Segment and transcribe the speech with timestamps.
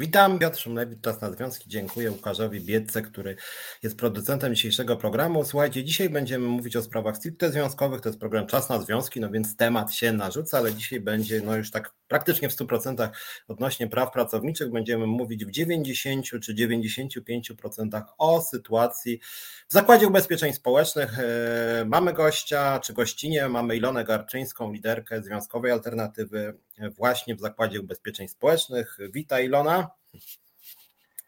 [0.00, 1.70] Witam, Piotr Szumlewicz, Czas na Związki.
[1.70, 3.36] Dziękuję Łukaszowi Biedce, który
[3.82, 5.44] jest producentem dzisiejszego programu.
[5.44, 8.00] Słuchajcie, dzisiaj będziemy mówić o sprawach stricte związkowych.
[8.00, 11.56] To jest program Czas na Związki, no więc temat się narzuca, ale dzisiaj będzie no
[11.56, 13.08] już tak praktycznie w 100%
[13.48, 14.70] odnośnie praw pracowniczych.
[14.70, 19.20] Będziemy mówić w 90 czy 95% o sytuacji
[19.68, 21.18] w Zakładzie Ubezpieczeń Społecznych.
[21.18, 26.54] E, mamy gościa, czy gościnie, mamy Ilonę Garczyńską, liderkę Związkowej Alternatywy
[26.96, 28.98] właśnie w Zakładzie Ubezpieczeń Społecznych.
[29.12, 29.90] Witaj Ilona.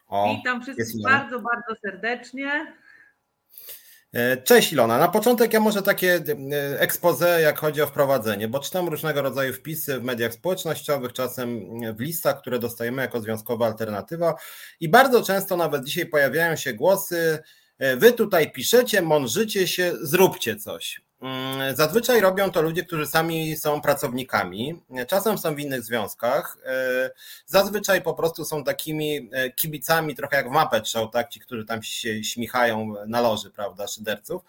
[0.07, 2.73] O, Witam wszystkich bardzo, bardzo serdecznie.
[4.13, 4.97] E, cześć Ilona.
[4.97, 6.15] Na początek ja może takie
[6.51, 11.69] e, expose, jak chodzi o wprowadzenie, bo czytam różnego rodzaju wpisy w mediach społecznościowych, czasem
[11.95, 14.35] w listach, które dostajemy jako związkowa alternatywa
[14.79, 17.39] i bardzo często nawet dzisiaj pojawiają się głosy,
[17.79, 21.01] e, wy tutaj piszecie, mądrzycie się, zróbcie coś.
[21.23, 26.57] Mm, zazwyczaj robią to ludzie, którzy sami są pracownikami, czasem są w innych związkach.
[26.65, 27.11] E,
[27.45, 31.29] zazwyczaj po prostu są takimi e, kibicami, trochę jak w Muppet Show, tak?
[31.29, 34.41] ci, którzy tam się śmichają na loży, prawda, szyderców.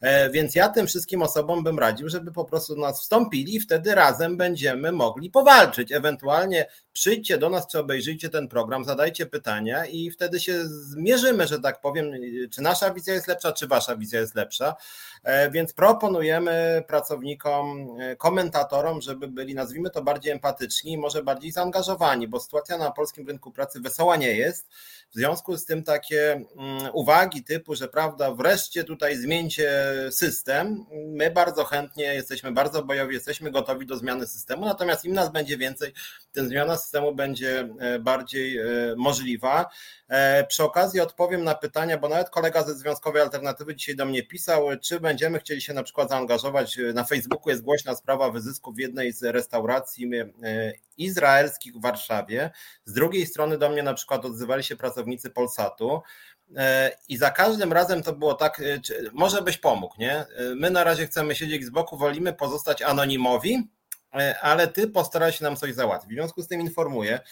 [0.00, 3.60] E, więc ja tym wszystkim osobom bym radził, żeby po prostu do nas wstąpili i
[3.60, 5.92] wtedy razem będziemy mogli powalczyć.
[5.92, 11.60] Ewentualnie przyjdźcie do nas, czy obejrzyjcie ten program, zadajcie pytania i wtedy się zmierzymy, że
[11.60, 12.12] tak powiem,
[12.50, 14.74] czy nasza wizja jest lepsza, czy wasza wizja jest lepsza.
[15.22, 21.52] E, więc proponujemy pracownikom, e, komentatorom, żeby byli, nazwijmy to, bardziej empatyczni i może bardziej
[21.52, 24.68] zaangażowani, bo sytuacja na polskim rynku pracy wesoła nie jest.
[25.10, 26.46] W związku z tym takie mm,
[26.92, 30.86] uwagi typu, że prawda, wreszcie tutaj zmieńcie system.
[31.06, 35.56] My bardzo chętnie jesteśmy bardzo bojowi, jesteśmy gotowi do zmiany systemu, natomiast im nas będzie
[35.56, 35.92] więcej,
[36.32, 38.60] tym zmiana systemu będzie e, bardziej
[38.96, 39.70] możliwa.
[40.48, 44.66] Przy okazji odpowiem na pytania, bo nawet kolega ze Związkowej Alternatywy dzisiaj do mnie pisał,
[44.82, 46.78] czy będziemy chcieli się na przykład zaangażować.
[46.94, 52.50] Na Facebooku jest głośna sprawa wyzysku w jednej z restauracji e, izraelskich w Warszawie.
[52.84, 56.02] Z drugiej strony do mnie na przykład odzywali się pracownicy Polsatu.
[56.56, 58.80] E, I za każdym razem to było tak, e,
[59.12, 60.24] może byś pomógł, nie?
[60.56, 63.68] My na razie chcemy siedzieć z boku, wolimy pozostać anonimowi,
[64.40, 66.10] ale ty postaraj się nam coś załatwić.
[66.10, 67.22] W związku z tym informuję, E,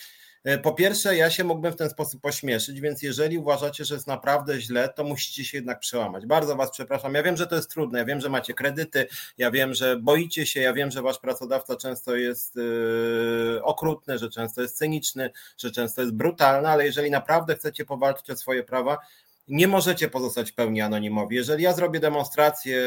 [0.63, 4.61] po pierwsze, ja się mógłbym w ten sposób pośmieszyć, więc jeżeli uważacie, że jest naprawdę
[4.61, 6.27] źle, to musicie się jednak przełamać.
[6.27, 7.15] Bardzo Was przepraszam.
[7.15, 9.07] Ja wiem, że to jest trudne, ja wiem, że macie kredyty,
[9.39, 14.31] ja wiem, że boicie się, ja wiem, że Wasz pracodawca często jest yy, okrutny, że
[14.31, 18.99] często jest cyniczny, że często jest brutalny, ale jeżeli naprawdę chcecie powalczyć o swoje prawa,
[19.49, 21.37] nie możecie pozostać w pełni anonimowi.
[21.37, 22.83] Jeżeli ja zrobię demonstrację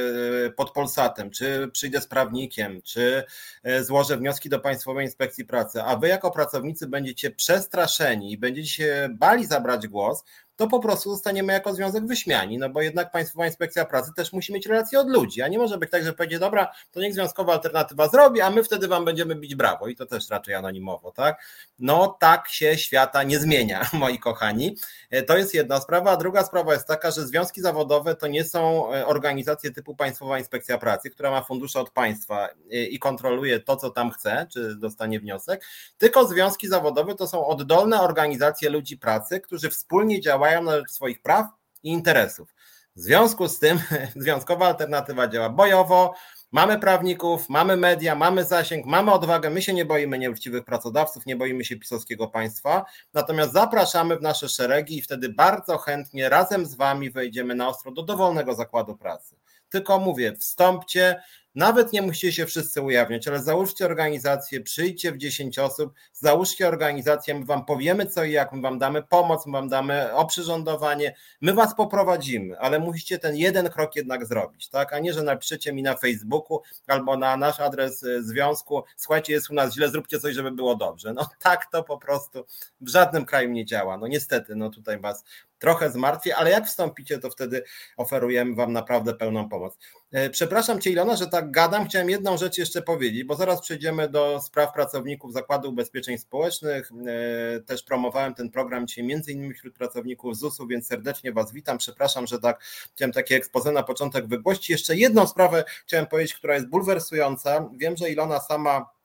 [0.46, 3.24] e, pod Polsatem, czy przyjdę z prawnikiem, czy
[3.64, 8.70] e, złożę wnioski do Państwowej Inspekcji Pracy, a wy jako pracownicy będziecie przestraszeni i będziecie
[8.70, 10.24] się bali zabrać głos,
[10.60, 14.54] to po prostu zostaniemy jako związek wyśmiani, no bo jednak Państwowa Inspekcja Pracy też musi
[14.54, 17.54] mieć relacje od ludzi, a nie może być tak, że powiedzie, dobra, to niech związkowa
[17.54, 21.44] alternatywa zrobi, a my wtedy Wam będziemy bić brawo i to też raczej anonimowo, tak?
[21.80, 24.76] No tak się świata nie zmienia, moi kochani.
[25.10, 28.44] E, to jest jedna sprawa, a druga sprawa jest taka, że związki zawodowe to nie
[28.44, 33.60] są e, organizacje typu Państwowa Inspekcja Pracy, która ma fundusze od państwa e, i kontroluje
[33.60, 35.66] to, co tam chce, czy dostanie wniosek,
[35.98, 41.48] tylko związki zawodowe to są oddolne organizacje ludzi pracy, którzy wspólnie działają rzecz swoich praw
[41.84, 42.56] i interesów.
[42.96, 43.80] W związku z tym
[44.16, 46.14] związkowa alternatywa działa bojowo,
[46.52, 51.36] mamy prawników, mamy media, mamy zasięg, mamy odwagę, my się nie boimy nieuczciwych pracodawców, nie
[51.36, 56.76] boimy się pisowskiego państwa, natomiast zapraszamy w nasze szeregi i wtedy bardzo chętnie razem z
[56.76, 59.36] Wami wejdziemy na ostro do dowolnego zakładu pracy.
[59.70, 61.22] Tylko mówię, wstąpcie,
[61.60, 67.36] nawet nie musicie się wszyscy ujawniać, ale załóżcie organizację, przyjdźcie w 10 osób, załóżcie organizację,
[67.36, 71.54] my wam powiemy co i jak, my wam damy pomoc, my wam damy oprzyrządowanie, my
[71.54, 74.94] was poprowadzimy, ale musicie ten jeden krok jednak zrobić, tak?
[74.94, 79.50] A nie, że napiszecie mi na Facebooku albo na nasz adres y, związku, słuchajcie, jest
[79.50, 81.14] u nas źle, zróbcie coś, żeby było dobrze.
[81.14, 82.46] No tak to po prostu
[82.82, 83.98] w żadnym kraju nie działa.
[83.98, 85.24] No niestety, no tutaj was
[85.60, 87.64] trochę zmartwię, ale jak wstąpicie, to wtedy
[87.98, 89.78] oferujemy wam naprawdę pełną pomoc.
[90.12, 91.88] E, przepraszam Cię Ilona, że tak gadam.
[91.88, 96.92] Chciałem jedną rzecz jeszcze powiedzieć, bo zaraz przejdziemy do spraw pracowników Zakładu Ubezpieczeń Społecznych.
[97.08, 101.78] E, też promowałem ten program dzisiaj między innymi wśród pracowników ZUS-u, więc serdecznie Was witam.
[101.78, 102.64] Przepraszam, że tak
[102.96, 104.70] chciałem takie ekspozę na początek wygłosić.
[104.70, 107.70] Jeszcze jedną sprawę chciałem powiedzieć, która jest bulwersująca.
[107.78, 108.99] Wiem, że Ilona sama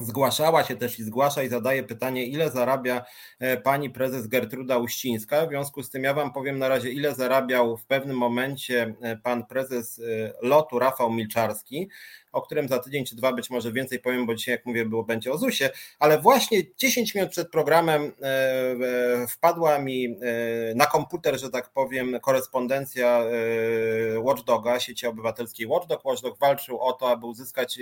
[0.00, 3.04] Zgłaszała się też i zgłasza i zadaje pytanie, ile zarabia
[3.38, 5.46] e, pani prezes Gertruda Uścińska.
[5.46, 9.16] W związku z tym ja wam powiem na razie, ile zarabiał w pewnym momencie e,
[9.16, 11.88] pan prezes e, lotu Rafał Milczarski
[12.34, 15.04] o którym za tydzień czy dwa być może więcej powiem, bo dzisiaj, jak mówię, było,
[15.04, 18.12] będzie o ZUSie, ale właśnie 10 minut przed programem
[19.28, 20.16] wpadła mi
[20.74, 23.20] na komputer, że tak powiem, korespondencja
[24.18, 26.04] Watchdoga, sieci obywatelskiej Watchdog.
[26.04, 27.78] Watchdog walczył o to, aby uzyskać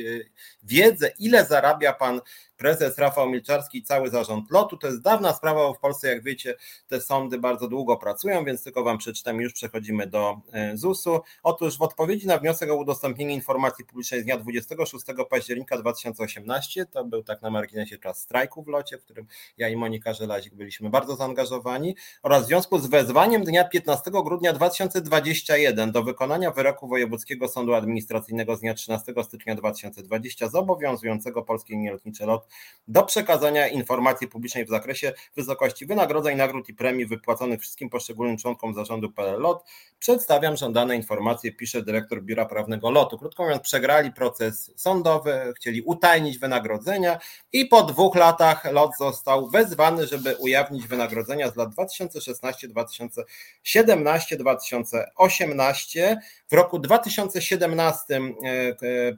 [0.62, 2.18] wiedzę, ile zarabia pan
[2.56, 4.76] prezes Rafał Milczarski i cały zarząd lotu.
[4.76, 6.54] To jest dawna sprawa, bo w Polsce, jak wiecie,
[6.88, 11.20] te sądy bardzo długo pracują, więc tylko Wam przeczytam już przechodzimy do e, ZUS-u.
[11.42, 17.04] Otóż w odpowiedzi na wniosek o udostępnienie informacji publicznej z dnia 26 października 2018, to
[17.04, 19.26] był tak na marginesie czas strajku w locie, w którym
[19.56, 24.52] ja i Monika Żelazik byliśmy bardzo zaangażowani, oraz w związku z wezwaniem dnia 15 grudnia
[24.52, 31.92] 2021 do wykonania wyroku Wojewódzkiego Sądu Administracyjnego z dnia 13 stycznia 2020 zobowiązującego Polskie Linie
[31.92, 32.48] Lotnicze LOT
[32.88, 38.74] do przekazania informacji publicznej w zakresie wysokości wynagrodzeń, nagród i premii wypłaconych wszystkim poszczególnym członkom
[38.74, 39.64] zarządu PLL LOT,
[39.98, 43.18] przedstawiam żądane informacje, pisze dyrektor Biura Prawnego LOTu.
[43.18, 47.18] Krótko mówiąc, przegrali proces sądowy, chcieli utajnić wynagrodzenia
[47.52, 56.20] i po dwóch latach LOT został wezwany, żeby ujawnić wynagrodzenia z lat 2016, 2017, 2018.
[56.50, 58.74] W roku 2017 e, e,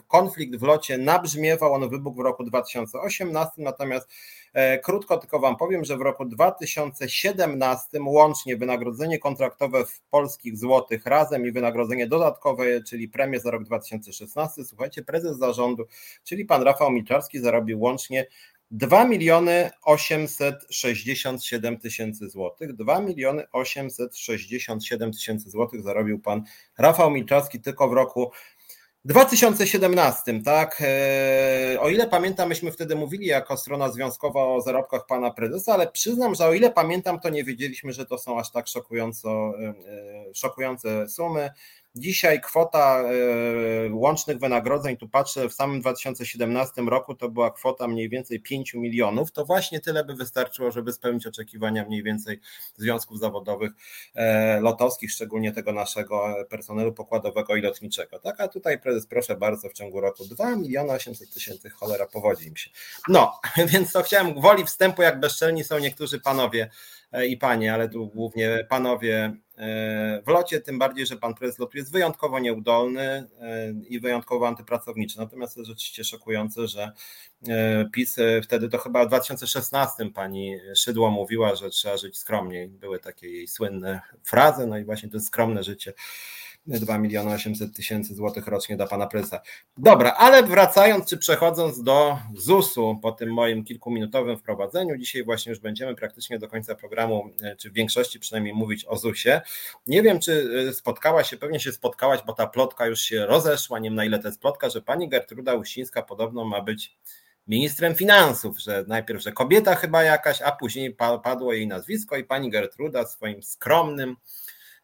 [0.08, 3.13] konflikt w locie nabrzmiewał, on wybuchł w roku 2018,
[3.58, 4.08] natomiast
[4.52, 11.06] e, Krótko tylko Wam powiem, że w roku 2017 łącznie wynagrodzenie kontraktowe w polskich złotych
[11.06, 15.86] razem i wynagrodzenie dodatkowe, czyli premie za rok 2016, słuchajcie, prezes zarządu,
[16.24, 18.26] czyli pan Rafał Milczarski zarobił łącznie
[18.70, 22.72] 2 miliony 867 tysięcy złotych.
[22.72, 26.42] 2 miliony 867 tysięcy złotych zarobił pan
[26.78, 28.30] Rafał Milczarski tylko w roku
[29.04, 30.78] 2017, tak.
[30.80, 35.86] E, o ile pamiętam, myśmy wtedy mówili jako strona związkowa o zarobkach pana prezesa, ale
[35.86, 39.68] przyznam, że o ile pamiętam, to nie wiedzieliśmy, że to są aż tak szokująco, e,
[39.68, 41.50] e, szokujące sumy.
[41.96, 48.08] Dzisiaj kwota e, łącznych wynagrodzeń, tu patrzę, w samym 2017 roku to była kwota mniej
[48.08, 49.32] więcej 5 milionów.
[49.32, 52.40] To właśnie tyle by wystarczyło, żeby spełnić oczekiwania mniej więcej
[52.76, 53.72] związków zawodowych
[54.14, 58.18] e, lotowskich, szczególnie tego naszego personelu pokładowego i lotniczego.
[58.18, 62.48] Tak, a tutaj prezes, proszę bardzo, w ciągu roku 2 miliony 800 tysięcy, cholera, powodzi
[62.48, 62.70] im się.
[63.08, 63.40] No,
[63.72, 66.70] więc to chciałem gwoli wstępu, jak bezczelni są niektórzy panowie
[67.14, 69.36] E, i panie, ale tu głównie panowie
[70.24, 73.02] w locie, tym bardziej, że pan prezes lotu jest wyjątkowo nieudolny
[73.40, 75.18] e, i wyjątkowo antypracowniczy.
[75.18, 76.92] Natomiast to jest rzeczywiście szokujące, że
[77.92, 82.68] PiS wtedy to chyba w 2016 pani Szydło mówiła, że trzeba żyć skromniej.
[82.68, 85.92] Były takie jej słynne frazy, no i właśnie to skromne życie
[86.66, 89.40] 2 miliony 800 tysięcy złotych rocznie dla pana prezesa.
[89.76, 95.58] Dobra, ale wracając czy przechodząc do ZUS-u po tym moim kilkuminutowym wprowadzeniu, dzisiaj właśnie już
[95.58, 99.40] będziemy praktycznie do końca programu, e, czy w większości przynajmniej mówić o ZUS-ie.
[99.86, 103.78] Nie wiem, czy e, spotkała się, pewnie się spotkałaś, bo ta plotka już się rozeszła,
[103.78, 106.96] nie wiem na ile to jest plotka, że pani Gertruda Uścińska podobno ma być
[107.48, 112.50] ministrem finansów, że najpierw, że kobieta chyba jakaś, a później padło jej nazwisko i pani
[112.50, 114.16] Gertruda swoim skromnym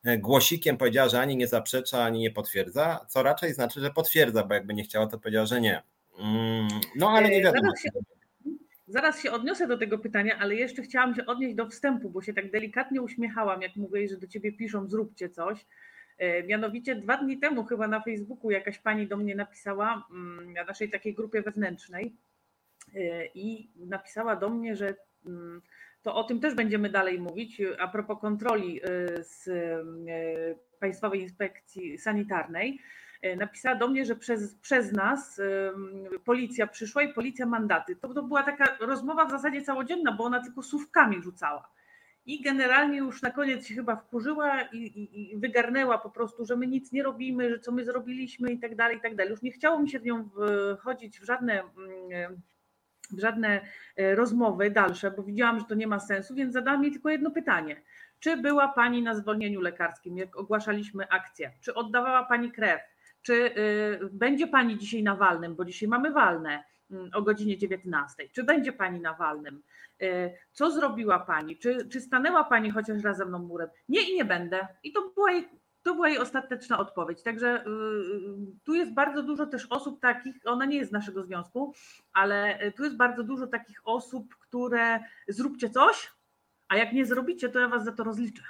[0.04, 4.54] głosikiem powiedziała, że ani nie zaprzecza, ani nie potwierdza, co raczej znaczy, że potwierdza, bo
[4.54, 5.82] jakby nie chciała, to powiedziała, że nie.
[6.18, 7.62] Mm, no ale nie e, wiadomo.
[7.62, 7.90] Zaraz się,
[8.88, 12.32] zaraz się odniosę do tego pytania, ale jeszcze chciałam się odnieść do wstępu, bo się
[12.32, 15.66] tak delikatnie uśmiechałam, jak mówię, że do ciebie piszą, zróbcie coś.
[16.18, 20.64] E, mianowicie dwa dni temu chyba na Facebooku jakaś pani do mnie napisała mm, na
[20.64, 22.16] naszej takiej grupie wewnętrznej
[23.34, 24.94] i napisała do mnie, że
[25.26, 25.62] mm,
[26.02, 27.62] to o tym też będziemy dalej mówić.
[27.78, 32.80] A propos kontroli y, z y, Państwowej Inspekcji Sanitarnej,
[33.24, 35.40] y, napisała do mnie, że przez, przez nas
[36.24, 37.96] policja przyszła i policja mandaty.
[37.96, 41.70] To, to była taka rozmowa w zasadzie całodzienna, bo ona tylko słówkami rzucała.
[42.26, 46.56] I generalnie już na koniec się chyba wkurzyła i, i, i, wygarnęła po prostu, że
[46.56, 49.30] my nic nie robimy, że co my zrobiliśmy i tak dalej, i tak dalej.
[49.30, 50.30] Już nie chciało mi się w nią
[50.78, 52.40] wchodzić w żadne mm,
[53.18, 53.60] żadne
[53.96, 57.30] e, rozmowy dalsze, bo widziałam, że to nie ma sensu, więc zadałam jej tylko jedno
[57.30, 57.82] pytanie.
[58.20, 61.52] Czy była Pani na zwolnieniu lekarskim, jak ogłaszaliśmy akcję?
[61.60, 62.80] Czy oddawała Pani krew?
[63.22, 68.28] Czy y, będzie Pani dzisiaj na walnym, bo dzisiaj mamy walne mm, o godzinie 19.
[68.32, 69.62] Czy będzie Pani na walnym?
[70.02, 71.58] Y, co zrobiła Pani?
[71.58, 73.68] Czy, czy stanęła Pani chociaż raz ze mną murem?
[73.88, 74.68] Nie i nie będę.
[74.82, 75.48] I to była jej
[75.82, 77.22] to była jej ostateczna odpowiedź.
[77.22, 81.22] Także y, y, tu jest bardzo dużo też osób takich, ona nie jest z naszego
[81.22, 81.74] związku,
[82.12, 86.12] ale y, tu jest bardzo dużo takich osób, które zróbcie coś,
[86.68, 88.42] a jak nie zrobicie, to ja was za to rozliczę.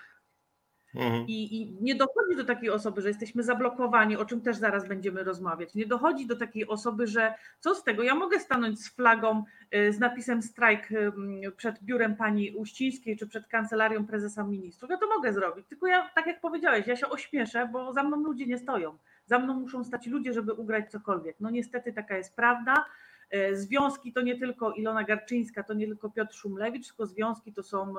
[0.95, 1.25] Mhm.
[1.29, 5.25] I, I, nie dochodzi do takiej osoby, że jesteśmy zablokowani, o czym też zaraz będziemy
[5.25, 5.75] rozmawiać.
[5.75, 9.45] Nie dochodzi do takiej osoby, że co z tego, ja mogę stanąć z flagą
[9.75, 11.13] y, z napisem strajk y,
[11.57, 14.91] przed biurem pani Uścińskiej czy przed kancelarią prezesa ministrów.
[14.91, 18.23] Ja to mogę zrobić, tylko ja, tak jak powiedziałeś, ja się ośmieszę, bo za mną
[18.23, 18.99] ludzie nie stoją.
[19.27, 21.37] Za mną muszą stać ludzie, żeby ugrać cokolwiek.
[21.41, 22.85] No niestety taka jest prawda.
[23.31, 27.63] E, związki to nie tylko Ilona Garczyńska, to nie tylko Piotr Szumlewicz, tylko związki to
[27.63, 27.95] są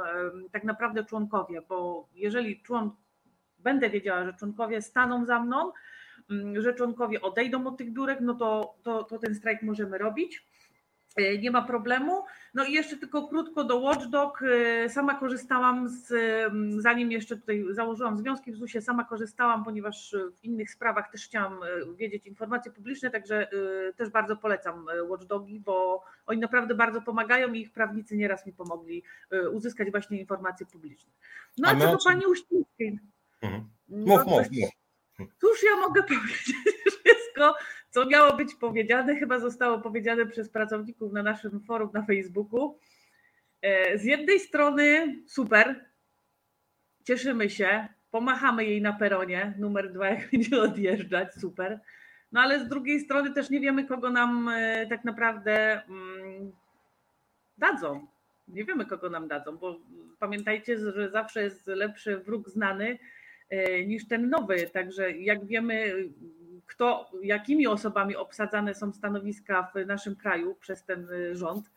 [0.51, 2.91] tak naprawdę członkowie, bo jeżeli człon,
[3.59, 5.71] będę wiedziała, że członkowie staną za mną,
[6.29, 10.47] mm, że członkowie odejdą od tych biurek, no to, to, to ten strajk możemy robić.
[11.15, 12.23] E, nie ma problemu.
[12.53, 14.43] No i jeszcze tylko krótko do Watchdog.
[14.43, 16.13] E, sama korzystałam z,
[16.81, 21.63] zanim jeszcze tutaj założyłam związki w ZUS-ie, sama korzystałam, ponieważ w innych sprawach też chciałam
[21.63, 23.47] e, wiedzieć informacje publiczne, także
[23.97, 29.03] też bardzo polecam Watchdogi, bo oni naprawdę bardzo pomagają i ich prawnicy nieraz mi pomogli
[29.51, 31.11] uzyskać właśnie informacje publiczne.
[31.57, 32.99] No a, a co do Pani Uścińskiej.
[33.41, 33.69] Mhm.
[33.89, 34.69] Mów, no, mów, mów.
[35.41, 36.53] Cóż ja mogę powiedzieć?
[37.05, 37.55] Wszystko,
[37.91, 42.79] co miało być powiedziane, chyba zostało powiedziane przez pracowników na naszym forum na Facebooku.
[43.61, 45.85] E, z jednej strony super,
[47.03, 51.79] cieszymy się, pomachamy jej na peronie, numer dwa, jak będzie odjeżdżać, super.
[52.31, 56.51] No ale z drugiej strony też nie wiemy, kogo nam e, tak naprawdę mm,
[57.57, 58.07] dadzą.
[58.47, 59.79] Nie wiemy, kogo nam dadzą, bo
[60.19, 62.97] pamiętajcie, że zawsze jest lepszy wróg znany
[63.51, 64.69] E, niż ten nowy.
[64.73, 65.93] Także jak wiemy,
[66.67, 71.71] kto, jakimi osobami obsadzane są stanowiska w naszym kraju przez ten e, rząd,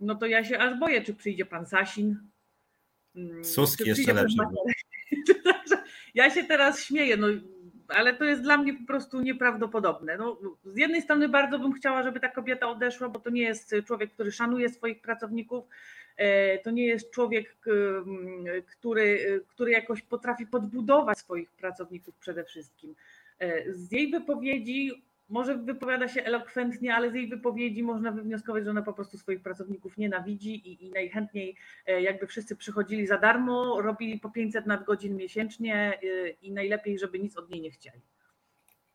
[0.00, 2.16] no to ja się aż boję, czy przyjdzie pan Sasin.
[3.16, 4.36] Mm, Suski jeszcze lepszy.
[6.14, 7.26] Ja się teraz śmieję, no,
[7.88, 10.16] ale to jest dla mnie po prostu nieprawdopodobne.
[10.16, 13.74] No, z jednej strony bardzo bym chciała, żeby ta kobieta odeszła, bo to nie jest
[13.86, 15.64] człowiek, który szanuje swoich pracowników,
[16.20, 17.56] E, to nie jest człowiek,
[18.66, 22.94] który, który jakoś potrafi podbudować swoich pracowników przede wszystkim.
[23.40, 28.70] E, z jej wypowiedzi może wypowiada się elokwentnie, ale z jej wypowiedzi można wywnioskować, że
[28.70, 31.56] ona po prostu swoich pracowników nienawidzi i, i najchętniej
[31.86, 35.98] e, jakby wszyscy przychodzili za darmo, robili po 500 nadgodzin miesięcznie
[36.42, 38.00] i najlepiej, żeby nic od niej nie chcieli.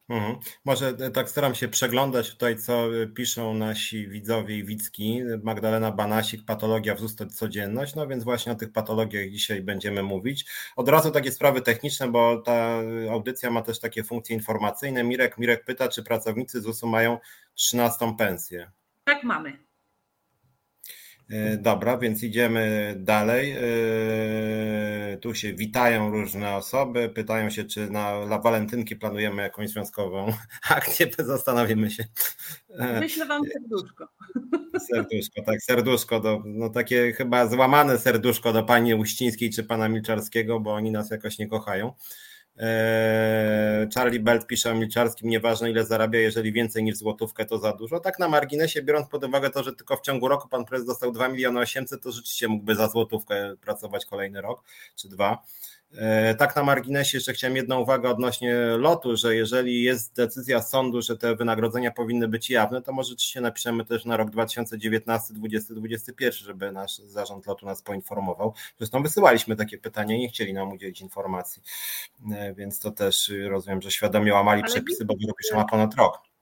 [0.09, 0.35] Mhm.
[0.65, 5.21] Może e, tak staram się przeglądać tutaj, co e, piszą nasi widzowie i widzki.
[5.43, 10.45] Magdalena Banasik, patologia w codzienność, no więc właśnie o tych patologiach dzisiaj będziemy mówić.
[10.75, 12.79] Od razu takie sprawy techniczne, bo ta
[13.11, 15.03] audycja ma też takie funkcje informacyjne.
[15.03, 17.19] Mirek, Mirek pyta, czy pracownicy ZUS-u mają
[17.55, 18.71] 13 pensję.
[19.03, 19.65] Tak mamy.
[21.29, 23.51] E, dobra, więc idziemy dalej.
[23.51, 30.33] E, tu się witają różne osoby, pytają się, czy na, na walentynki planujemy jakąś związkową
[30.69, 32.05] akcję, zastanowimy się.
[32.69, 34.07] E, Myślę wam serduszko.
[34.87, 40.59] Serduszko, tak, serduszko, do, no takie chyba złamane serduszko do pani Uścińskiej czy pana Milczarskiego,
[40.59, 41.93] bo oni nas jakoś nie kochają.
[42.57, 47.73] Eee, Charlie Belt pisze o Milczarskim, nieważne ile zarabia, jeżeli więcej niż złotówkę to za
[47.73, 47.99] dużo.
[47.99, 51.11] Tak na marginesie, biorąc pod uwagę to, że tylko w ciągu roku pan prezes dostał
[51.11, 54.63] 2 miliony 800, to rzeczywiście mógłby za złotówkę pracować kolejny rok
[54.95, 55.43] czy dwa.
[55.97, 61.01] E, tak na marginesie jeszcze chciałem jedną uwagę odnośnie lotu, że jeżeli jest decyzja sądu,
[61.01, 65.73] że te wynagrodzenia powinny być jawne, to może się napiszemy też na rok 2019, 2020,
[65.73, 68.53] 2021, żeby nasz zarząd lotu nas poinformował.
[68.77, 71.61] Zresztą wysyłaliśmy takie pytania i nie chcieli nam udzielić informacji,
[72.31, 76.34] e, więc to też rozumiem, że świadomie łamali Ale przepisy, bo wyrok ma ponad rok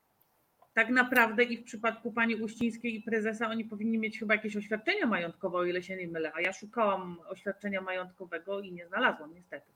[0.74, 5.06] tak naprawdę i w przypadku pani Uścińskiej i prezesa oni powinni mieć chyba jakieś oświadczenia
[5.06, 9.66] majątkowe, o ile się nie mylę, a ja szukałam oświadczenia majątkowego i nie znalazłam niestety.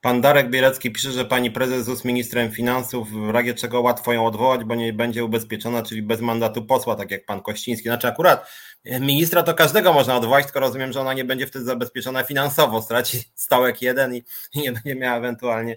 [0.00, 4.26] Pan Darek Bielecki pisze, że pani prezes jest ministrem finansów, w razie czego łatwo ją
[4.26, 7.88] odwołać, bo nie będzie ubezpieczona, czyli bez mandatu posła, tak jak pan Kościński.
[7.88, 8.50] Znaczy akurat
[8.84, 13.18] ministra to każdego można odwołać, tylko rozumiem, że ona nie będzie wtedy zabezpieczona finansowo, straci
[13.34, 14.24] stołek jeden i
[14.54, 15.76] nie będzie miała ewentualnie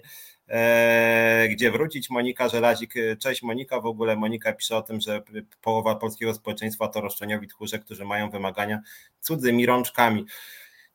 [1.50, 2.10] gdzie wrócić.
[2.10, 5.22] Monika Żelazik, e, cześć Monika, w ogóle Monika pisze o tym, że
[5.62, 8.80] połowa polskiego społeczeństwa to roszczeniowi tchórze, którzy mają wymagania
[9.20, 10.26] cudzymi rączkami.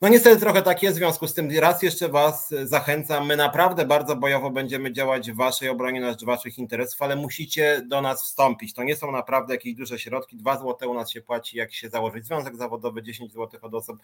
[0.01, 3.25] No niestety trochę tak jest, w związku z tym raz jeszcze Was zachęcam.
[3.25, 7.81] My naprawdę bardzo bojowo będziemy działać w Waszej obronie na rzecz Waszych interesów, ale musicie
[7.87, 8.73] do nas wstąpić.
[8.73, 10.37] To nie są naprawdę jakieś duże środki.
[10.37, 13.97] Dwa złote u nas się płaci, jak się założyć związek zawodowy, 10 złotych od osób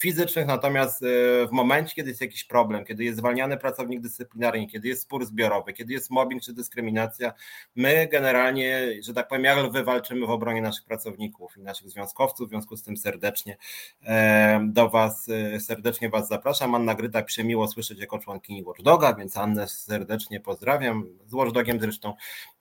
[0.00, 0.46] fizycznych.
[0.46, 1.06] Natomiast e,
[1.46, 5.72] w momencie, kiedy jest jakiś problem, kiedy jest zwalniany pracownik dyscyplinarny, kiedy jest spór zbiorowy,
[5.72, 7.32] kiedy jest mobbing czy dyskryminacja,
[7.76, 12.48] my generalnie, że tak powiem, jak wywalczymy w obronie naszych pracowników i naszych związkowców.
[12.48, 13.56] W związku z tym serdecznie
[14.02, 16.74] e, do Was e, serdecznie Was zapraszam.
[16.74, 21.06] Anna Gryta pisze miło słyszeć jako członkini Watchdoga, więc Annę serdecznie pozdrawiam.
[21.26, 22.14] Z Watchdogiem zresztą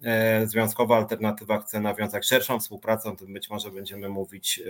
[0.04, 4.62] e, Związkowa Alternatywa chce nawiązać szerszą współpracę, o tym być może będziemy mówić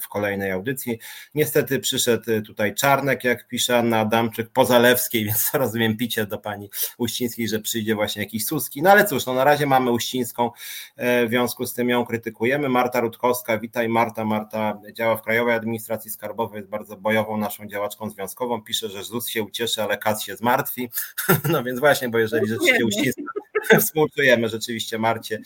[0.00, 0.98] w kolejnej audycji.
[1.34, 6.70] Niestety przyszedł tutaj Czarnek, jak pisze Anna Adamczyk, po Zalewskiej, więc rozumiem picie do pani
[6.98, 8.82] Uścińskiej, że przyjdzie właśnie jakiś Suski.
[8.82, 10.50] No ale cóż, no na razie mamy Uścińską,
[10.96, 12.68] e, w związku z tym ją krytykujemy.
[12.68, 14.24] Marta Rutkowska, witaj Marta.
[14.24, 19.28] Marta działa w Krajowej Administracji Skarbowej, jest bardzo bojową naszą działaczką związkową, pisze, że ZUS
[19.28, 20.90] się ucieszy, ale KAS się zmartwi.
[21.50, 23.23] No więc właśnie, bo jeżeli rzeczywiście uściska,
[23.80, 25.40] współczujemy rzeczywiście Marcie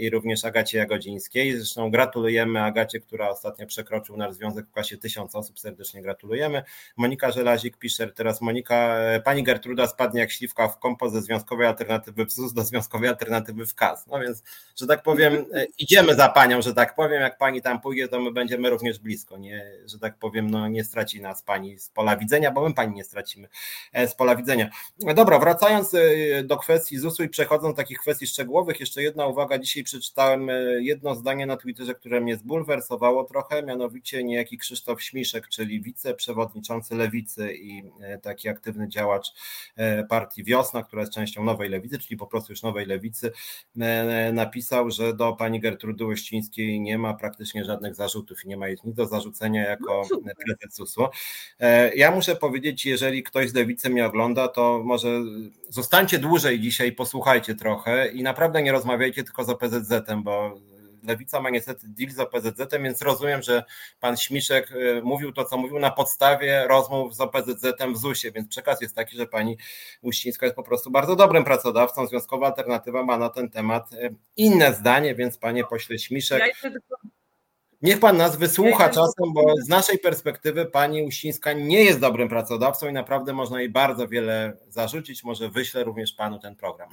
[0.00, 1.56] i również Agacie Jagodzińskiej.
[1.56, 6.62] Zresztą gratulujemy Agacie, która ostatnio przekroczył nasz związek w klasie tysiąc osób, serdecznie gratulujemy.
[6.96, 12.26] Monika Żelazik pisze teraz Monika, pani Gertruda spadnie jak śliwka w kompo ze związkowej alternatywy
[12.26, 14.06] w ZUS do związkowej alternatywy w KAS.
[14.06, 14.42] No więc,
[14.76, 15.44] że tak powiem,
[15.78, 19.38] idziemy za panią, że tak powiem, jak pani tam pójdzie, to my będziemy również blisko,
[19.38, 22.94] nie, że tak powiem, no nie straci nas pani z pola widzenia, bo my pani
[22.94, 23.48] nie stracimy
[23.92, 24.70] e, z pola widzenia.
[24.98, 26.00] Dobra, wracając e,
[26.44, 30.82] do kwestii ZUS-u i przechodząc do takich kwestii szczegółowych, jeszcze jedna uwaga, dzisiaj przeczytałem e,
[30.82, 37.54] jedno zdanie na Twitterze, które mnie zbulwersowało trochę, mianowicie niejaki Krzysztof Śmiszek, czyli wiceprzewodniczący Lewicy
[37.54, 37.82] i
[38.22, 39.32] taki aktywny działacz
[40.08, 43.32] partii Wiosna, która jest częścią Nowej Lewicy, czyli po prostu już Nowej Lewicy,
[44.32, 48.80] napisał, że do pani Gertrudy Łyścińskiej nie ma praktycznie żadnych zarzutów i nie ma nic
[48.84, 50.94] do zarzucenia jako no prezes.
[51.60, 55.20] E, ja muszę powiedzieć, jeżeli ktoś z lewicy mnie ogląda, to może
[55.68, 57.21] zostańcie dłużej dzisiaj, posłuchajcie
[57.58, 60.54] trochę i naprawdę nie rozmawiajcie tylko z OPZZ-em, bo
[61.02, 63.64] Lewica ma niestety deal z OPZZ-em, więc rozumiem, że
[64.00, 68.48] pan Śmiszek e, mówił to, co mówił na podstawie rozmów z OPZZ-em w ZUS-ie, więc
[68.48, 69.56] przekaz jest taki, że pani
[70.02, 72.06] Uścińska jest po prostu bardzo dobrym pracodawcą.
[72.06, 76.40] Związkowa Alternatywa ma na ten temat e, inne zdanie, więc panie pośle Śmiszek.
[76.40, 76.70] Ja
[77.82, 82.88] Niech pan nas wysłucha czasem, bo z naszej perspektywy pani Uścińska nie jest dobrym pracodawcą
[82.88, 85.24] i naprawdę można jej bardzo wiele zarzucić.
[85.24, 86.88] Może wyślę również panu ten program.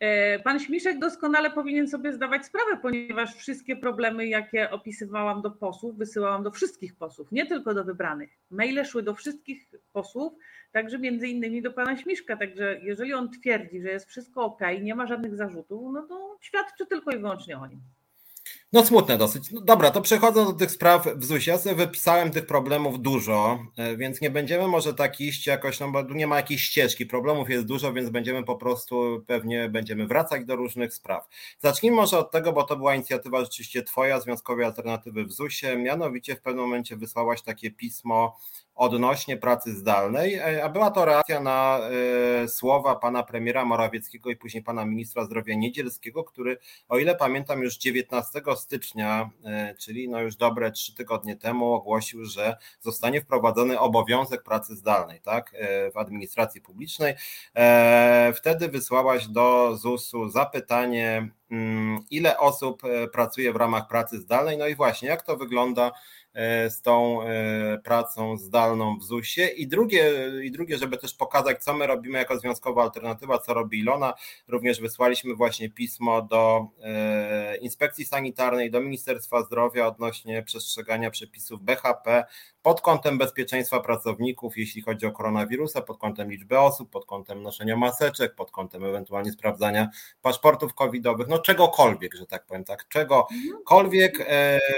[0.00, 5.96] E, pan Śmiszek doskonale powinien sobie zdawać sprawę, ponieważ wszystkie problemy, jakie opisywałam do posłów,
[5.96, 8.30] wysyłałam do wszystkich posłów, nie tylko do wybranych.
[8.50, 10.32] Maile szły do wszystkich posłów,
[10.72, 12.36] także między innymi do pana Śmiszka.
[12.36, 16.86] Także jeżeli on twierdzi, że jest wszystko ok, nie ma żadnych zarzutów, no to świadczy
[16.86, 17.80] tylko i wyłącznie o nim.
[18.72, 19.50] No smutne dosyć.
[19.50, 23.58] No dobra, to przechodząc do tych spraw w ZUS-ie, ja sobie wypisałem tych problemów dużo,
[23.76, 27.50] e, więc nie będziemy może tak iść jakoś, no bo nie ma jakiejś ścieżki, problemów
[27.50, 31.28] jest dużo, więc będziemy po prostu, pewnie będziemy wracać do różnych spraw.
[31.58, 36.36] Zacznijmy może od tego, bo to była inicjatywa rzeczywiście twoja, Związkowej Alternatywy w ZUS-ie, mianowicie
[36.36, 38.38] w pewnym momencie wysłałaś takie pismo
[38.78, 41.80] odnośnie pracy zdalnej, e, a była to reakcja na
[42.44, 46.58] e, słowa pana premiera Morawieckiego i później pana ministra zdrowia Niedzielskiego, który,
[46.88, 52.24] o ile pamiętam, już 19 stycznia, e, czyli no już dobre trzy tygodnie temu, ogłosił,
[52.24, 55.54] że zostanie wprowadzony obowiązek pracy zdalnej tak,
[55.94, 57.14] w administracji publicznej.
[58.34, 61.28] Wtedy wysłałaś do ZUS-u zapytanie,
[62.10, 62.82] ile osób
[63.12, 64.58] pracuje w ramach pracy zdalnej.
[64.58, 65.92] No i właśnie, jak to wygląda
[66.38, 70.12] E, z tą e, pracą zdalną w ZUS-ie i drugie,
[70.44, 74.14] i drugie, żeby też pokazać, co my robimy jako związkowa alternatywa, co robi Ilona,
[74.48, 82.24] również wysłaliśmy właśnie pismo do e, Inspekcji Sanitarnej, do Ministerstwa Zdrowia odnośnie przestrzegania przepisów BHP
[82.68, 87.76] pod kątem bezpieczeństwa pracowników, jeśli chodzi o koronawirusa, pod kątem liczby osób, pod kątem noszenia
[87.76, 89.88] maseczek, pod kątem ewentualnie sprawdzania
[90.22, 94.28] paszportów covidowych, no czegokolwiek, że tak powiem, tak, czegokolwiek.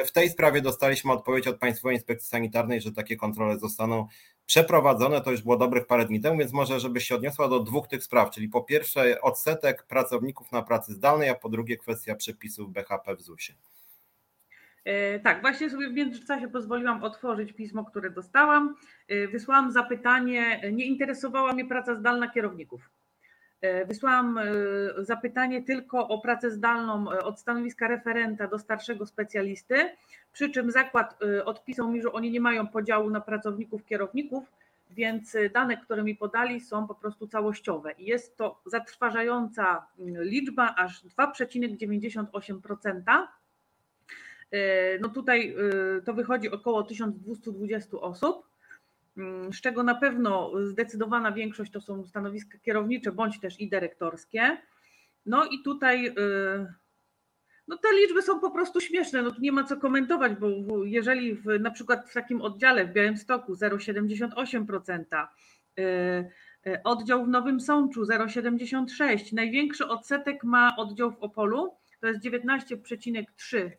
[0.05, 4.07] W tej sprawie dostaliśmy odpowiedź od Państwowej Inspekcji Sanitarnej, że takie kontrole zostaną
[4.46, 7.88] przeprowadzone, to już było dobrych parę dni temu, więc może żeby się odniosła do dwóch
[7.88, 12.72] tych spraw, czyli po pierwsze odsetek pracowników na pracy zdalnej, a po drugie kwestia przepisów
[12.72, 13.59] BHP w ZUS-ie.
[14.84, 18.74] E, tak, właśnie sobie w międzyczasie pozwoliłam otworzyć pismo, które dostałam.
[19.08, 22.90] E, wysłałam zapytanie, nie interesowała mnie praca zdalna kierowników.
[23.60, 24.38] E, wysłałam
[24.98, 29.90] zapytanie tylko o pracę zdalną od stanowiska referenta do starszego specjalisty
[30.32, 34.44] przy czym zakład odpisał mi, że oni nie mają podziału na pracowników, kierowników,
[34.90, 37.92] więc dane, które mi podali, są po prostu całościowe.
[37.92, 43.26] I jest to zatrważająca mm, liczba, aż 2,98%.
[44.54, 45.56] Y, no tutaj
[46.04, 48.46] to wychodzi około 1220 osób,
[49.16, 54.56] mm, z czego na pewno zdecydowana większość to są stanowiska kierownicze bądź też i dyrektorskie.
[55.26, 56.14] No i tutaj
[57.70, 60.48] no te liczby są po prostu śmieszne, no tu nie ma co komentować, bo
[60.84, 65.26] jeżeli w, na przykład w takim oddziale w Białymstoku 0,78%,
[65.78, 65.82] y,
[66.66, 73.70] y, oddział w Nowym Sączu 0,76%, największy odsetek ma oddział w Opolu, to jest 19,3%.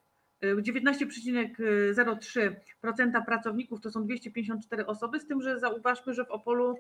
[0.42, 6.78] 19,03% pracowników to są 254 osoby, z tym, że zauważmy, że w Opolu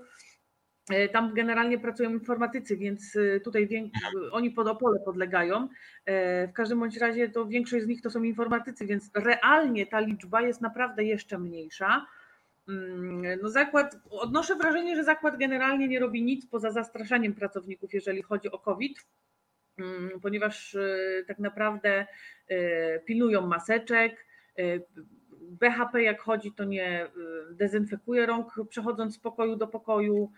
[0.89, 3.91] E, tam generalnie pracują informatycy, więc e, tutaj
[4.32, 5.67] oni pod Opole podlegają.
[6.06, 10.00] E, w każdym bądź razie to większość z nich to są informatycy, więc realnie ta
[10.00, 12.06] liczba jest naprawdę jeszcze mniejsza.
[12.67, 18.21] Mm, no zakład, odnoszę wrażenie, że zakład generalnie nie robi nic poza zastraszaniem pracowników, jeżeli
[18.21, 19.06] chodzi o COVID,
[20.21, 20.77] ponieważ
[21.27, 22.07] tak naprawdę
[23.05, 24.25] pilnują maseczek,
[25.41, 27.07] BHP jak chodzi, to nie,
[27.51, 30.31] dezynfekuje rąk przechodząc z pokoju do pokoju.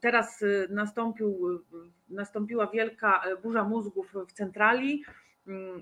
[0.00, 1.62] Teraz nastąpił,
[2.08, 5.25] nastąpiła wielka burza mózgów w centrali Mm,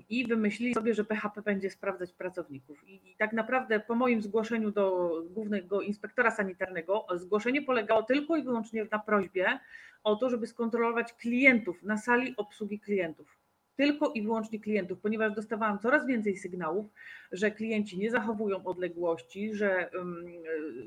[0.09, 2.87] i wymyślili sobie, że PHP będzie sprawdzać pracowników.
[2.87, 8.87] I, tak naprawdę po moim zgłoszeniu do głównego inspektora sanitarnego, zgłoszenie polegało tylko i wyłącznie
[8.91, 9.59] na prośbie
[10.03, 13.37] o to, żeby skontrolować klientów na sali obsługi klientów.
[13.75, 16.85] Tylko i wyłącznie klientów, ponieważ dostawałam coraz więcej sygnałów,
[17.31, 19.89] że klienci nie zachowują odległości, że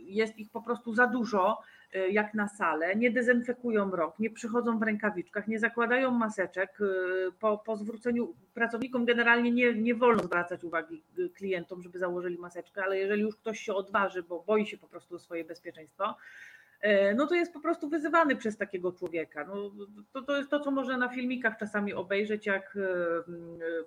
[0.07, 1.59] jest ich po prostu za dużo,
[2.11, 6.81] jak na salę, nie dezynfekują rąk, nie przychodzą w rękawiczkach, nie zakładają maseczek.
[6.81, 12.39] Y, po, po zwróceniu pracownikom generalnie nie, nie wolno zwracać uwagi y, klientom, żeby założyli
[12.39, 16.17] maseczkę, ale jeżeli już ktoś się odważy, bo boi się po prostu o swoje bezpieczeństwo,
[17.17, 19.45] no to jest po prostu wyzywany przez takiego człowieka.
[19.45, 19.71] No,
[20.13, 22.79] to, to jest to, co można na filmikach czasami obejrzeć, jak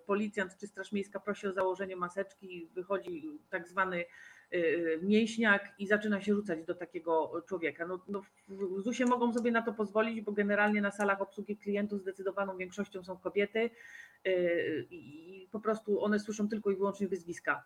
[0.06, 4.06] policjant czy Straż Miejska prosi o założenie maseczki, wychodzi tak zwany Y,
[5.02, 7.88] mięśniak i zaczyna się rzucać do takiego człowieka.
[7.88, 12.02] No, no w ZUS-ie mogą sobie na to pozwolić, bo generalnie na salach obsługi klientów
[12.02, 13.70] zdecydowaną większością są kobiety
[14.28, 17.64] y, i po prostu one słyszą tylko i wyłącznie wyzwiska.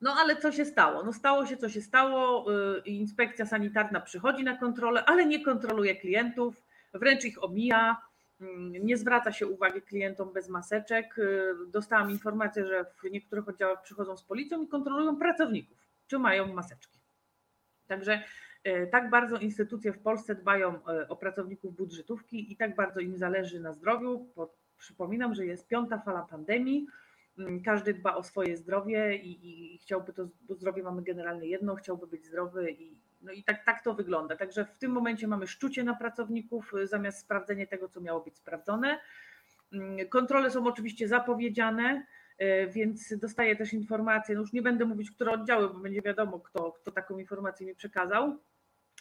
[0.00, 1.04] No ale co się stało?
[1.04, 2.46] No stało się, co się stało.
[2.52, 6.62] Y, inspekcja sanitarna przychodzi na kontrolę, ale nie kontroluje klientów,
[6.94, 7.96] wręcz ich omija,
[8.40, 11.16] mm, nie zwraca się uwagi klientom bez maseczek.
[11.66, 17.00] Dostałam informację, że w niektórych oddziałach przychodzą z policją i kontrolują pracowników czy mają maseczki.
[17.86, 18.22] Także
[18.64, 23.16] e, tak bardzo instytucje w Polsce dbają e, o pracowników budżetówki i tak bardzo im
[23.16, 24.28] zależy na zdrowiu.
[24.78, 26.86] Przypominam, że jest piąta fala pandemii.
[27.38, 31.74] Mm, każdy dba o swoje zdrowie i, i chciałby to, bo zdrowie mamy generalnie jedno,
[31.74, 34.36] chciałby być zdrowy i, no i tak, tak to wygląda.
[34.36, 38.36] Także w tym momencie mamy szczucie na pracowników e, zamiast sprawdzenie tego, co miało być
[38.36, 39.00] sprawdzone.
[39.72, 42.06] Mm, kontrole są oczywiście zapowiedziane.
[42.38, 46.40] E, więc dostaję też informacje, no już nie będę mówić, które oddziały, bo będzie wiadomo,
[46.40, 48.38] kto, kto taką informację mi przekazał,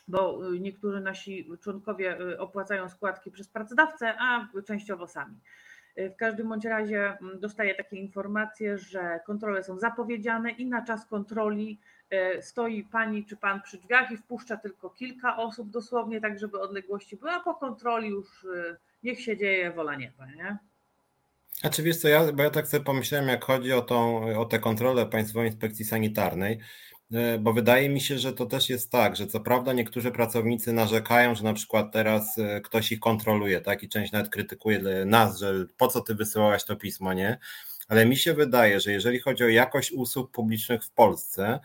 [0.08, 5.40] bo y, niektórzy nasi członkowie y, opłacają składki przez pracodawcę, a częściowo sami.
[5.96, 10.86] E, w każdym bądź razie mm, dostaję takie informacje, że kontrole są zapowiedziane i na
[10.86, 16.22] czas kontroli e, stoi pani czy pan przy drzwiach i wpuszcza tylko kilka osób dosłownie,
[16.22, 20.58] tak żeby odległości były, a po kontroli już y, niech się dzieje wola nieba, nie?
[21.62, 24.46] A czy wiesz co, ja, bo ja tak sobie pomyślałem, jak chodzi o, tą, o
[24.46, 26.60] tę kontrolę Państwowej Inspekcji Sanitarnej,
[27.14, 30.74] e, bo wydaje mi się, że to też jest tak, że co prawda niektórzy pracownicy
[30.74, 33.84] narzekają, że na przykład teraz e, ktoś ich kontroluje, tak?
[33.84, 37.40] I część nawet krytykuje nas, że po co ty wysyłałaś to pismo, nie?
[37.88, 41.60] Ale mi się wydaje, że jeżeli chodzi o jakość usług publicznych w Polsce,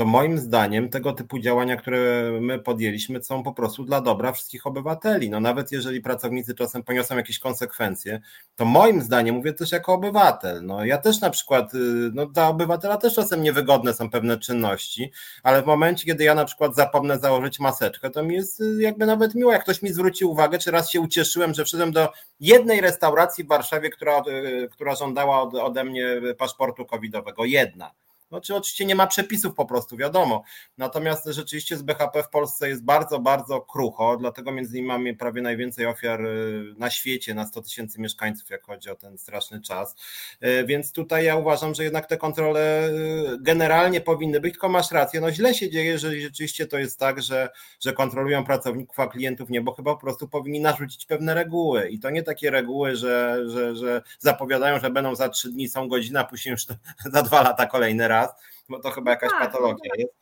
[0.00, 4.66] to moim zdaniem tego typu działania, które my podjęliśmy, są po prostu dla dobra wszystkich
[4.66, 5.30] obywateli.
[5.30, 8.20] No nawet jeżeli pracownicy czasem poniosą jakieś konsekwencje,
[8.56, 11.78] to moim zdaniem, mówię też jako obywatel, no ja też na przykład, y,
[12.14, 16.44] no dla obywatela też czasem niewygodne są pewne czynności, ale w momencie, kiedy ja na
[16.44, 20.24] przykład zapomnę założyć maseczkę, to mi jest y, jakby nawet miło, jak ktoś mi zwróci
[20.24, 22.08] uwagę, czy raz się ucieszyłem, że wszedłem do
[22.40, 26.06] jednej restauracji w Warszawie, która, y, która żądała ode mnie
[26.38, 27.44] paszportu covidowego.
[27.44, 27.90] Jedna.
[28.30, 30.42] No, czy oczywiście nie ma przepisów po prostu, wiadomo.
[30.78, 35.42] Natomiast rzeczywiście z BHP w Polsce jest bardzo, bardzo krucho, dlatego między innymi mamy prawie
[35.42, 39.94] najwięcej ofiar y, na świecie, na 100 tysięcy mieszkańców, jak chodzi o ten straszny czas.
[40.44, 44.90] Y, więc tutaj ja uważam, że jednak te kontrole y, generalnie powinny być, tylko masz
[44.90, 47.48] rację, no źle się dzieje, jeżeli rzeczywiście to jest tak, że,
[47.80, 51.98] że kontrolują pracowników, a klientów nie, bo chyba po prostu powinni narzucić pewne reguły i
[51.98, 56.24] to nie takie reguły, że, że, że zapowiadają, że będą za trzy dni, są godzina,
[56.24, 56.66] później już
[57.14, 58.30] za dwa lata kolejny raz raz,
[58.68, 60.14] bo to chyba jakaś tak, patologia jest.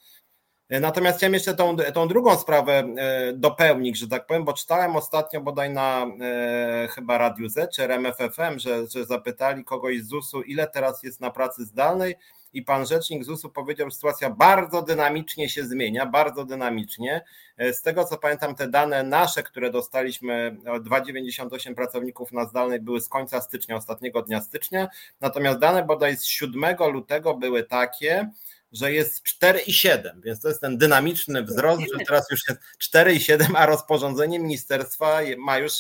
[0.71, 5.41] Natomiast chciałem jeszcze tą, tą drugą sprawę e, dopełnić, że tak powiem, bo czytałem ostatnio
[5.41, 10.67] bodaj na e, chyba Radiu Z czy RMFFM, że, że zapytali kogoś z ZUS-u, ile
[10.67, 12.15] teraz jest na pracy zdalnej
[12.53, 17.25] i pan rzecznik ZUS-u powiedział, że sytuacja bardzo dynamicznie się zmienia, bardzo dynamicznie.
[17.57, 23.01] E, z tego co pamiętam, te dane nasze, które dostaliśmy, 2,98 pracowników na zdalnej były
[23.01, 24.89] z końca stycznia, ostatniego dnia stycznia,
[25.21, 28.31] natomiast dane bodaj z 7 lutego były takie,
[28.73, 32.61] że jest 4,7, więc to jest ten dynamiczny wzrost, że teraz już jest
[32.95, 35.73] 4,7, a rozporządzenie ministerstwa ma już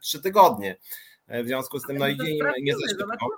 [0.00, 0.76] 3 e, tygodnie.
[1.26, 2.24] E, w związku z tym, no idzie
[2.62, 3.28] nie za szybko.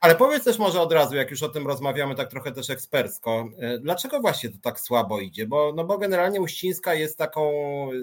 [0.00, 3.48] Ale powiedz też może od razu, jak już o tym rozmawiamy tak trochę też ekspercko,
[3.58, 5.46] e, dlaczego właśnie to tak słabo idzie?
[5.46, 7.50] Bo, no bo generalnie Uścińska jest taką,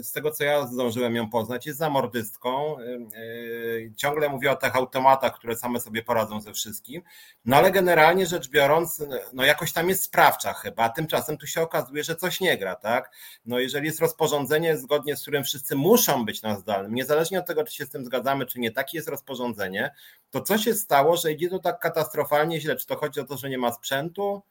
[0.02, 4.76] z tego co ja zdążyłem ją poznać, jest zamordystką, e, e, ciągle mówi o tych
[4.76, 7.02] automatach, które same sobie poradzą ze wszystkim,
[7.46, 9.04] no ale generalnie rzecz biorąc,
[9.34, 13.12] no jakoś tam jest sprawcza chyba, tymczasem tu się okazuje, że coś nie gra, tak?
[13.46, 17.64] No jeżeli jest rozporządzenie, zgodnie z którym wszyscy muszą być na zdalnym, niezależnie od tego,
[17.64, 19.92] czy się z tym zgadzamy, czy nie, takie jest rozporządzenie,
[20.34, 22.76] to co się stało, że idzie to tak katastrofalnie źle?
[22.76, 24.42] Czy to chodzi o to, że nie ma sprzętu,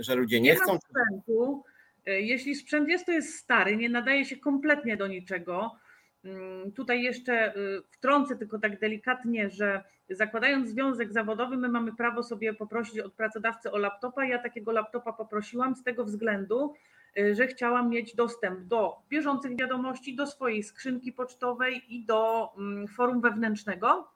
[0.00, 0.72] że ludzie nie, nie chcą?
[0.72, 1.64] Ma sprzętu.
[2.06, 5.76] Jeśli sprzęt jest, to jest stary, nie nadaje się kompletnie do niczego.
[6.24, 7.54] Mm, tutaj jeszcze
[7.90, 13.72] wtrącę tylko tak delikatnie, że zakładając związek zawodowy, my mamy prawo sobie poprosić od pracodawcy
[13.72, 14.24] o laptopa.
[14.24, 16.74] Ja takiego laptopa poprosiłam z tego względu,
[17.18, 22.88] Y, że chciałam mieć dostęp do bieżących wiadomości, do swojej skrzynki pocztowej i do mm,
[22.88, 24.08] forum wewnętrznego.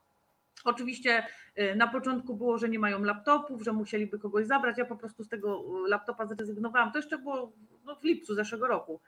[0.64, 1.26] Oczywiście
[1.58, 4.78] y, na początku było, że nie mają laptopów, że musieliby kogoś zabrać.
[4.78, 6.92] Ja po prostu z tego y, laptopa zrezygnowałam.
[6.92, 7.52] To jeszcze było
[7.84, 9.00] no, w lipcu zeszłego roku.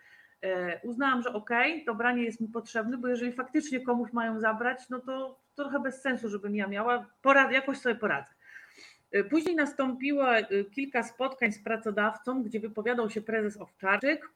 [0.83, 5.01] Uznałam, że okej, okay, nie jest mi potrzebny, bo jeżeli faktycznie komuś mają zabrać, no
[5.01, 7.07] to, trochę bez sensu, żebym ja miała.
[7.23, 8.35] Porad, jakoś sobie poradzę.
[9.15, 14.31] Y, później nastąpiło y, kilka spotkań z pracodawcą, gdzie wypowiadał się prezes Owczarczyk,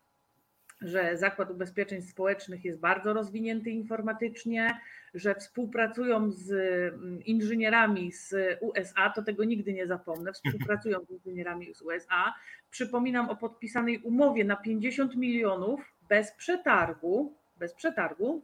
[0.81, 4.81] że Zakład Ubezpieczeń Społecznych jest bardzo rozwinięty informatycznie,
[5.15, 6.51] że współpracują z
[6.95, 12.35] mm, inżynierami z USA, to tego nigdy nie zapomnę, współpracują z inżynierami z USA.
[12.71, 18.43] Przypominam o podpisanej umowie na 50 milionów bez przetargu, bez przetargu.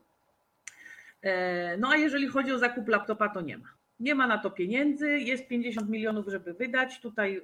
[1.23, 3.77] E, no a jeżeli chodzi o zakup laptopa, to nie ma.
[4.01, 7.01] Nie ma na to pieniędzy, jest 50 milionów, żeby wydać.
[7.01, 7.43] Tutaj yy,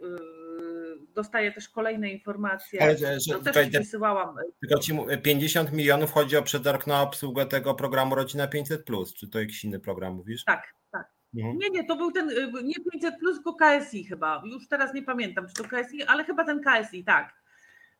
[1.14, 2.83] dostaję też kolejne informacje.
[2.83, 4.37] Ale, że, że, też tutaj, wysyłałam.
[4.61, 8.85] Tylko ci 50 milionów chodzi o przetarg na obsługę tego programu Rodzina 500,
[9.16, 10.44] czy to jakiś inny program mówisz?
[10.44, 11.11] Tak, tak.
[11.37, 11.59] Mhm.
[11.59, 14.42] Nie, nie, to był ten y, nie 500, tylko KSI chyba.
[14.44, 17.35] Już teraz nie pamiętam, czy to KSI, ale chyba ten KSI, tak.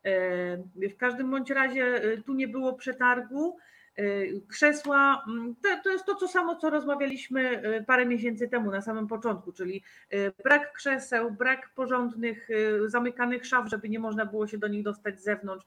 [0.05, 3.57] Yy, w każdym bądź razie y, tu nie było przetargu.
[3.99, 8.81] Y, krzesła, mm, to, jest to, co samo, co rozmawialiśmy y, parę miesięcy temu na
[8.81, 12.49] samym początku, czyli y, brak krzeseł, brak porządnych,
[12.87, 15.67] zamykanych szaf, żeby nie można było się do nich dostać z zewnątrz.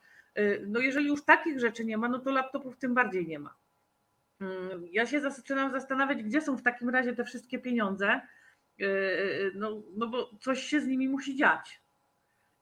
[0.68, 3.56] No jeżeli już takich rzeczy nie ma, no to laptopów tym bardziej nie ma.
[4.42, 8.22] Mm, ja się zaczynam zastanawiać, gdzie są w takim razie te wszystkie pieniądze,
[9.56, 11.82] no, no bo coś się z nimi musi dziać.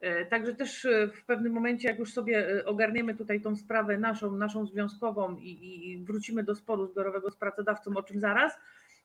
[0.03, 3.97] E, także też e, w pewnym momencie, jak już sobie e, ogarniemy tutaj tą sprawę
[3.97, 8.53] naszą, naszą związkową i, i wrócimy do sporu zbiorowego z pracodawcą, o czym zaraz,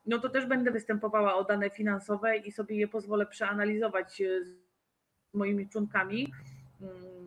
[0.06, 4.56] no to też będę występowała o dane finansowe i sobie je pozwolę przeanalizować z
[5.34, 6.32] moimi członkami.
[6.80, 7.17] Mm,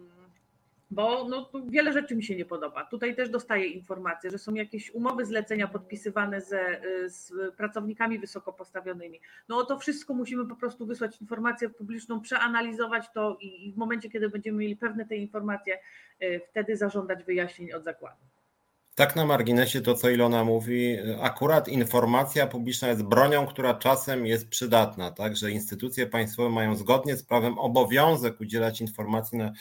[0.92, 2.86] bo no, wiele rzeczy mi się nie podoba.
[2.86, 9.22] Tutaj też dostaję informacje, że są jakieś umowy zlecenia podpisywane ze, z pracownikami wysoko postawionymi.
[9.50, 13.78] No o to wszystko musimy po prostu wysłać informację publiczną, przeanalizować to i, i w
[13.78, 15.80] momencie, kiedy będziemy mieli pewne te informacje,
[16.22, 18.22] y, wtedy zażądać wyjaśnień od zakładu.
[18.96, 24.50] Tak na marginesie to, co Ilona mówi, akurat informacja publiczna jest bronią, która czasem jest
[24.50, 29.52] przydatna, tak, że instytucje państwowe mają zgodnie z prawem obowiązek udzielać informacji na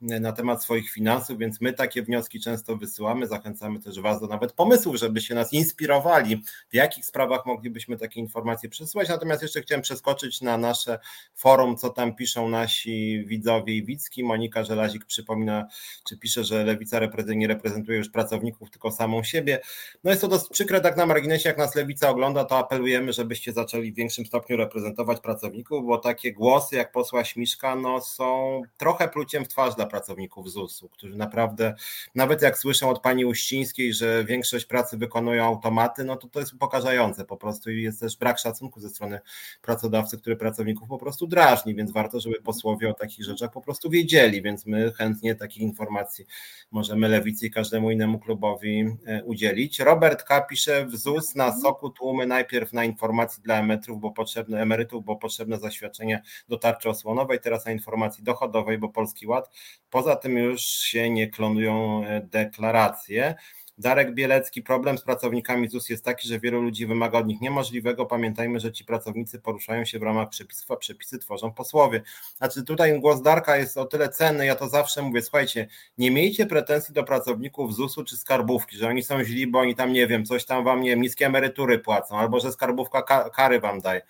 [0.00, 3.26] na temat swoich finansów, więc my takie wnioski często wysyłamy.
[3.26, 8.68] Zachęcamy też Was do nawet pomysłów, żebyście nas inspirowali, w jakich sprawach moglibyśmy takie informacje
[8.68, 9.08] przesyłać.
[9.08, 10.98] Natomiast jeszcze chciałem przeskoczyć na nasze
[11.34, 14.24] forum, co tam piszą nasi widzowie i widzki.
[14.24, 15.66] Monika Żelazik przypomina,
[16.08, 19.60] czy pisze, że lewica nie reprezentuje już pracowników, tylko samą siebie.
[20.04, 23.52] No jest to dość przykre, tak na marginesie, jak nas lewica ogląda, to apelujemy, żebyście
[23.52, 29.08] zaczęli w większym stopniu reprezentować pracowników, bo takie głosy jak posła Śmiszka no, są trochę
[29.08, 31.74] pluciem w twarz dla pracowników ZUS-u, którzy naprawdę,
[32.14, 36.52] nawet jak słyszą od pani Uścińskiej, że większość pracy wykonują automaty, no to to jest
[36.52, 39.20] upokarzające po prostu i jest też brak szacunku ze strony
[39.62, 43.90] pracodawcy, który pracowników po prostu drażni, więc warto, żeby posłowie o takich rzeczach po prostu
[43.90, 46.26] wiedzieli, więc my chętnie takich informacji
[46.70, 49.80] możemy Lewicy i każdemu innemu klubowi e, udzielić.
[49.80, 50.40] Robert K.
[50.40, 55.16] pisze w ZUS na soku tłumy najpierw na informacji dla emerytów, bo potrzebne emerytów, bo
[55.16, 59.50] potrzebne zaświadczenie do tarczy osłonowej, teraz na informacji dochodowej, bo Polski Ład.
[59.90, 63.34] Poza tym już się nie klonują e, deklaracje.
[63.80, 68.06] Darek Bielecki, problem z pracownikami ZUS jest taki, że wielu ludzi wymaga od nich niemożliwego.
[68.06, 72.02] Pamiętajmy, że ci pracownicy poruszają się w ramach przepisów, a przepisy tworzą posłowie.
[72.36, 76.46] Znaczy tutaj głos Darka jest o tyle cenny, ja to zawsze mówię, słuchajcie, nie miejcie
[76.46, 80.24] pretensji do pracowników ZUS-u czy skarbówki, że oni są źli, bo oni tam, nie wiem,
[80.24, 84.02] coś tam wam, nie wiem, niskie emerytury płacą, albo że skarbówka kary wam daje.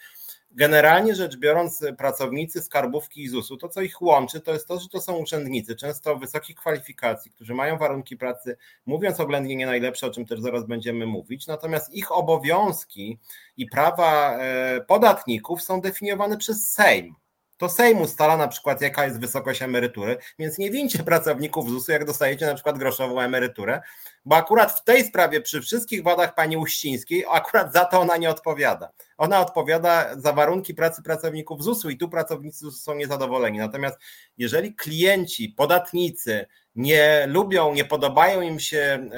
[0.52, 4.88] Generalnie rzecz biorąc, pracownicy skarbówki i ZUS-u, to co ich łączy, to jest to, że
[4.88, 10.10] to są urzędnicy, często wysokich kwalifikacji, którzy mają warunki pracy, mówiąc oględnie nie najlepsze, o
[10.10, 13.18] czym też zaraz będziemy mówić, natomiast ich obowiązki
[13.56, 17.14] i prawa e, podatników są definiowane przez Sejm.
[17.60, 22.04] To Sejm ustala na przykład, jaka jest wysokość emerytury, więc nie wincie pracowników ZUS-u, jak
[22.04, 23.80] dostajecie na przykład groszową emeryturę,
[24.24, 28.30] bo akurat w tej sprawie, przy wszystkich wadach pani Uścińskiej, akurat za to ona nie
[28.30, 28.92] odpowiada.
[29.18, 33.58] ona odpowiada za warunki pracy pracowników ZUS-u i tu pracownicy ZUS są niezadowoleni.
[33.58, 33.98] Natomiast
[34.38, 39.08] jeżeli klienci, podatnicy, nie lubią, nie podobają im się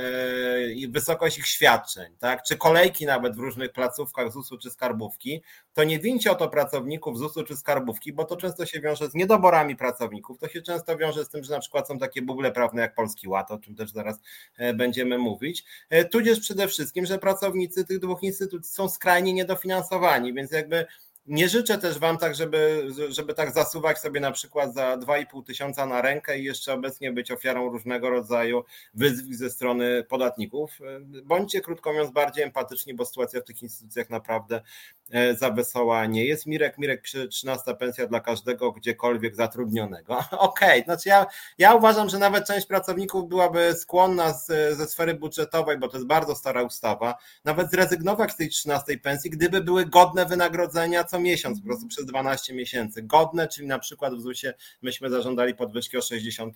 [0.84, 2.42] e, wysokość ich świadczeń, tak?
[2.42, 5.42] czy kolejki nawet w różnych placówkach ZUS-u czy skarbówki,
[5.74, 9.14] to nie wincie o to pracowników ZUS-u czy skarbówki, bo to często się wiąże z
[9.14, 12.82] niedoborami pracowników, to się często wiąże z tym, że na przykład są takie buble prawne
[12.82, 14.20] jak Polski Ład, o czym też zaraz
[14.58, 20.34] e, będziemy mówić, e, tudzież przede wszystkim, że pracownicy tych dwóch instytucji są skrajnie niedofinansowani,
[20.34, 20.86] więc jakby
[21.26, 25.86] nie życzę też Wam tak, żeby, żeby tak zasuwać sobie na przykład za 2,5 tysiąca
[25.86, 30.78] na rękę i jeszcze obecnie być ofiarą różnego rodzaju wyzwisk ze strony podatników.
[31.24, 34.62] Bądźcie, krótko mówiąc, bardziej empatyczni, bo sytuacja w tych instytucjach naprawdę
[35.10, 36.46] e, za wesoła nie jest.
[36.46, 40.18] Mirek, Mirek pisze 13 pensja dla każdego gdziekolwiek zatrudnionego.
[40.30, 41.26] Okej, okay, znaczy ja,
[41.58, 46.06] ja uważam, że nawet część pracowników byłaby skłonna z, ze sfery budżetowej, bo to jest
[46.06, 51.60] bardzo stara ustawa, nawet zrezygnować z tej 13 pensji, gdyby były godne wynagrodzenia co miesiąc,
[51.60, 53.02] po prostu przez 12 miesięcy.
[53.02, 56.52] Godne, czyli na przykład w ZUS-ie myśmy zażądali podwyżki o 60%,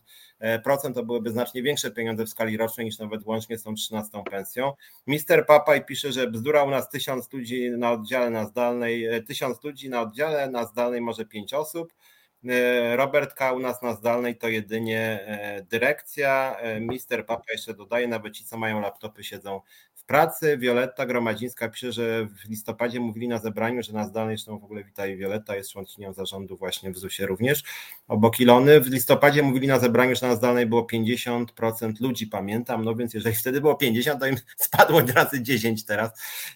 [0.94, 4.72] to byłyby znacznie większe pieniądze w skali rocznej niż nawet łącznie z tą 13 pensją.
[5.06, 9.64] Mister Papaj pisze, że bzdura u nas tysiąc ludzi na oddziale na zdalnej, e, tysiąc
[9.64, 11.92] ludzi na oddziale, na zdalnej może 5 osób.
[12.48, 13.52] E, Robert K.
[13.52, 16.56] u nas na zdalnej to jedynie e, dyrekcja.
[16.80, 19.60] Mister Papa jeszcze dodaje, nawet ci, co mają laptopy, siedzą
[20.06, 20.58] pracy.
[20.58, 24.84] Wioletta Gromadzińska pisze, że w listopadzie mówili na zebraniu, że na zdalnej, zresztą w ogóle
[24.84, 27.62] witaj Wioletta, jest członkinią zarządu właśnie w ZUS-ie również,
[28.08, 28.80] obok Ilony.
[28.80, 33.36] W listopadzie mówili na zebraniu, że na zdalnej było 50% ludzi, pamiętam, no więc jeżeli
[33.36, 36.10] wtedy było 50, to im spadło razy 10 teraz,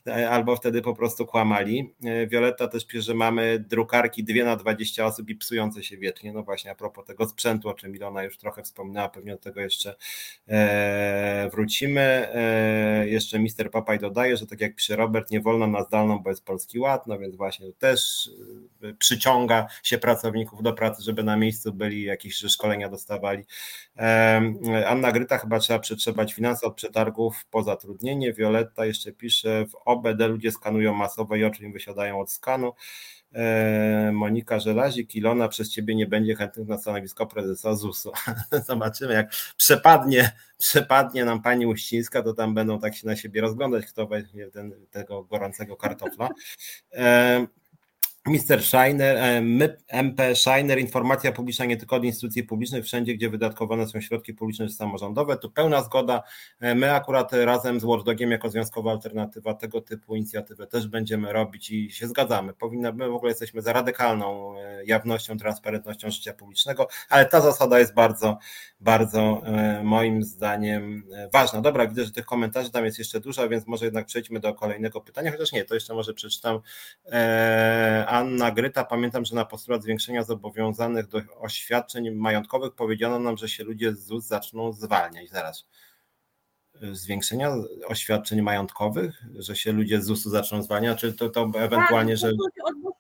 [0.07, 1.95] e, albo wtedy po prostu kłamali.
[2.05, 6.33] E, Wioletta też pisze, że mamy drukarki 2 na 20 osób i psujące się wiecznie,
[6.33, 9.61] no właśnie a propos tego sprzętu, o czym Ilona już trochę wspominała, pewnie do tego
[9.61, 9.95] jeszcze
[10.49, 12.29] e, wrócimy.
[13.07, 16.45] Jeszcze Mister Papaj dodaje, że tak jak pisze Robert, nie wolno na zdalną, bo jest
[16.45, 18.31] polski ład, no więc właśnie to też
[18.85, 23.45] y, przyciąga się pracowników do pracy, żeby na miejscu byli, jakieś szkolenia dostawali.
[24.87, 28.33] Anna Gryta chyba trzeba przetrzebać finanse od przetargów po zatrudnienie.
[28.33, 32.73] Violetta jeszcze pisze, w OBD ludzie skanują masowo i oczy im wysiadają od skanu.
[33.35, 38.13] E, Monika Żelazik, Ilona, przez ciebie nie będzie chętnych na stanowisko prezesa ZUS-u.
[38.67, 43.87] Zobaczymy, jak przepadnie, przepadnie nam pani Uścińska, to tam będą tak się na siebie rozglądać,
[43.87, 44.47] kto weźmie
[44.91, 46.29] tego gorącego kartofla.
[48.27, 48.63] E, Mr.
[48.63, 49.17] Shiner,
[49.89, 54.67] MP Shiner, informacja publiczna nie tylko od instytucji publicznych, wszędzie, gdzie wydatkowane są środki publiczne
[54.67, 56.23] czy samorządowe, tu pełna zgoda.
[56.61, 61.71] E, my akurat razem z Watchdogiem jako związkowa alternatywa tego typu inicjatywę też będziemy robić
[61.71, 62.53] i się zgadzamy.
[62.53, 67.79] Powinna, my w ogóle jesteśmy za radykalną e, jawnością, transparentnością życia publicznego, ale ta zasada
[67.79, 68.39] jest bardzo,
[68.81, 71.61] bardzo e, moim zdaniem ważna.
[71.61, 75.01] Dobra, widzę, że tych komentarzy tam jest jeszcze dużo, więc może jednak przejdźmy do kolejnego
[75.01, 76.61] pytania, chociaż nie, to jeszcze może przeczytam
[78.11, 83.65] Anna Gryta, pamiętam, że na postulat zwiększenia zobowiązanych do oświadczeń majątkowych powiedziano nam, że się
[83.65, 85.31] ludzie z ZUS zaczną zwalniać.
[85.31, 85.69] Zaraz.
[86.93, 87.51] Zwiększenia
[87.87, 92.33] oświadczeń majątkowych, że się ludzie z ZUS-u zaczną zwalniać, czy to, to ewentualnie, tak, że.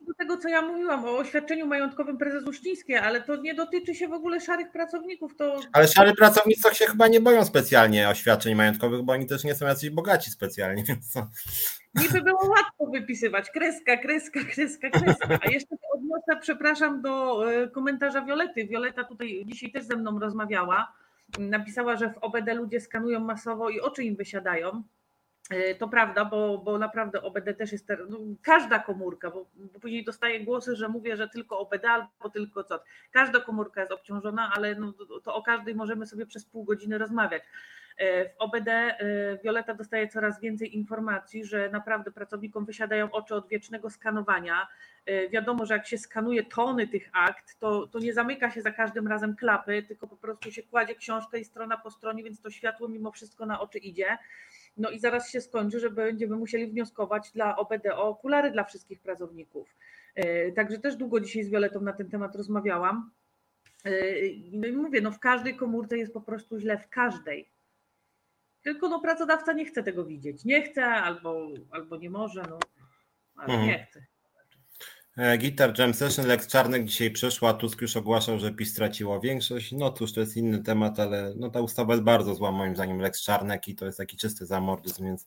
[0.06, 4.08] do tego, co ja mówiłam o oświadczeniu majątkowym prezes Uścińskiej, ale to nie dotyczy się
[4.08, 5.36] w ogóle szarych pracowników.
[5.36, 5.60] To...
[5.72, 9.66] Ale szary pracownicy się chyba nie boją specjalnie oświadczeń majątkowych, bo oni też nie są
[9.66, 11.14] jacyś bogaci specjalnie, więc
[11.94, 15.38] Niby było łatwo wypisywać kreska, kreska, kreska, kreska.
[15.42, 18.66] A jeszcze odniosę, przepraszam, do e, komentarza Violety.
[18.66, 20.92] Violeta tutaj dzisiaj też ze mną rozmawiała.
[21.38, 24.82] Napisała, że w OBD ludzie skanują masowo i oczy im wysiadają.
[25.50, 30.04] E, to prawda, bo, bo naprawdę OBD też jest, no, każda komórka, bo, bo, później
[30.04, 32.82] dostaję głosy, że mówię, że tylko OBD albo tylko co.
[33.10, 34.92] Każda komórka jest obciążona, ale no,
[35.24, 37.42] to o każdej możemy sobie przez pół godziny rozmawiać.
[38.00, 38.96] E, w OBD e,
[39.44, 44.68] Violeta dostaje coraz więcej informacji, że naprawdę pracownikom wysiadają oczy od wiecznego skanowania.
[45.06, 48.70] E, wiadomo, że jak się skanuje tony tych akt, to, to nie zamyka się za
[48.70, 52.50] każdym razem klapy, tylko po prostu się kładzie książkę i strona po stronie, więc to
[52.50, 54.18] światło mimo wszystko na oczy idzie.
[54.76, 59.00] No i zaraz się skończy, że będziemy musieli wnioskować dla OBD o okulary dla wszystkich
[59.00, 59.76] pracowników.
[60.56, 63.10] Także też długo dzisiaj z Violetą na ten temat rozmawiałam.
[64.52, 67.48] No i mówię, no w każdej komórce jest po prostu źle, w każdej.
[68.62, 70.44] Tylko no, pracodawca nie chce tego widzieć.
[70.44, 72.58] Nie chce albo, albo nie może, no,
[73.36, 73.68] ale mhm.
[73.68, 74.06] nie chce.
[75.16, 79.72] E, Gitar Jam Session, Lex Czarnek dzisiaj przeszła, Tusk już ogłaszał, że PiS straciło większość.
[79.72, 83.00] No cóż, to jest inny temat, ale no, ta ustawa jest bardzo zła moim zdaniem,
[83.00, 85.26] Lex Czarnek i to jest taki czysty zamordyzm, więc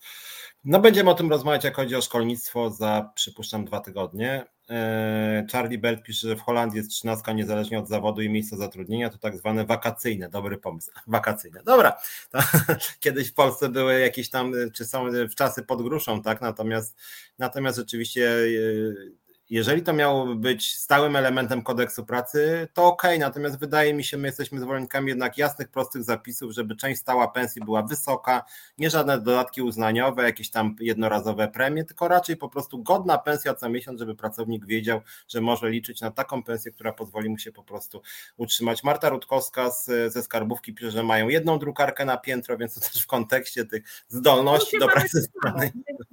[0.64, 4.46] no będziemy o tym rozmawiać, jak chodzi o szkolnictwo za przypuszczam dwa tygodnie.
[4.70, 9.10] E, Charlie Belt pisze, że w Holandii jest trzynastka niezależnie od zawodu i miejsca zatrudnienia,
[9.10, 11.64] to tak zwane wakacyjne, dobry pomysł, wakacyjne.
[11.64, 11.98] Dobra,
[12.32, 12.40] to,
[13.00, 16.96] kiedyś w Polsce były jakieś tam, czy są w czasy pod gruszą, tak, natomiast,
[17.40, 23.94] natomiast rzeczywiście e, jeżeli to miało być stałym elementem kodeksu pracy, to ok, natomiast wydaje
[23.94, 28.46] mi się, my jesteśmy zwolennikami jednak jasnych, prostych zapisów, żeby część stała pensji była wysoka,
[28.78, 33.70] nie żadne dodatki uznaniowe, jakieś tam jednorazowe premie, tylko raczej po prostu godna pensja co
[33.70, 37.64] miesiąc, żeby pracownik wiedział, że może liczyć na taką pensję, która pozwoli mu się po
[37.64, 38.02] prostu
[38.38, 38.84] utrzymać.
[38.84, 43.04] Marta Rutkowska z, ze Skarbówki pisze, że mają jedną drukarkę na piętro, więc to też
[43.04, 45.72] w kontekście tych zdolności do pracy zdalnej.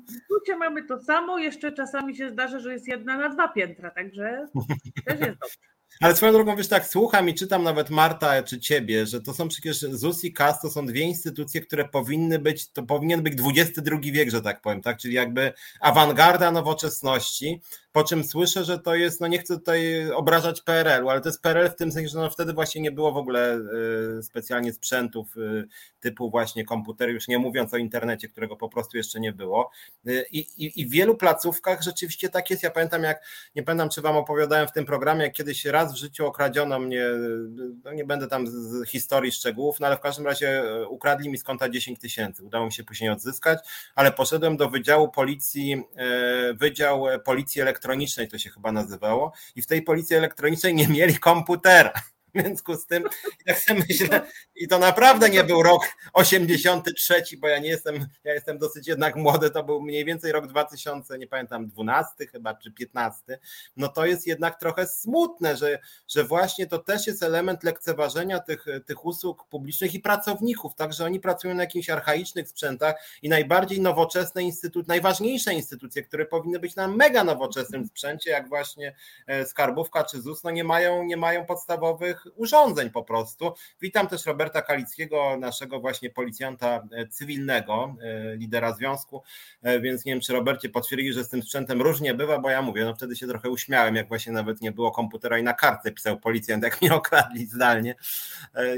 [0.08, 4.46] W mamy to samo, jeszcze czasami się zdarza, że jest jedna na dwa piętra, także
[5.04, 5.56] też jest dobrze.
[6.00, 9.48] Ale swoją drogą, wiesz, tak słucham i czytam nawet Marta czy ciebie, że to są
[9.48, 14.12] przecież ZUS i KAS to są dwie instytucje, które powinny być, to powinien być XXI
[14.12, 14.98] wiek, że tak powiem, tak?
[14.98, 17.60] Czyli jakby awangarda nowoczesności,
[17.92, 21.42] po czym słyszę, że to jest, no nie chcę tutaj obrażać PRL-u, ale to jest
[21.42, 23.60] PRL w tym sensie, że no wtedy właśnie nie było w ogóle
[24.18, 25.68] y, specjalnie sprzętów y,
[26.00, 29.70] typu właśnie komputery, już nie mówiąc o internecie, którego po prostu jeszcze nie było.
[30.08, 32.62] Y, I, i, i w wielu placówkach rzeczywiście tak jest.
[32.62, 33.24] Ja pamiętam, jak
[33.56, 37.04] nie pamiętam, czy wam opowiadałem w tym programie, jak kiedyś raz w życiu okradziono mnie,
[37.84, 41.44] no nie będę tam z historii szczegółów, no ale w każdym razie ukradli mi z
[41.44, 42.44] konta 10 tysięcy.
[42.44, 43.58] Udało mi się później odzyskać,
[43.94, 45.82] ale poszedłem do Wydziału Policji,
[46.54, 51.92] Wydział Policji elektronicznej to się chyba nazywało i w tej policji elektronicznej nie mieli komputera.
[52.34, 53.04] W związku z tym,
[53.46, 58.34] jak sobie myślę, i to naprawdę nie był rok 83, bo ja nie jestem, ja
[58.34, 62.72] jestem dosyć jednak młody, to był mniej więcej rok 2000, nie pamiętam, 12 chyba, czy
[62.72, 63.38] 15,
[63.76, 65.78] no to jest jednak trochę smutne, że,
[66.08, 71.20] że właśnie to też jest element lekceważenia tych, tych usług publicznych i pracowników, także oni
[71.20, 76.88] pracują na jakichś archaicznych sprzętach i najbardziej nowoczesne instytucje, najważniejsze instytucje, które powinny być na
[76.88, 78.94] mega nowoczesnym sprzęcie, jak właśnie
[79.26, 83.54] e, Skarbówka czy ZUS, no nie mają, nie mają podstawowych urządzeń po prostu.
[83.80, 89.22] Witam też Roberta Kalickiego, naszego właśnie policjanta e, cywilnego, e, lidera związku,
[89.62, 92.62] e, więc nie wiem, czy Robercie potwierdzi, że z tym sprzętem różnie bywa, bo ja
[92.62, 95.92] mówię, no wtedy się trochę uśmiałem, jak właśnie nawet nie było komputera i na kartce
[95.92, 97.94] pisał policjant, jak mnie okradli zdalnie.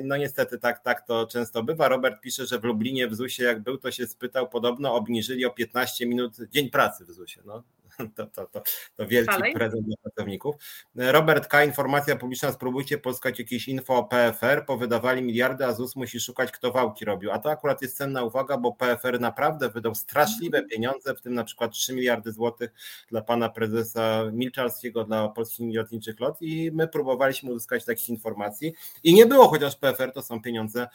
[0.04, 1.88] No niestety tak, tak to często bywa.
[1.88, 5.50] Robert pisze, że w Lublinie w ZUSie jak był, to się spytał, podobno obniżyli o
[5.50, 7.40] 15 minut dzień pracy w ZUSie.
[7.44, 7.62] No,
[8.16, 8.62] to, to, to,
[8.96, 9.52] to wielki Dalej.
[9.52, 10.54] prezent dla pracowników.
[10.94, 16.20] Robert K., informacja publiczna, spróbujcie pozyskać jakieś info o PFR, powydawali miliardy, a ZUS musi
[16.20, 17.30] szukać, kto wałki robił.
[17.30, 20.68] A to akurat jest cenna uwaga, bo PFR naprawdę wydał straszliwe mhm.
[20.68, 22.72] pieniądze, w tym na przykład 3 miliardy złotych
[23.08, 29.14] dla pana prezesa Milczarskiego, dla polskich lotniczych lot i my próbowaliśmy uzyskać takich informacji i
[29.14, 30.88] nie było, chociaż PFR to są pieniądze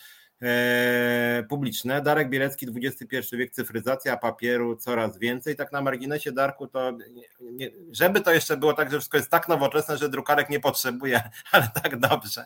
[1.49, 2.01] publiczne.
[2.01, 5.55] Darek Bielecki, XXI wiek, cyfryzacja papieru coraz więcej.
[5.55, 6.97] Tak na marginesie, Darku, to
[7.41, 11.21] nie, żeby to jeszcze było tak, że wszystko jest tak nowoczesne, że drukarek nie potrzebuje,
[11.51, 12.45] ale tak dobrze.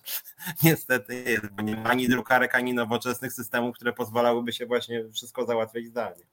[0.64, 5.46] Niestety jest, bo nie ma ani drukarek, ani nowoczesnych systemów, które pozwalałyby się właśnie wszystko
[5.46, 6.24] załatwiać zdalnie.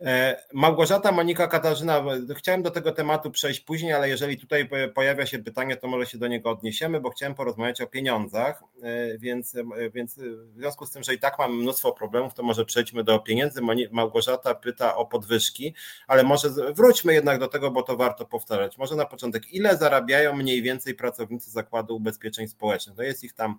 [0.00, 2.04] E, Małgorzata, Monika, Katarzyna,
[2.36, 6.18] chciałem do tego tematu przejść później, ale jeżeli tutaj pojawia się pytanie, to może się
[6.18, 10.90] do niego odniesiemy, bo chciałem porozmawiać o pieniądzach, e, więc, e, więc w związku z
[10.90, 13.60] tym, że i tak mamy mnóstwo problemów, to może przejdźmy do pieniędzy.
[13.90, 15.74] Małgorzata pyta o podwyżki,
[16.06, 18.78] ale może wróćmy jednak do tego, bo to warto powtarzać.
[18.78, 22.96] Może na początek, ile zarabiają mniej więcej pracownicy Zakładu Ubezpieczeń Społecznych?
[22.96, 23.58] To jest ich tam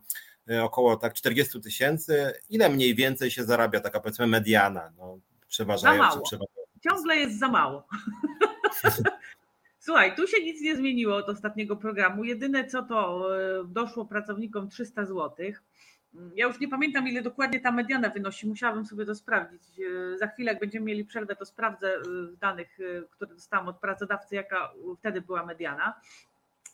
[0.61, 2.33] około tak 40 tysięcy.
[2.49, 4.91] Ile mniej więcej się zarabia taka powiedzmy mediana?
[4.97, 5.19] No,
[5.51, 5.97] przeważają.
[5.97, 6.23] Za mało.
[6.83, 7.87] Ciągle jest za mało.
[9.79, 12.23] Słuchaj, tu się nic nie zmieniło od ostatniego programu.
[12.23, 15.35] Jedyne co to e, doszło pracownikom 300 zł.
[16.35, 18.47] Ja już nie pamiętam, ile dokładnie ta mediana wynosi.
[18.47, 19.61] Musiałabym sobie to sprawdzić.
[19.79, 22.77] E, za chwilę, jak będziemy mieli przerwę, to sprawdzę e, w danych,
[23.09, 25.93] które dostałam od pracodawcy, jaka wtedy była mediana.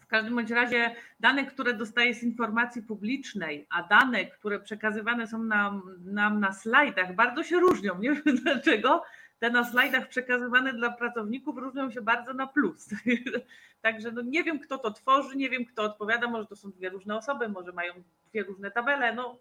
[0.07, 5.43] W każdym bądź razie dane, które dostaję z informacji publicznej, a dane, które przekazywane są
[5.43, 7.99] nam, nam na slajdach, bardzo się różnią.
[7.99, 9.03] Nie wiem dlaczego.
[9.39, 12.89] Te na slajdach przekazywane dla pracowników różnią się bardzo na plus.
[13.81, 16.27] Także no nie wiem, kto to tworzy, nie wiem, kto odpowiada.
[16.27, 17.93] Może to są dwie różne osoby, może mają
[18.29, 19.15] dwie różne tabele.
[19.15, 19.39] No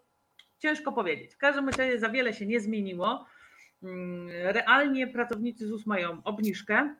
[0.58, 1.34] ciężko powiedzieć.
[1.34, 3.26] W każdym razie za wiele się nie zmieniło.
[3.82, 6.94] Mm, realnie pracownicy ZUS mają obniżkę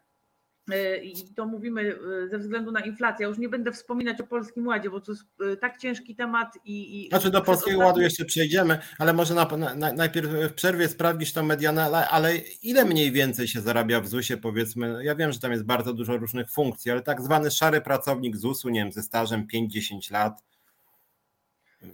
[1.03, 3.25] i to mówimy e, ze względu na inflację.
[3.25, 6.59] Ja już nie będę wspominać o Polskim Ładzie, bo to jest e, tak ciężki temat
[6.65, 7.05] i.
[7.05, 11.33] i znaczy do Polskiego Ładu jeszcze przejdziemy, ale może na, na, najpierw w przerwie sprawdzić
[11.33, 15.05] tą medianę, ale, ale ile mniej więcej się zarabia w ZUS-ie, powiedzmy?
[15.05, 18.69] Ja wiem, że tam jest bardzo dużo różnych funkcji, ale tak zwany szary pracownik ZUS-u,
[18.69, 20.46] nie wiem, ze stażem 5-10 lat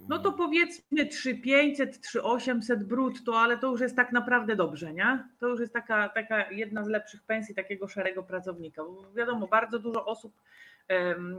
[0.09, 5.27] No to powiedzmy 3500, 3800 brutto, ale to już jest tak naprawdę dobrze, nie?
[5.39, 8.83] To już jest taka, taka jedna z lepszych pensji takiego szarego pracownika.
[8.83, 10.33] Bo wiadomo, bardzo dużo osób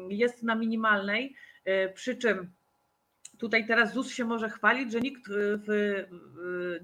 [0.08, 2.50] jest na minimalnej, e, przy czym
[3.38, 6.04] tutaj teraz ZUS się może chwalić, że nikt w,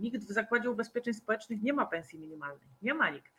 [0.00, 2.68] nikt w Zakładzie Ubezpieczeń Społecznych nie ma pensji minimalnej.
[2.82, 3.32] Nie ma nikt,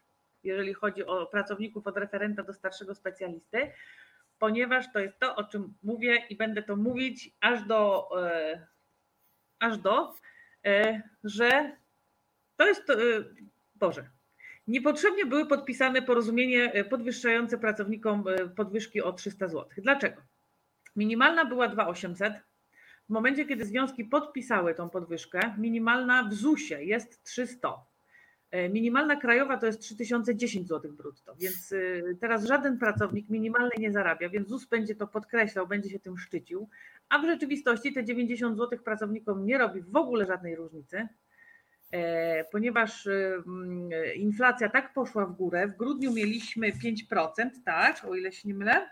[0.44, 3.72] jeżeli chodzi o pracowników od referenta do starszego specjalisty
[4.42, 8.68] ponieważ to jest to, o czym mówię i będę to mówić aż do, e,
[9.60, 10.14] aż do,
[10.66, 11.78] e, że
[12.58, 12.96] to jest, e,
[13.76, 14.10] Boże,
[14.68, 18.24] niepotrzebnie były podpisane porozumienie podwyższające pracownikom
[18.56, 19.70] podwyżki o 300 zł.
[19.78, 20.22] Dlaczego?
[20.96, 22.34] Minimalna była 2800.
[23.10, 27.91] W momencie, kiedy związki podpisały tą podwyżkę, minimalna w ZUS-ie jest 300.
[28.52, 33.92] E, minimalna krajowa to jest 3010 zł brutto, więc y, teraz żaden pracownik minimalnej nie
[33.92, 36.70] zarabia, więc ZUS będzie to podkreślał, będzie się tym szczycił,
[37.10, 41.08] a w rzeczywistości te 90 zł pracownikom nie robi w ogóle żadnej różnicy,
[41.92, 45.68] e, ponieważ y, mm, inflacja tak poszła w górę.
[45.68, 48.90] W grudniu mieliśmy 5%, tak, o ile się nie mylę.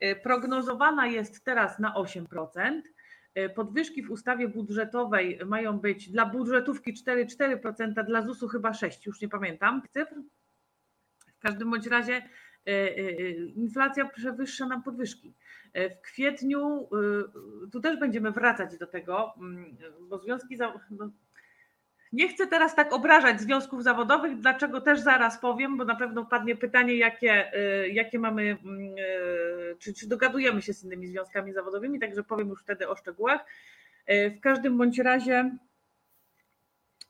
[0.00, 2.82] E, prognozowana jest teraz na 8%.
[3.36, 9.20] E, podwyżki w ustawie budżetowej mają być dla budżetówki 4,4%, dla ZUS-u chyba 6, już
[9.20, 10.14] nie pamiętam cyfr.
[11.36, 12.28] W każdym bądź razie e,
[12.66, 15.34] e, inflacja przewyższa nam podwyżki.
[15.74, 16.88] W kwietniu,
[17.72, 19.76] tu też będziemy wracać do tego, mm,
[20.08, 20.58] bo związki,
[20.90, 21.10] no,
[22.16, 26.56] nie chcę teraz tak obrażać związków zawodowych, dlaczego też zaraz powiem, bo na pewno padnie
[26.56, 27.52] pytanie, jakie,
[27.84, 32.48] y, jakie mamy, mm, y, czy, czy dogadujemy się z innymi związkami zawodowymi, także powiem
[32.48, 33.44] już wtedy o szczegółach.
[34.10, 35.50] Y, w każdym bądź razie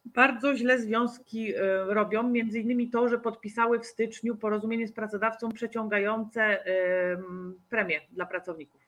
[0.05, 1.55] bardzo źle związki
[1.87, 6.65] robią, między innymi to, że podpisały w styczniu porozumienie z pracodawcą przeciągające
[7.69, 8.86] premie dla pracowników.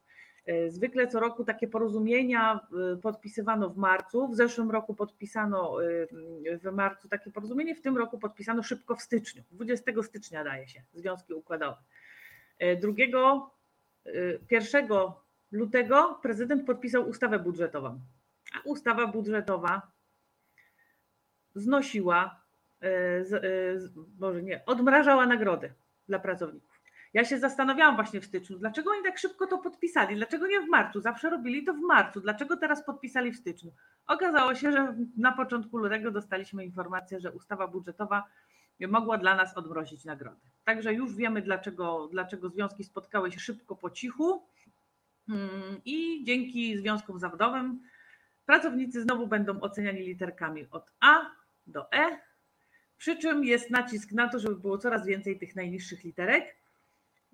[0.48, 2.60] E, zwykle co roku takie porozumienia
[2.94, 4.28] e, podpisywano w marcu.
[4.28, 6.06] W zeszłym roku podpisano e,
[6.58, 9.42] w marcu takie porozumienie, w tym roku podpisano szybko w styczniu.
[9.50, 11.76] 20 stycznia daje się związki układowe.
[12.80, 12.92] 2,
[14.50, 14.88] 1
[15.52, 18.00] lutego prezydent podpisał ustawę budżetową.
[18.54, 19.82] A ustawa budżetowa
[21.54, 22.44] znosiła,
[24.18, 25.72] może nie, odmrażała nagrody
[26.08, 26.77] dla pracowników.
[27.14, 30.68] Ja się zastanawiałam właśnie w styczniu, dlaczego oni tak szybko to podpisali, dlaczego nie w
[30.68, 33.72] marcu, zawsze robili to w marcu, dlaczego teraz podpisali w styczniu.
[34.06, 38.24] Okazało się, że na początku lutego dostaliśmy informację, że ustawa budżetowa
[38.88, 40.40] mogła dla nas odmrozić nagrody.
[40.64, 44.42] Także już wiemy, dlaczego, dlaczego związki spotkały się szybko po cichu
[45.28, 47.80] mm, i dzięki związkom zawodowym
[48.46, 51.20] pracownicy znowu będą oceniani literkami od A
[51.66, 52.18] do E,
[52.96, 56.56] przy czym jest nacisk na to, żeby było coraz więcej tych najniższych literek.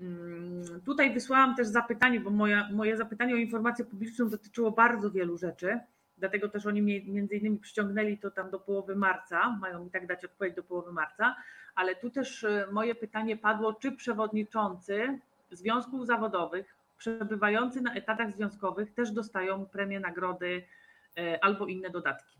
[0.00, 2.30] Mm, tutaj wysłałam też zapytanie, bo
[2.72, 5.80] moje zapytanie o informację publiczną dotyczyło bardzo wielu rzeczy,
[6.18, 10.06] dlatego też oni mnie między innymi przyciągnęli to tam do połowy marca, mają mi tak
[10.06, 11.36] dać odpowiedź do połowy marca,
[11.74, 15.18] ale tu też e, moje pytanie padło, czy przewodniczący
[15.50, 20.66] związków zawodowych przebywający na etatach związkowych też dostają premię, nagrody
[21.18, 22.38] e, albo inne dodatki.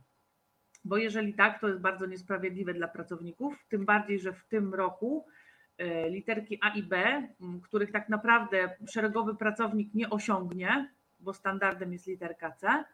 [0.85, 5.27] Bo jeżeli tak, to jest bardzo niesprawiedliwe dla pracowników, tym bardziej, że w tym roku
[6.11, 7.23] literki A i B,
[7.63, 12.85] których tak naprawdę szeregowy pracownik nie osiągnie, bo standardem jest literka C,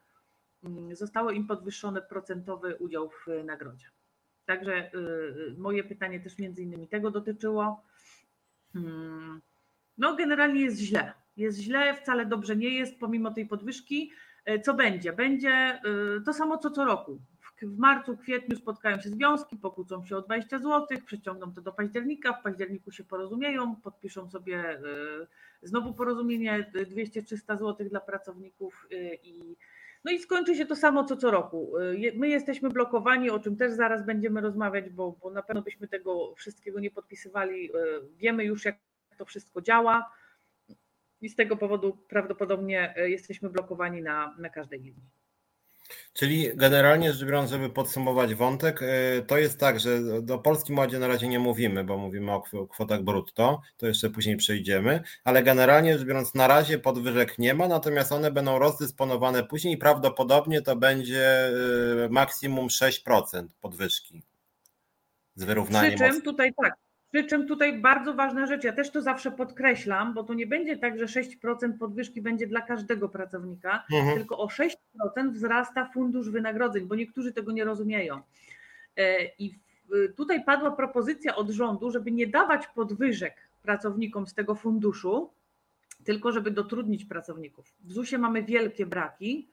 [0.93, 3.87] zostało im podwyższony procentowy udział w nagrodzie.
[4.47, 4.91] Także e,
[5.59, 7.83] moje pytanie też między innymi tego dotyczyło.
[8.73, 9.41] Hmm,
[9.99, 11.13] no, generalnie jest źle.
[11.37, 14.13] Jest źle, wcale dobrze nie jest, pomimo tej podwyżki.
[14.65, 15.13] Co będzie?
[15.13, 15.81] Będzie
[16.25, 17.21] to samo co co roku
[17.63, 22.33] w marcu, kwietniu spotkają się związki, pokłócą się o 20 zł, przeciągną to do października,
[22.33, 24.83] w październiku się porozumieją, podpiszą sobie y,
[25.63, 29.57] znowu porozumienie 200-300 zł dla pracowników y, i
[30.05, 31.73] no i skończy się to samo co co roku.
[32.15, 36.35] My jesteśmy blokowani, o czym też zaraz będziemy rozmawiać, bo, bo na pewno byśmy tego
[36.35, 37.71] wszystkiego nie podpisywali.
[38.17, 38.77] Wiemy już, jak
[39.17, 40.13] to wszystko działa
[41.21, 45.20] i z tego powodu prawdopodobnie jesteśmy blokowani na, na każdej linii.
[46.13, 50.99] Czyli generalnie rzecz biorąc, żeby podsumować wątek, y, to jest tak, że do Polski Młodzie
[50.99, 55.99] na razie nie mówimy, bo mówimy o kwotach brutto, to jeszcze później przejdziemy, ale generalnie
[55.99, 60.77] rzecz biorąc na razie podwyżek nie ma, natomiast one będą rozdysponowane później i prawdopodobnie to
[60.77, 61.49] będzie
[62.05, 64.23] y, maksimum 6% podwyżki
[65.35, 65.99] z wyrównaniem.
[65.99, 66.75] Przy czym tutaj tak,
[67.13, 70.77] przy czym tutaj bardzo ważna rzecz, ja też to zawsze podkreślam, bo to nie będzie
[70.77, 74.17] tak, że 6% podwyżki będzie dla każdego pracownika, mhm.
[74.17, 74.77] tylko o 6%
[75.31, 78.21] wzrasta fundusz wynagrodzeń, bo niektórzy tego nie rozumieją.
[78.97, 79.55] E, I
[80.17, 85.31] tutaj padła propozycja od rządu, żeby nie dawać podwyżek pracownikom z tego funduszu,
[86.05, 87.75] tylko żeby dotrudnić pracowników.
[87.85, 89.49] W ZUS-ie mamy wielkie braki.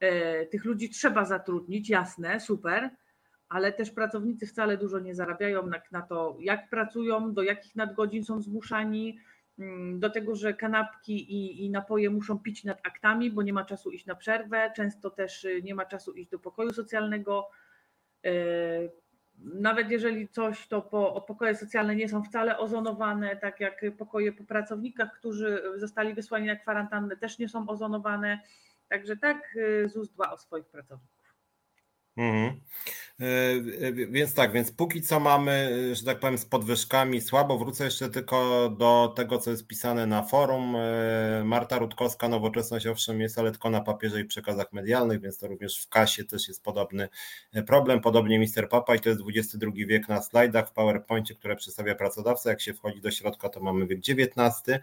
[0.00, 2.90] E, tych ludzi trzeba zatrudnić, jasne, super,
[3.48, 8.24] ale też pracownicy wcale dużo nie zarabiają na, na to, jak pracują, do jakich nadgodzin
[8.24, 9.18] są zmuszani,
[9.58, 13.64] mm, do tego, że kanapki i, i, napoje muszą pić nad aktami, bo nie ma
[13.64, 17.50] czasu iść na przerwę, często też y, nie ma czasu iść do pokoju socjalnego.
[18.24, 18.30] E,
[19.38, 24.44] nawet jeżeli coś, to po, pokoje socjalne nie są wcale ozonowane, tak jak pokoje po
[24.44, 28.40] pracownikach, którzy zostali wysłani na kwarantannę, też nie są ozonowane.
[28.88, 31.17] Także tak y, ZUS dba o swoich pracowników.
[32.18, 32.60] Mhm.
[33.20, 37.58] E, więc tak, więc póki co mamy, że tak powiem, z podwyżkami słabo.
[37.58, 40.76] Wrócę jeszcze tylko do tego, co jest pisane na forum.
[40.76, 45.46] E, Marta Rutkowska, nowoczesność owszem jest, ale tylko na papierze i przekazach medialnych, więc to
[45.46, 47.08] również w kasie też jest podobny
[47.52, 48.00] e, problem.
[48.00, 52.50] Podobnie Mister Papa i to jest XXI wiek na slajdach w PowerPoincie, które przedstawia pracodawca.
[52.50, 54.80] Jak się wchodzi do środka, to mamy wiek XIX.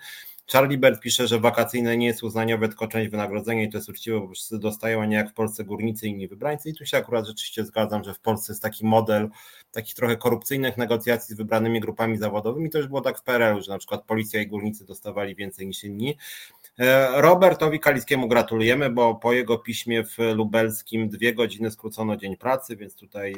[0.51, 4.19] Charlie Bert pisze, że wakacyjne nie jest uznaniowe, tylko część wynagrodzenia i to jest uczciwe,
[4.19, 6.69] bo wszyscy dostają, a nie jak w Polsce górnicy i inni wybrańcy.
[6.69, 9.29] I tu się akurat rzeczywiście zgadzam, że w Polsce jest taki model
[9.71, 12.69] takich trochę korupcyjnych negocjacji z wybranymi grupami zawodowymi.
[12.69, 15.83] To już było tak w PRL-u, że na przykład policja i górnicy dostawali więcej niż
[15.83, 16.17] inni.
[16.80, 22.76] E, Robertowi Kalickiemu gratulujemy, bo po jego piśmie w lubelskim dwie godziny skrócono dzień pracy,
[22.76, 23.36] więc tutaj e,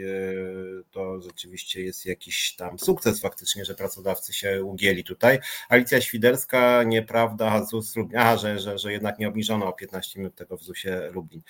[0.92, 5.40] to rzeczywiście jest jakiś tam sukces faktycznie, że pracodawcy się ugięli tutaj.
[5.70, 10.36] Alicja Świderska, nieprawda, ZUS Lublin, aha, że, że, że jednak nie obniżono o 15 minut
[10.36, 11.42] tego w ZUSie Lublin.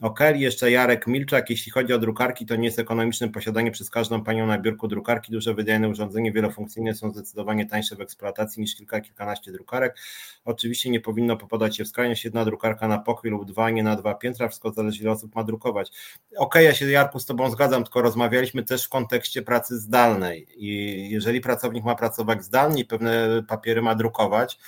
[0.00, 4.24] Ok, jeszcze Jarek Milczak, jeśli chodzi o drukarki, to nie jest ekonomicznym posiadanie przez każdą
[4.24, 5.32] panią na biurku drukarki.
[5.32, 9.98] Duże wydajne urządzenie wielofunkcyjne są zdecydowanie tańsze w eksploatacji niż kilka, kilkanaście drukarek.
[10.44, 13.96] Oczywiście nie powinno popadać się w skrajność, jedna drukarka na pokój lub dwa, nie na
[13.96, 15.88] dwa piętra, wszystko zależy ile osób ma drukować.
[15.88, 20.46] Okej, okay, ja się Jarku z Tobą zgadzam, tylko rozmawialiśmy też w kontekście pracy zdalnej
[20.56, 24.58] i jeżeli pracownik ma pracować zdalnie i pewne papiery ma drukować,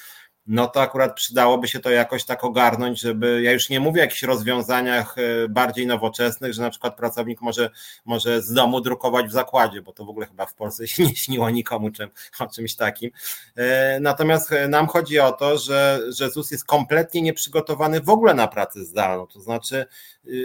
[0.48, 4.04] no to akurat przydałoby się to jakoś tak ogarnąć, żeby, ja już nie mówię o
[4.04, 7.70] jakichś rozwiązaniach e, bardziej nowoczesnych, że na przykład pracownik może,
[8.04, 11.16] może z domu drukować w zakładzie, bo to w ogóle chyba w Polsce się nie
[11.16, 13.10] śniło nikomu czym, o czymś takim.
[13.56, 18.34] E, natomiast e, nam chodzi o to, że, że ZUS jest kompletnie nieprzygotowany w ogóle
[18.34, 19.86] na pracę zdalną, to znaczy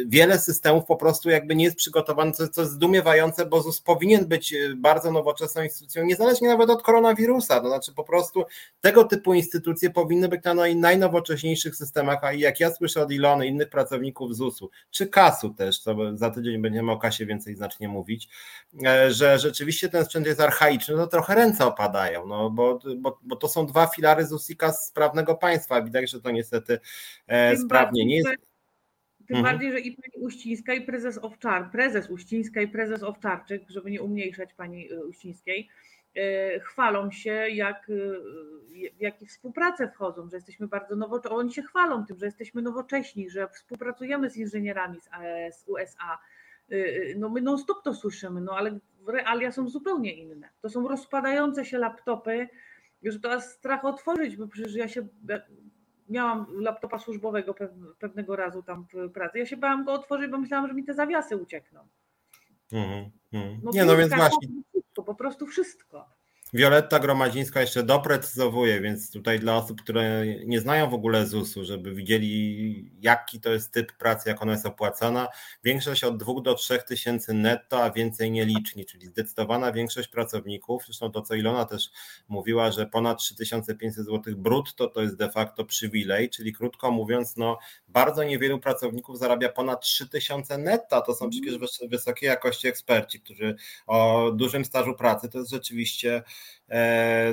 [0.06, 4.26] wiele systemów po prostu jakby nie jest przygotowany, co, co jest zdumiewające, bo ZUS powinien
[4.26, 8.44] być bardzo nowoczesną instytucją, niezależnie nawet od koronawirusa, to znaczy po prostu
[8.82, 13.70] tego typu instytucje powinny być na najnowocześniejszych systemach, a jak ja słyszę od Ilony, innych
[13.70, 18.30] pracowników ZUS-u, czy KAS-u też, co za tydzień będziemy o KASie więcej znacznie mówić,
[18.86, 23.36] e, że rzeczywiście ten sprzęt jest archaiczny, to trochę ręce opadają, no bo, bo, bo
[23.36, 26.80] to są dwa filary ZUS i KAS sprawnego państwa, widać, że to niestety
[27.28, 28.30] e, sprawnie nie jest
[29.28, 29.54] tym mhm.
[29.56, 34.02] bardziej, że i pani Uścińska, i prezes Owczar, prezes Uścińska i prezes Owczarczyk, żeby nie
[34.02, 35.70] umniejszać pani y, Uścińskiej,
[36.62, 38.20] chwalą się, jak, y,
[38.98, 41.38] w jakie współpracę wchodzą, że jesteśmy bardzo nowocześni.
[41.38, 45.10] Oni się chwalą tym, że jesteśmy nowocześni, że współpracujemy z inżynierami z,
[45.56, 46.20] z USA.
[47.16, 50.50] No my non-stop to słyszymy, no ale realia są zupełnie inne.
[50.62, 52.48] To są rozpadające się laptopy,
[53.22, 55.08] to aż strach otworzyć, bo przecież ja się
[56.10, 57.56] miałam laptopa służbowego
[58.00, 59.40] pewnego razu tam w pracy.
[59.40, 61.88] Ja się bałam go otworzyć, bo myślałam, że mi te zawiasy uciekną.
[62.72, 63.60] Mm, mm.
[63.64, 64.48] No, nie, no więc właśnie.
[65.04, 66.13] Po prostu wszystko.
[66.54, 71.94] Wioletta Gromadzińska jeszcze doprecyzowuje, więc tutaj dla osób, które nie znają w ogóle ZUS-u, żeby
[71.94, 75.28] widzieli jaki to jest typ pracy, jak ona jest opłacana,
[75.64, 81.12] większość od 2 do 3 tysięcy netto, a więcej nieliczni, czyli zdecydowana większość pracowników, zresztą
[81.12, 81.90] to co Ilona też
[82.28, 87.58] mówiła, że ponad 3500 zł brutto to jest de facto przywilej, czyli krótko mówiąc, no
[87.88, 91.58] bardzo niewielu pracowników zarabia ponad 3000 netto, to są przecież
[91.90, 93.56] wysokiej jakości eksperci, którzy
[93.88, 96.24] o dużym stażu pracy, to jest rzeczywiście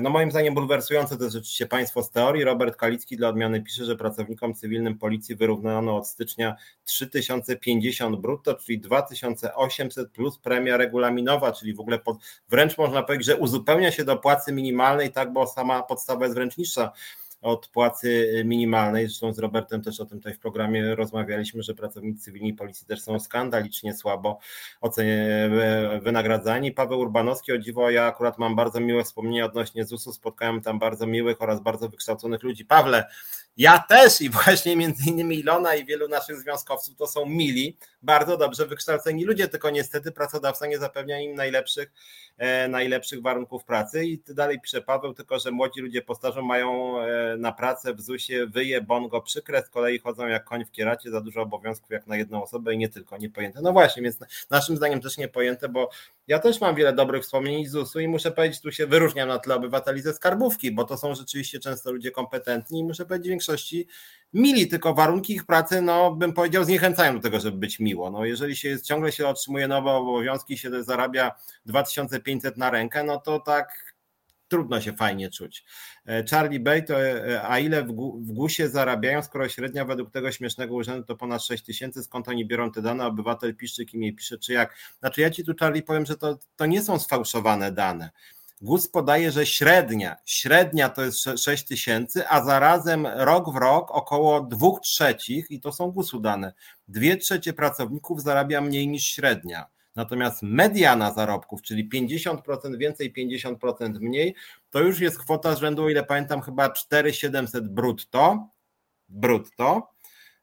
[0.03, 2.45] no moim zdaniem bulwersujące to jest rzeczywiście państwo z teorii.
[2.45, 8.81] Robert Kalicki dla odmiany pisze, że pracownikom cywilnym policji wyrównano od stycznia 3050 brutto, czyli
[8.81, 12.17] 2800 plus premia regulaminowa, czyli w ogóle pod,
[12.49, 16.57] wręcz można powiedzieć, że uzupełnia się do płacy minimalnej, tak, bo sama podstawa jest wręcz
[16.57, 16.93] niższa
[17.41, 19.07] od płacy minimalnej.
[19.07, 23.01] Zresztą z Robertem też o tym tutaj w programie rozmawialiśmy, że pracownicy cywilni policji też
[23.01, 24.39] są skandalicznie słabo
[24.81, 25.51] ocenie,
[26.03, 26.73] wynagradzani.
[26.73, 31.07] Paweł Urbanowski, o dziwo, ja akurat mam bardzo miłe wspomnienia odnośnie ZUS-u, spotkałem tam bardzo
[31.07, 32.65] miłych oraz bardzo wykształconych ludzi.
[32.65, 33.05] Pawle,
[33.61, 38.37] Ja też i właśnie między innymi Ilona i wielu naszych związkowców to są mili, bardzo
[38.37, 41.93] dobrze wykształceni ludzie, tylko niestety pracodawca nie zapewnia im najlepszych,
[42.39, 47.37] e, najlepszych warunków pracy i dalej pisze Paweł, tylko że młodzi ludzie postarzą mają e,
[47.37, 51.21] na pracę w ZUS-ie wyje, bongo, przykre, z kolei chodzą jak koń w kieracie, za
[51.21, 53.61] dużo obowiązków jak na jedną osobę i nie tylko, niepojęte.
[53.63, 54.19] No właśnie, więc
[54.51, 55.91] naszym zdaniem też niepojęte, bo
[56.27, 59.39] ja też mam wiele dobrych wspomnień z ZUS-u i muszę powiedzieć, tu się wyróżniam na
[59.39, 63.33] tle obywateli ze skarbówki, bo to są rzeczywiście często ludzie kompetentni i muszę powiedzieć w
[63.51, 63.87] większości
[64.33, 68.11] mili, tylko warunki ich pracy, no bym powiedział, zniechęcają do tego, żeby być miło.
[68.11, 71.33] No, jeżeli się ciągle się otrzymuje nowe obowiązki, się zarabia
[71.67, 73.95] 2500 na rękę, no to tak
[74.49, 75.65] trudno się fajnie czuć.
[76.07, 77.93] E, Charlie Bay, to, e, a ile w,
[78.33, 82.73] GUS-ie zarabiają, skoro średnia według tego śmiesznego urzędu to ponad 6 tysięcy, skąd oni biorą
[82.73, 84.77] te dane, obywatel pisze, kim je pisze, czy jak.
[85.01, 88.11] Znaczy ja ci tu Charlie powiem, że to, to nie są sfałszowane dane.
[88.61, 94.41] GUS podaje, że średnia, średnia to jest 6 tysięcy, a zarazem rok w rok około
[94.41, 96.53] 2 trzecich, i to są GUS-u dane,
[96.89, 99.67] 2 trzecie pracowników zarabia mniej niż średnia.
[99.97, 104.35] Natomiast mediana zarobków, czyli 50% więcej, 50% mniej,
[104.71, 108.49] to już jest kwota z rzędu, o ile pamiętam, chyba 4700 brutto.
[109.09, 109.89] Brutto.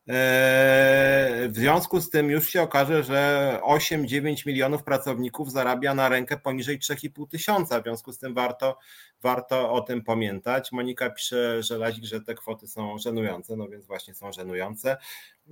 [0.07, 6.37] Eee, w związku z tym już się okaże, że 8-9 milionów pracowników zarabia na rękę
[6.37, 7.79] poniżej 3,5 tysiąca.
[7.79, 8.77] W związku z tym warto,
[9.21, 10.71] warto o tym pamiętać.
[10.71, 14.97] Monika pisze, że Lazik, że te kwoty są żenujące, no więc właśnie są żenujące.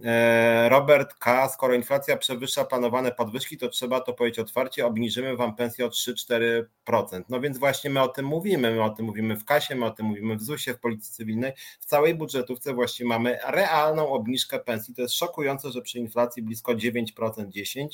[0.04, 5.56] E, Robert K., skoro inflacja przewyższa planowane podwyżki, to trzeba to powiedzieć otwarcie, obniżymy wam
[5.56, 7.24] pensję o 3-4%.
[7.30, 9.92] No więc właśnie my o tym mówimy, my o tym mówimy w kasie, my o
[9.92, 14.94] tym mówimy w ZUS-ie, w Policji Cywilnej, w całej budżetówce właściwie mamy realną obniżkę pensji.
[14.94, 17.06] To jest szokujące, że przy inflacji blisko 9%,
[17.48, 17.88] 10%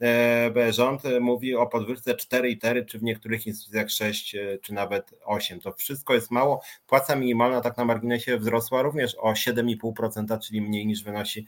[0.00, 5.60] e, rząd mówi o podwyżce 4,4, czy w niektórych instytucjach 6, e, czy nawet 8.
[5.60, 6.62] To wszystko jest mało.
[6.86, 11.43] Płaca minimalna tak na marginesie wzrosła również o 7,5%, czyli mniej niż wynosi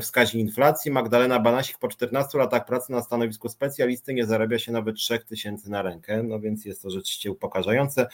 [0.00, 0.90] wskaźnik inflacji.
[0.90, 5.82] Magdalena Banasik po 14 latach pracy na stanowisku specjalisty nie zarabia się nawet 3000 na
[5.82, 8.06] rękę, no więc jest to rzeczywiście upokarzające.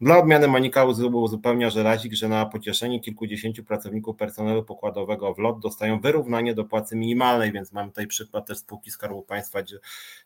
[0.00, 6.00] Dla odmiany Monika uzupełnia żelazik, że na pocieszenie kilkudziesięciu pracowników personelu pokładowego w LOT dostają
[6.00, 9.78] wyrównanie do płacy minimalnej, więc mamy tutaj przykład też spółki Skarbu Państwa, gdzie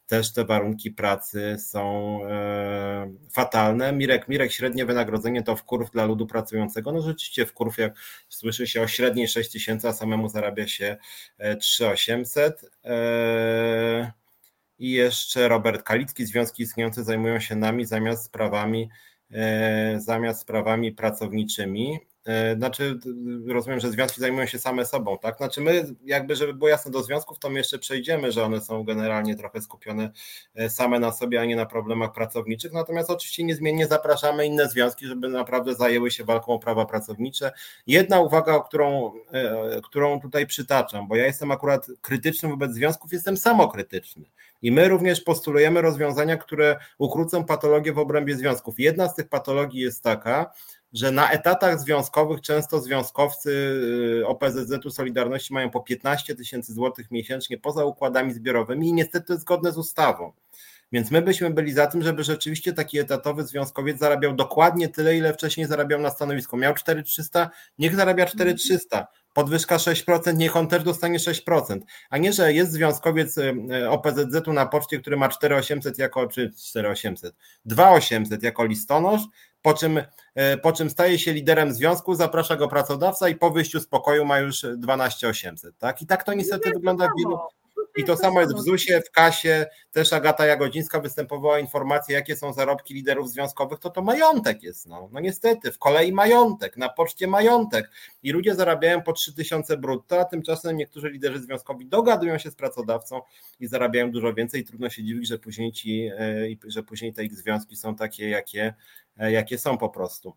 [0.07, 3.93] też te warunki pracy są e, fatalne.
[3.93, 6.93] Mirek, Mirek, średnie wynagrodzenie to w kurw dla ludu pracującego.
[6.93, 7.95] No rzeczywiście w kurw, jak
[8.29, 10.97] słyszy się o średniej 6 tysięcy, a samemu zarabia się
[11.61, 12.71] 3800.
[12.85, 14.13] E, e,
[14.79, 18.89] I jeszcze Robert Kalicki, związki istniejące zajmują się nami zamiast sprawami
[19.99, 22.01] zamiast sprawami pracowniczymi.
[22.25, 22.99] E, znaczy,
[23.49, 25.37] rozumiem, że związki zajmują się same sobą, tak?
[25.37, 28.85] Znaczy, my, jakby, żeby było jasne do związków, to my jeszcze przejdziemy, że one są
[28.85, 30.11] generalnie trochę skupione
[30.55, 32.73] e, same na sobie, a nie na problemach pracowniczych.
[32.73, 37.53] Natomiast oczywiście niezmiennie zapraszamy inne związki, żeby naprawdę zajęły się walką o prawa pracownicze.
[37.87, 39.13] Jedna uwaga, którą,
[39.85, 44.25] którą tutaj przytaczam, bo ja jestem akurat krytyczny wobec związków, jestem samokrytyczny.
[44.65, 48.75] I my również postulujemy rozwiązania, które ukrócą patologię w obrębie związków.
[48.79, 50.53] Jedna z tych patologii jest taka,
[50.93, 53.51] że na etatach związkowych często związkowcy
[54.21, 59.33] y, OPZZ-u Solidarności mają po 15 tysięcy złotych miesięcznie poza układami zbiorowymi i niestety to
[59.33, 60.33] jest zgodne z ustawą.
[60.93, 65.35] Więc my byśmy byli za tym, żeby rzeczywiście taki etatowy związkowiec zarabiał dokładnie tyle, ile
[65.35, 66.57] wcześniej zarabiał na stanowisku.
[66.57, 71.81] Miał 4300, niech zarabia 4300 podwyżka 6%, niech on też dostanie 6%,
[72.11, 76.51] a nie, że jest związkowiec y, y, OPZZ-u na poczcie, który ma 4800 jako, czy
[76.51, 79.23] 4800, 2800 jako listonosz,
[79.63, 80.05] po czym, y,
[80.63, 84.39] po czym staje się liderem związku, zaprasza go pracodawca i po wyjściu z pokoju ma
[84.39, 86.03] już 12800, tak?
[86.03, 87.39] I tak to niestety wygląda w wielu,
[87.97, 92.53] i to samo jest w ZUS-ie, w kasie, też Agata Jagodzińska występowała informacje, jakie są
[92.53, 97.27] zarobki liderów związkowych, to to majątek jest, no, no niestety, w kolei majątek, na poczcie
[97.27, 97.91] majątek.
[98.23, 103.21] I ludzie zarabiają po 3000 brutto, a tymczasem niektórzy liderzy związkowi dogadują się z pracodawcą
[103.61, 107.35] i zarabiają dużo więcej, trudno się dziwić, że później ci, e, że później te ich
[107.35, 108.75] związki są takie, jakie,
[109.19, 110.35] e, jakie są po prostu.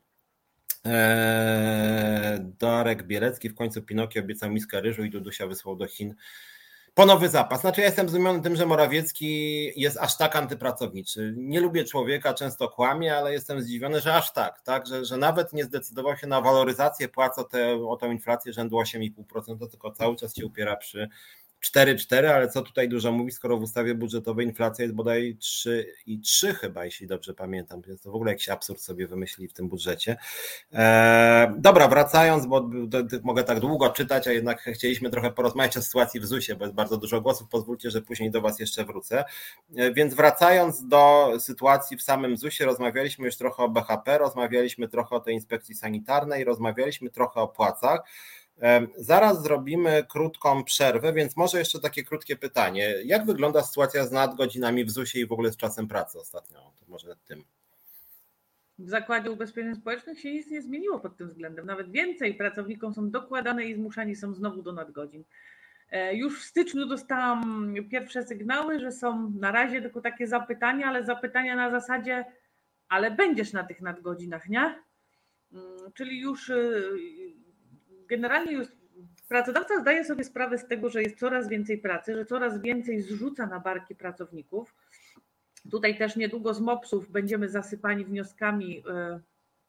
[0.86, 6.16] Eee, Darek Bielecki w końcu Pinokio obiecał miskę ryżu i Dudusia wysłał do Chin
[6.98, 7.62] po nowy zapas.
[7.62, 11.34] Znaczy, ja jestem zdumiony tym, że Morawiecki jest aż tak antypracowniczy.
[11.38, 14.88] Nie lubię człowieka, często kłamie, ale jestem zdziwiony, że aż tak, tak?
[14.88, 18.76] Że, że nawet nie zdecydował się na waloryzację płac o, te, o tą inflację rzędu
[18.78, 21.10] 8,5%, tylko cały czas się upiera przy
[21.76, 26.86] 4,4, ale co tutaj dużo mówi, skoro w ustawie budżetowej inflacja jest bodaj 3,3 chyba,
[26.86, 27.82] jeśli dobrze pamiętam.
[27.88, 30.18] Jest to w ogóle jakiś absurd sobie wymyślili w tym budżecie.
[30.74, 32.70] E, dobra, wracając, bo
[33.24, 36.76] mogę tak długo czytać, a jednak chcieliśmy trochę porozmawiać o sytuacji w ZUS-ie, bo jest
[36.76, 37.48] bardzo dużo głosów.
[37.50, 39.26] Pozwólcie, że później do Was jeszcze wrócę.
[39.78, 45.16] E, więc wracając do sytuacji w samym ZUS-ie, rozmawialiśmy już trochę o BHP, rozmawialiśmy trochę
[45.16, 48.02] o tej inspekcji sanitarnej, rozmawialiśmy trochę o płacach.
[48.96, 52.96] Zaraz zrobimy krótką przerwę, więc może jeszcze takie krótkie pytanie.
[53.06, 56.72] Jak wygląda sytuacja z nadgodzinami w ZUS-ie i w ogóle z czasem pracy ostatnio?
[56.80, 57.44] To może tym.
[58.80, 61.66] W Zakładzie Ubezpieczeń Społecznych się nic nie zmieniło pod tym względem.
[61.66, 65.24] Nawet więcej pracownikom są dokładane i zmuszani są znowu do nadgodzin.
[65.92, 71.04] E, już w styczniu dostałam pierwsze sygnały, że są na razie tylko takie zapytania, ale
[71.04, 72.26] zapytania na zasadzie,
[72.90, 74.84] ale będziesz na tych nadgodzinach, nie?
[75.54, 76.84] Mm, czyli już y,
[78.08, 78.68] generalnie już
[79.28, 83.46] pracodawca zdaje sobie sprawę z tego, że jest coraz więcej pracy, że coraz więcej zrzuca
[83.46, 84.76] na barki pracowników.
[85.72, 89.20] Tutaj też niedługo z MOPS-ów będziemy zasypani wnioskami, e,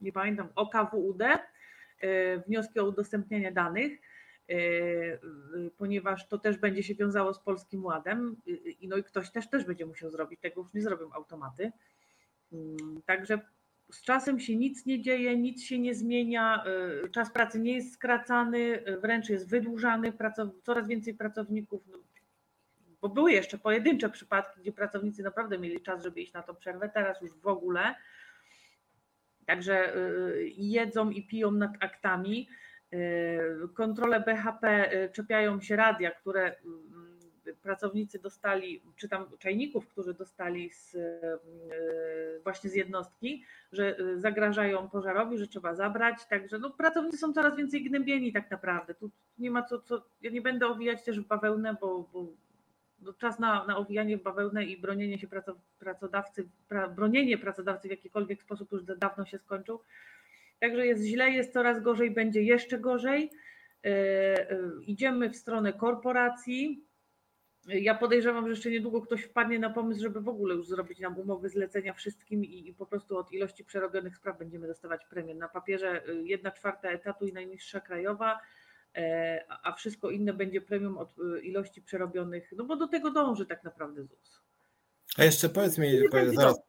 [0.00, 1.38] nie pamiętam, OKWUD, e,
[2.38, 3.92] wnioski o udostępnianie danych,
[4.48, 4.54] e,
[5.76, 8.36] ponieważ to też będzie się wiązało z Polskim Ładem
[8.80, 11.72] i no i ktoś też też będzie musiał zrobić, tego już nie zrobią automaty.
[12.52, 13.40] Mm, także
[13.92, 16.64] z czasem się nic nie dzieje, nic się nie zmienia,
[17.04, 20.12] y, czas pracy nie jest skracany, y, wręcz jest wydłużany,
[20.62, 21.98] coraz więcej pracowników, no,
[23.00, 26.90] bo były jeszcze pojedyncze przypadki, gdzie pracownicy naprawdę mieli czas, żeby iść na tą przerwę,
[26.94, 27.94] teraz już w ogóle.
[29.46, 32.48] Także y, jedzą i piją nad aktami.
[33.74, 36.56] Kontrole BHP czepiają się radia, które
[37.62, 41.38] pracownicy dostali, czy tam czajników, którzy dostali z, e,
[42.44, 46.26] właśnie z jednostki, że e, zagrażają pożarowi, że trzeba zabrać.
[46.26, 48.94] Także no, pracownicy są coraz więcej gnębieni tak naprawdę.
[48.94, 52.26] Tu nie ma co, co ja nie będę owijać też w bawełnę, bo, bo
[53.02, 55.28] no, czas na, na owijanie w bawełnę i bronienie się
[55.78, 59.80] pracodawcy, pra, bronienie pracodawcy w jakikolwiek sposób już dawno się skończył.
[60.60, 63.30] Także jest źle, jest coraz gorzej, będzie jeszcze gorzej.
[63.84, 63.92] Yy,
[64.86, 66.84] idziemy w stronę korporacji,
[67.68, 71.18] ja podejrzewam, że jeszcze niedługo ktoś wpadnie na pomysł, żeby w ogóle już zrobić nam
[71.18, 75.34] umowy zlecenia wszystkim i, i po prostu od ilości przerobionych spraw będziemy dostawać premię.
[75.34, 78.40] Na papierze y, jedna czwarta etatu i najniższa krajowa,
[78.96, 83.46] e, a wszystko inne będzie premium od y, ilości przerobionych, no bo do tego dąży
[83.46, 84.42] tak naprawdę ZUS.
[85.18, 86.00] A jeszcze powiedz mi,
[86.34, 86.60] zaraz,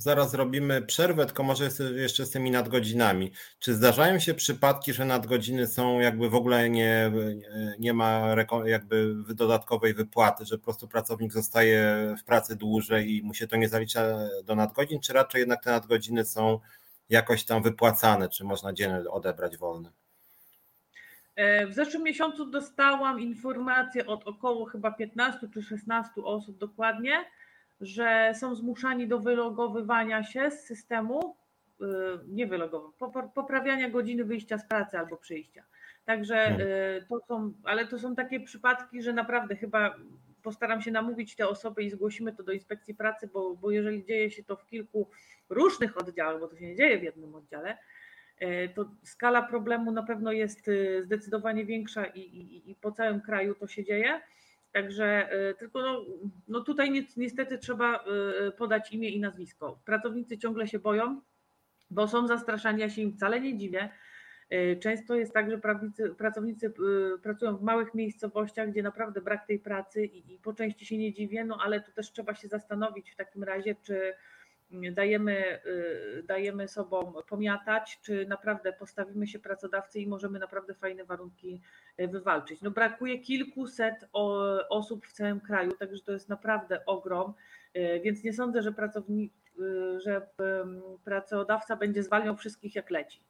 [0.00, 3.32] Zaraz robimy przerwę, tylko może jeszcze z tymi nadgodzinami.
[3.58, 7.12] Czy zdarzają się przypadki, że nadgodziny są jakby w ogóle nie,
[7.78, 8.34] nie ma
[8.64, 13.56] jakby dodatkowej wypłaty, że po prostu pracownik zostaje w pracy dłużej i mu się to
[13.56, 16.60] nie zalicza do nadgodzin, czy raczej jednak te nadgodziny są
[17.08, 19.90] jakoś tam wypłacane, czy można dzień odebrać wolny?
[21.36, 27.24] E, w zeszłym miesiącu dostałam informację od około chyba 15 czy 16 osób dokładnie,
[27.80, 31.36] że są zmuszani do wylogowywania się z systemu,
[31.80, 31.84] y,
[32.28, 35.64] nie wylogowywania, poprawiania godziny wyjścia z pracy albo przyjścia.
[36.04, 36.60] Także hmm.
[36.60, 39.94] y, to są, ale to są takie przypadki, że naprawdę chyba
[40.42, 44.30] postaram się namówić te osoby i zgłosimy to do inspekcji pracy, bo, bo jeżeli dzieje
[44.30, 45.10] się to w kilku
[45.48, 47.78] różnych oddziałach, bo to się nie dzieje w jednym oddziale,
[48.42, 50.70] y, to skala problemu na pewno jest
[51.02, 54.20] zdecydowanie większa i, i, i po całym kraju to się dzieje.
[54.72, 56.04] Także y, tylko no,
[56.48, 58.04] no tutaj niestety trzeba
[58.48, 59.80] y, podać imię i nazwisko.
[59.84, 61.20] Pracownicy ciągle się boją,
[61.90, 63.90] bo są zastraszani, ja się im wcale nie dziwię.
[64.52, 66.72] Y, często jest tak, że prawnicy, pracownicy
[67.22, 71.12] pracują w małych miejscowościach, gdzie naprawdę brak tej pracy i, i po części się nie
[71.12, 74.14] dziwię, no ale tu też trzeba się zastanowić w takim razie, czy
[74.70, 81.60] dajemy, y, dajemy sobą pomiatać, czy naprawdę postawimy się pracodawcy i możemy naprawdę fajne warunki
[82.00, 82.62] y, wywalczyć.
[82.62, 83.94] No brakuje kilkuset
[84.70, 87.34] osób w całym kraju, także to jest naprawdę ogrom,
[87.76, 89.32] y, więc nie sądzę, że pracownik,
[90.04, 90.26] że
[91.04, 93.20] pracodawca będzie zwalniał wszystkich jak leci.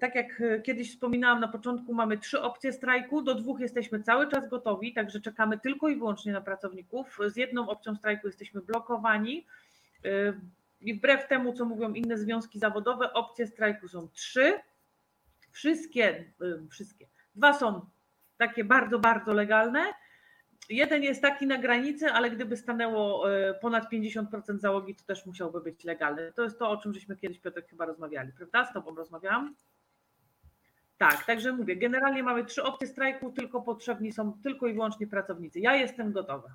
[0.00, 4.48] Tak jak kiedyś wspominałam na początku, mamy trzy opcje strajku, do dwóch jesteśmy cały czas
[4.48, 7.18] gotowi, także czekamy tylko i wyłącznie na pracowników.
[7.26, 9.46] Z jedną opcją strajku jesteśmy blokowani,
[10.80, 14.58] i wbrew temu, co mówią inne związki zawodowe, opcje strajku są trzy.
[15.50, 16.32] Wszystkie,
[16.70, 17.06] wszystkie.
[17.34, 17.86] Dwa są
[18.36, 19.92] takie bardzo, bardzo legalne.
[20.68, 25.60] Jeden jest taki na granicy, ale gdyby stanęło e, ponad 50% załogi, to też musiałby
[25.60, 26.32] być legalny.
[26.32, 28.64] To jest to, o czym żeśmy kiedyś, Piotr, chyba rozmawiali, prawda?
[28.64, 29.54] Z Tobą rozmawiałam?
[30.98, 35.60] Tak, także mówię, generalnie mamy trzy opcje strajku, tylko potrzebni są tylko i wyłącznie pracownicy.
[35.60, 36.48] Ja jestem gotowa.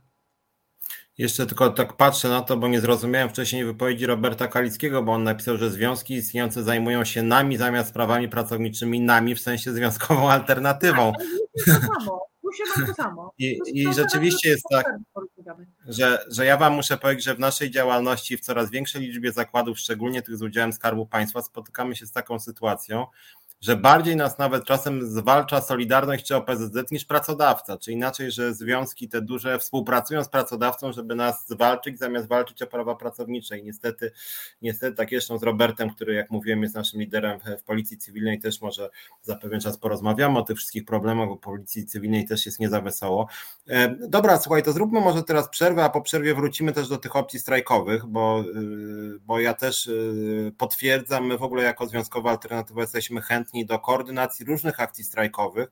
[1.18, 5.24] Jeszcze tylko tak patrzę na to, bo nie zrozumiałem wcześniej wypowiedzi Roberta Kalickiego, bo on
[5.24, 11.14] napisał, że związki istniejące zajmują się nami zamiast sprawami pracowniczymi nami, w sensie związkową alternatywą.
[11.14, 12.28] Tak, to samo.
[12.88, 13.34] to samo.
[13.38, 14.86] I, i rzeczywiście jest tak,
[15.88, 19.80] że, że ja Wam muszę powiedzieć, że w naszej działalności w coraz większej liczbie zakładów,
[19.80, 23.06] szczególnie tych z udziałem Skarbu Państwa, spotykamy się z taką sytuacją,
[23.62, 29.10] że bardziej nas nawet czasem zwalcza Solidarność czy OPZZ niż pracodawca, czy inaczej, że związki
[29.10, 34.12] te duże współpracują z pracodawcą, żeby nas zwalczyć, zamiast walczyć o prawa pracownicze i niestety,
[34.62, 38.62] niestety tak zresztą z Robertem, który jak mówiłem jest naszym liderem w Policji Cywilnej, też
[38.62, 38.90] może
[39.22, 42.82] za pewien czas porozmawiamy o tych wszystkich problemach, bo Policji Cywilnej też jest nie za
[42.82, 43.28] wesoło.
[43.68, 47.16] E, dobra, słuchaj, to zróbmy może teraz przerwę, a po przerwie wrócimy też do tych
[47.16, 52.82] opcji strajkowych, bo, y, bo ja też y, potwierdzam, my w ogóle jako Związkowa Alternatywa
[52.82, 55.70] jesteśmy chętni chętni do koordynacji różnych akcji strajkowych.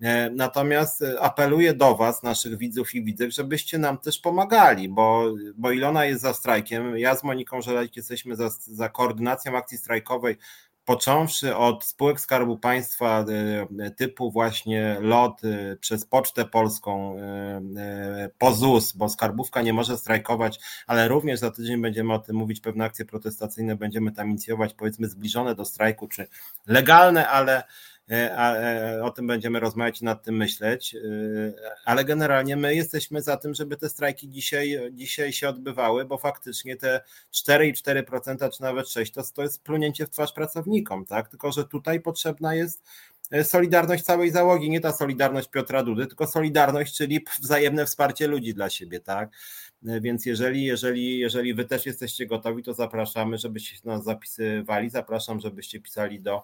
[0.00, 5.34] E, natomiast e, apeluję do Was, naszych widzów i widzek, żebyście nam też pomagali, bo,
[5.54, 6.98] bo Ilona jest za strajkiem.
[6.98, 10.36] Ja z Moniką Żelejk jesteśmy za, za koordynacją akcji strajkowej
[10.84, 13.24] począwszy od spółek Skarbu Państwa
[13.78, 15.40] e, typu właśnie LOT
[15.80, 17.16] przez Pocztę Polską,
[18.38, 22.60] po ZUS, bo Skarbówka nie może strajkować, ale również za tydzień będziemy o tym mówić,
[22.60, 26.26] pewne akcje protestacyjne będziemy tam inicjować, powiedzmy zbliżone do strajku, czy
[26.66, 27.62] legalne, ale
[28.10, 30.98] E, e, o tym będziemy rozmawiać i nad tym myśleć, e,
[31.84, 36.76] ale generalnie my jesteśmy za tym, żeby te strajki dzisiaj, dzisiaj się odbywały, bo faktycznie
[36.76, 37.00] te
[37.32, 41.28] 4,4% czy nawet 6% to, to jest plunięcie w twarz pracownikom, tak?
[41.28, 42.82] Tylko, że tutaj potrzebna jest
[43.42, 48.70] solidarność całej załogi, nie ta solidarność Piotra Dudy, tylko solidarność, czyli wzajemne wsparcie ludzi dla
[48.70, 49.30] siebie, tak?
[49.82, 54.90] Więc jeżeli, jeżeli, jeżeli wy też jesteście gotowi, to zapraszamy, żebyście nas zapisywali.
[54.90, 56.42] Zapraszam, żebyście pisali do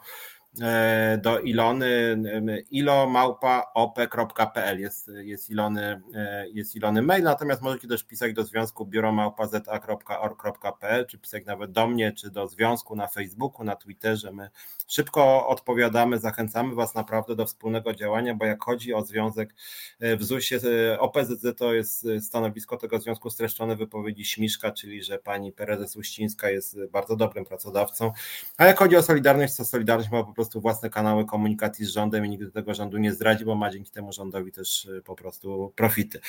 [1.18, 2.22] do Ilony
[2.70, 11.06] ilomałpa.op.pl jest, jest, Ilony, e, jest Ilony mail, natomiast możecie też pisać do związku biuromałpa.za.org.pl
[11.06, 14.32] czy pisać nawet do mnie, czy do związku na Facebooku, na Twitterze.
[14.32, 14.50] My
[14.86, 19.54] szybko odpowiadamy, zachęcamy Was naprawdę do wspólnego działania, bo jak chodzi o związek
[20.00, 20.60] e, w ZUS-ie,
[21.00, 26.86] OPZZ to jest stanowisko tego związku streszczone wypowiedzi Śmiszka, czyli że pani prezes Uścińska jest
[26.86, 28.12] bardzo dobrym pracodawcą,
[28.56, 32.26] a jak chodzi o Solidarność, to Solidarność ma po prostu własne kanały komunikacji z rządem
[32.26, 35.72] i nigdy tego rządu nie zdradzi, bo ma dzięki temu rządowi też y, po prostu
[35.76, 36.20] profity.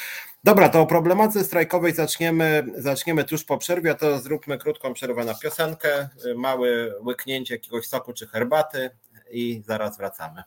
[0.43, 5.25] Dobra, to o problematyce strajkowej zaczniemy, zaczniemy tuż po przerwie, a to zróbmy krótką przerwę
[5.25, 6.67] na piosenkę, y, małe
[7.01, 8.89] łyknięcie jakiegoś soku czy herbaty
[9.31, 10.43] i zaraz wracamy.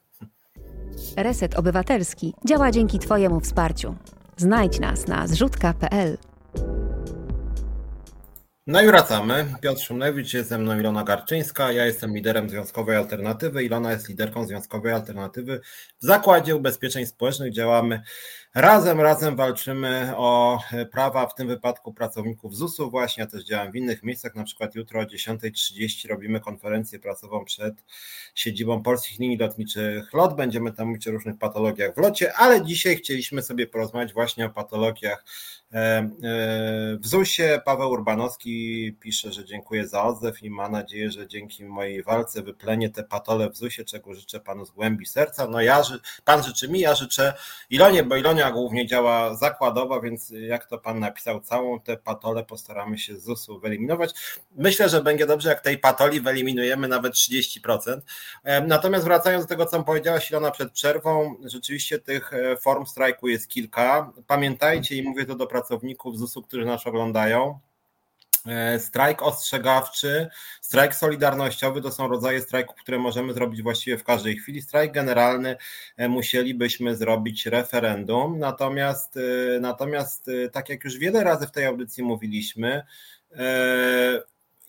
[1.16, 3.94] Reset Obywatelski działa dzięki Twojemu wsparciu.
[4.36, 6.18] Znajdź nas na zrzutka.pl.
[8.72, 9.54] No i wracamy.
[9.60, 11.72] Piotr Szumlewicz, jest ze mną Ilona Garczyńska.
[11.72, 13.64] Ja jestem liderem Związkowej Alternatywy.
[13.64, 15.60] Ilona jest liderką Związkowej Alternatywy.
[16.00, 18.02] W Zakładzie Ubezpieczeń Społecznych działamy
[18.54, 20.58] razem, razem walczymy o
[20.90, 22.90] prawa, w tym wypadku pracowników ZUS-u.
[22.90, 27.44] Właśnie ja też działam w innych miejscach, na przykład jutro o 10.30 robimy konferencję pracową
[27.44, 27.74] przed
[28.34, 30.36] siedzibą Polskich Linii Lotniczych LOT.
[30.36, 34.50] Będziemy tam mówić o różnych patologiach w locie, ale dzisiaj chcieliśmy sobie porozmawiać właśnie o
[34.50, 35.24] patologiach
[35.72, 36.08] E, e,
[37.00, 42.02] w ZUS-ie Paweł Urbanowski pisze, że dziękuję za odzew i ma nadzieję, że dzięki mojej
[42.02, 45.46] walce wyplenie te patole w ZUS-ie, czego życzę panu z głębi serca.
[45.46, 45.82] No ja,
[46.24, 47.34] pan życzy mi, ja życzę
[47.70, 52.98] Ilonie, bo Ilonia głównie działa zakładowo, więc jak to pan napisał, całą tę patolę postaramy
[52.98, 54.14] się z ZUS-u wyeliminować.
[54.56, 58.00] Myślę, że będzie dobrze, jak tej patoli wyeliminujemy nawet 30%.
[58.44, 62.30] E, natomiast wracając do tego, co powiedziałaś Ilona przed przerwą, rzeczywiście tych
[62.60, 64.12] form strajku jest kilka.
[64.26, 67.60] Pamiętajcie i mówię to do pracowników ZUS-u, którzy nas oglądają.
[68.46, 70.28] E, strajk ostrzegawczy,
[70.60, 74.62] strajk solidarnościowy to są rodzaje strajków, które możemy zrobić właściwie w każdej chwili.
[74.62, 75.56] Strajk generalny
[75.96, 78.38] e, musielibyśmy zrobić referendum.
[78.38, 82.82] Natomiast, e, natomiast tak jak już wiele razy w tej audycji mówiliśmy,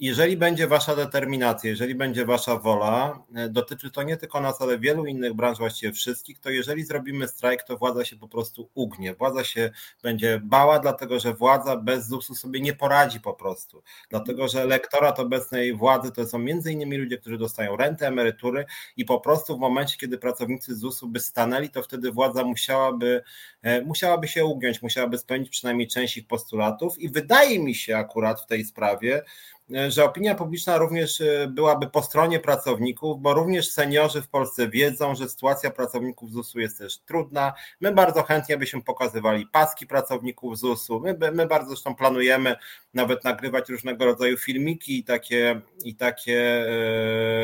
[0.04, 4.80] jeżeli będzie wasza determinacja, jeżeli będzie wasza wola, e, dotyczy to nie tylko nas, ale
[4.80, 9.14] wielu innych branż, właściwie wszystkich, to jeżeli zrobimy strajk, to władza się po prostu ugnie.
[9.14, 13.84] Władza się będzie bała, dlatego że władza bez ZUS-u sobie nie poradzi po prostu.
[14.10, 18.66] Dlatego, że elektorat obecnej władzy to są między innymi ludzie, którzy dostają rentę, emerytury
[18.98, 23.24] i po prostu w momencie, kiedy pracownicy ZUS-u by stanęli, to wtedy władza musiałaby,
[23.62, 28.42] e, musiałaby się ugiąć, musiałaby spełnić przynajmniej część ich postulatów i wydaje mi się akurat
[28.42, 29.22] w tej sprawie,
[29.90, 35.16] że opinia publiczna również e, byłaby po stronie pracowników, bo również seniorzy w Polsce wiedzą,
[35.16, 37.54] że sytuacja pracowników ZUS-u jest też trudna.
[37.82, 41.00] My bardzo chętnie byśmy pokazywali paski pracowników ZUS-u.
[41.00, 42.56] My, my bardzo zresztą planujemy
[42.94, 46.66] nawet nagrywać różnego rodzaju filmiki i takie, i takie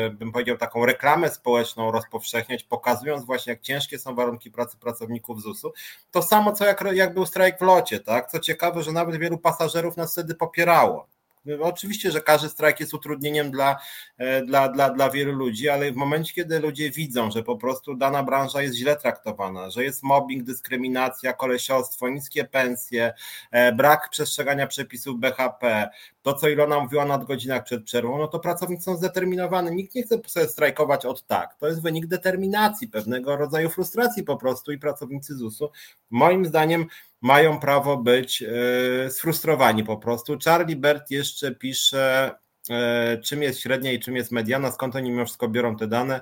[0.06, 5.42] e, bym powiedział, taką reklamę społeczną rozpowszechniać, pokazując właśnie, jak ciężkie są warunki pracy pracowników
[5.42, 5.72] ZUS-u.
[6.10, 8.30] To samo, co jak, jak był strajk w locie, tak?
[8.30, 11.19] Co ciekawe, że nawet wielu pasażerów nas wtedy popierało
[11.60, 13.76] Oczywiście, że każdy strajk jest utrudnieniem dla,
[14.18, 17.94] e, dla, dla, dla wielu ludzi, ale w momencie, kiedy ludzie widzą, że po prostu
[17.94, 23.12] dana branża jest źle traktowana, że jest mobbing, dyskryminacja, kolesiostwo, niskie pensje,
[23.50, 25.88] e, brak przestrzegania przepisów BHP,
[26.22, 29.76] to co Ilona mówiła nad godzinach przed przerwą, no to pracownicy są zdeterminowani.
[29.76, 31.54] Nikt nie chce sobie strajkować od tak.
[31.58, 35.70] To jest wynik determinacji, pewnego rodzaju frustracji po prostu i pracownicy ZUS-u
[36.10, 36.86] moim zdaniem
[37.20, 40.38] mają prawo być e, sfrustrowani po prostu.
[40.44, 42.34] Charlie Bert jeszcze pisze,
[42.70, 46.20] e, czym jest średnia i czym jest mediana, skąd oni mimo wszystko biorą te dane.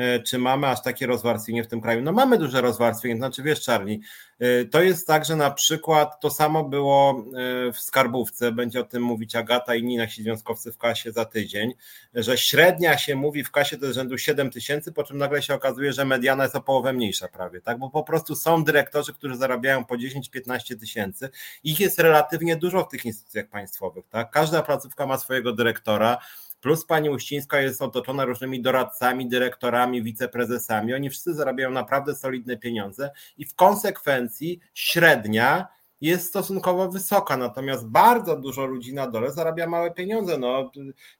[0.00, 2.02] E, czy mamy aż takie rozwarstwienie w tym kraju?
[2.02, 4.00] No mamy duże rozwarstwienie, znaczy wiesz Charlie,
[4.38, 7.24] e, to jest tak, że na przykład to samo było
[7.68, 11.24] e, w skarbówce, będzie o tym mówić Agata i inni nasi związkowcy w kasie za
[11.24, 11.74] tydzień,
[12.14, 15.54] że średnia się mówi w kasie to jest rzędu 7 tysięcy, po czym nagle się
[15.54, 19.36] okazuje, że mediana jest o połowę mniejsza prawie, tak, bo po prostu są dyrektorzy, którzy
[19.36, 21.30] zarabiają po 10-15 tysięcy,
[21.64, 26.18] ich jest relatywnie dużo w tych instytucjach państwowych, tak, każda placówka ma swojego dyrektora,
[26.60, 30.94] Plus pani Uścińska jest otoczona różnymi doradcami, dyrektorami, wiceprezesami.
[30.94, 35.68] Oni wszyscy zarabiają naprawdę solidne pieniądze i w konsekwencji średnia
[36.00, 40.38] jest stosunkowo wysoka, natomiast bardzo dużo ludzi na dole zarabia małe pieniądze.
[40.38, 40.70] No,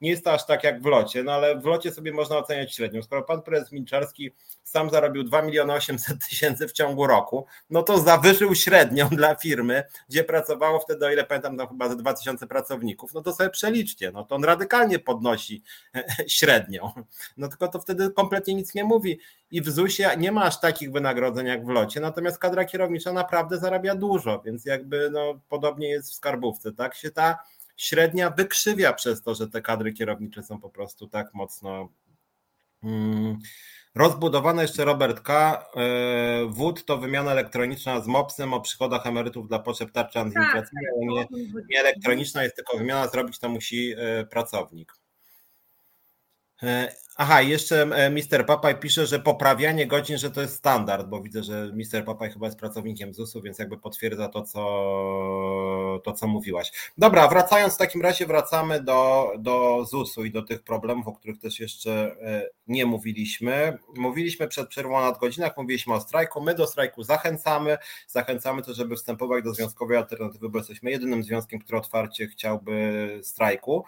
[0.01, 2.75] nie jest to aż tak jak w locie, no ale w locie sobie można oceniać
[2.75, 3.03] średnią.
[3.03, 4.31] Skoro pan prezes Milczarski
[4.63, 9.83] sam zarobił 2 miliony 800 tysięcy w ciągu roku, no to zawyżył średnią dla firmy,
[10.09, 14.13] gdzie pracowało wtedy, o ile pamiętam, tam chyba ze 2000 pracowników, no to sobie przeliczcie,
[14.13, 15.63] no to on radykalnie podnosi
[16.27, 16.93] średnią.
[17.37, 19.19] No tylko to wtedy kompletnie nic nie mówi
[19.51, 23.59] i w ZUS-ie nie ma aż takich wynagrodzeń jak w locie, natomiast kadra kierownicza naprawdę
[23.59, 27.39] zarabia dużo, więc jakby no, podobnie jest w skarbówce, tak się ta
[27.77, 31.89] średnia wykrzywia przez to, że te kadry kierownicze są po prostu tak mocno
[32.83, 33.39] hmm,
[33.95, 34.63] rozbudowane.
[34.63, 35.65] Jeszcze Robert K.
[35.77, 40.87] E, WóD to wymiana elektroniczna z MOPS-em o przychodach emerytów dla potrzeb tarczy antyinflacyjnej,
[41.17, 44.95] tak, tak, nie, nie elektroniczna jest tylko wymiana, zrobić to musi e, pracownik.
[47.17, 51.43] Aha, jeszcze e, Mister Papaj pisze, że poprawianie godzin, że to jest standard, bo widzę,
[51.43, 56.73] że Mister Papaj chyba jest pracownikiem ZUS-u, więc jakby potwierdza to, co, to, co mówiłaś.
[56.99, 61.39] Dobra, wracając w takim razie wracamy do, do ZUS-u i do tych problemów, o których
[61.39, 63.79] też jeszcze e, nie mówiliśmy.
[63.97, 66.41] Mówiliśmy przed przerwą o nadgodzinach, mówiliśmy o strajku.
[66.41, 67.79] My do strajku zachęcamy.
[68.07, 73.85] Zachęcamy też, żeby wstępować do związkowej alternatywy, bo jesteśmy jedynym związkiem, który otwarcie chciałby strajku.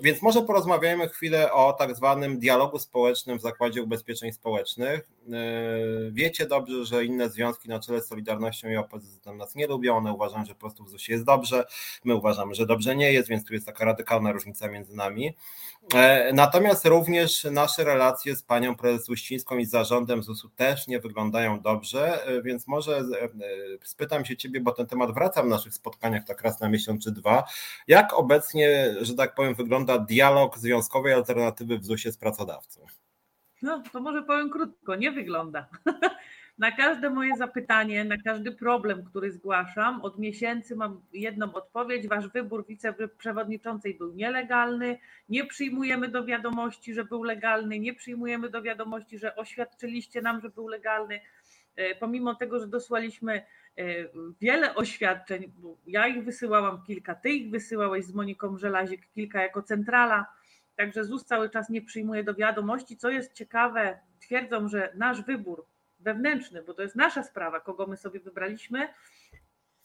[0.00, 5.08] Więc może porozmawiajmy chwilę o tak zwanym dialogu społecznym w Zakładzie Ubezpieczeń Społecznych.
[5.32, 5.40] E,
[6.12, 10.12] wiecie dobrze, że inne związki na czele z Solidarnością i opozycją nas nie lubią, one
[10.12, 11.64] uważają, że po prostu w ZUS jest dobrze,
[12.04, 15.34] my uważamy, że dobrze nie jest, więc tu jest taka radykalna różnica między nami.
[15.94, 21.60] E, natomiast również nasze relacje z panią prezes Uścińską i zarządem ZUS-u też nie wyglądają
[21.60, 23.02] dobrze, e, więc może
[23.84, 27.12] spytam się ciebie, bo ten temat wraca w naszych spotkaniach tak raz na miesiąc czy
[27.12, 27.44] dwa.
[27.88, 32.86] Jak obecnie, że tak powiem, wygląda dialog związkowej alternatywy w ZUS-ie z pracodawcą?
[33.62, 35.68] No, to może powiem krótko, nie wygląda.
[36.58, 42.08] Na każde moje zapytanie, na każdy problem, który zgłaszam, od miesięcy mam jedną odpowiedź.
[42.08, 44.98] Wasz wybór wiceprzewodniczącej był nielegalny.
[45.28, 47.78] Nie przyjmujemy do wiadomości, że był legalny.
[47.78, 51.20] Nie przyjmujemy do wiadomości, że oświadczyliście nam, że był legalny.
[51.76, 53.44] E, pomimo tego, że dosłaliśmy e,
[54.40, 55.52] wiele oświadczeń,
[55.86, 60.26] ja ich wysyłałam kilka, ty ich wysyłałeś z Moniką Żelazik kilka jako centrala
[60.76, 62.96] Także ZUS cały czas nie przyjmuje do wiadomości.
[62.96, 65.66] Co jest ciekawe, twierdzą, że nasz wybór
[66.04, 68.88] wewnętrzny, bo to jest nasza sprawa, kogo my sobie wybraliśmy, e,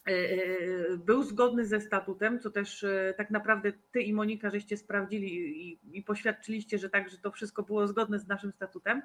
[0.06, 5.28] e, był zgodny ze statutem, co też e, tak naprawdę ty i Monika żeście sprawdzili
[5.72, 9.02] i, i poświadczyliście, że tak, że to wszystko było zgodne z naszym statutem.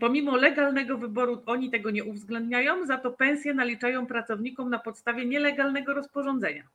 [0.00, 5.94] Pomimo legalnego wyboru oni tego nie uwzględniają, za to pensje naliczają pracownikom na podstawie nielegalnego
[5.94, 6.68] rozporządzenia.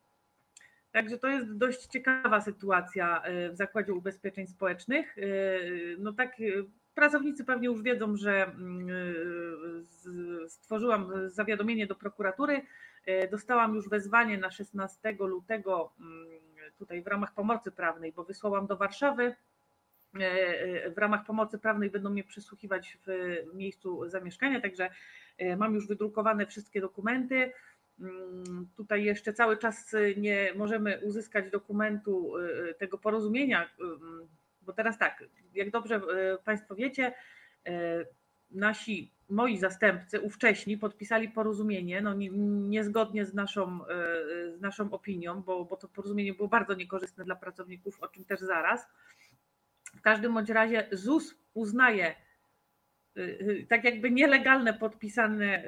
[0.91, 5.16] Także to jest dość ciekawa sytuacja w Zakładzie Ubezpieczeń Społecznych.
[5.98, 6.36] No tak,
[6.96, 8.88] pracownicy pewnie już wiedzą, że mm,
[10.48, 12.62] stworzyłam zawiadomienie do prokuratury.
[13.32, 16.28] Dostałam już wezwanie na 16 lutego mm,
[16.78, 19.36] tutaj w ramach pomocy prawnej, bo wysłałam do Warszawy.
[20.96, 24.89] W ramach pomocy prawnej będą mnie przysłuchiwać w miejscu zamieszkania, także
[25.58, 27.52] mam już wydrukowane wszystkie dokumenty.
[28.00, 32.34] Mm, tutaj jeszcze cały czas nie możemy uzyskać dokumentu
[32.78, 33.70] tego porozumienia,
[34.66, 36.01] bo teraz tak, jak dobrze
[36.45, 37.14] Państwo wiecie,
[38.51, 42.14] nasi, moi zastępcy ówcześni podpisali porozumienie, no
[42.70, 43.80] niezgodnie z naszą,
[44.57, 48.39] z naszą opinią, bo, bo to porozumienie było bardzo niekorzystne dla pracowników, o czym też
[48.39, 48.88] zaraz.
[49.97, 52.16] W każdym bądź razie ZUS uznaje
[53.70, 55.64] tak jakby nielegalne podpisane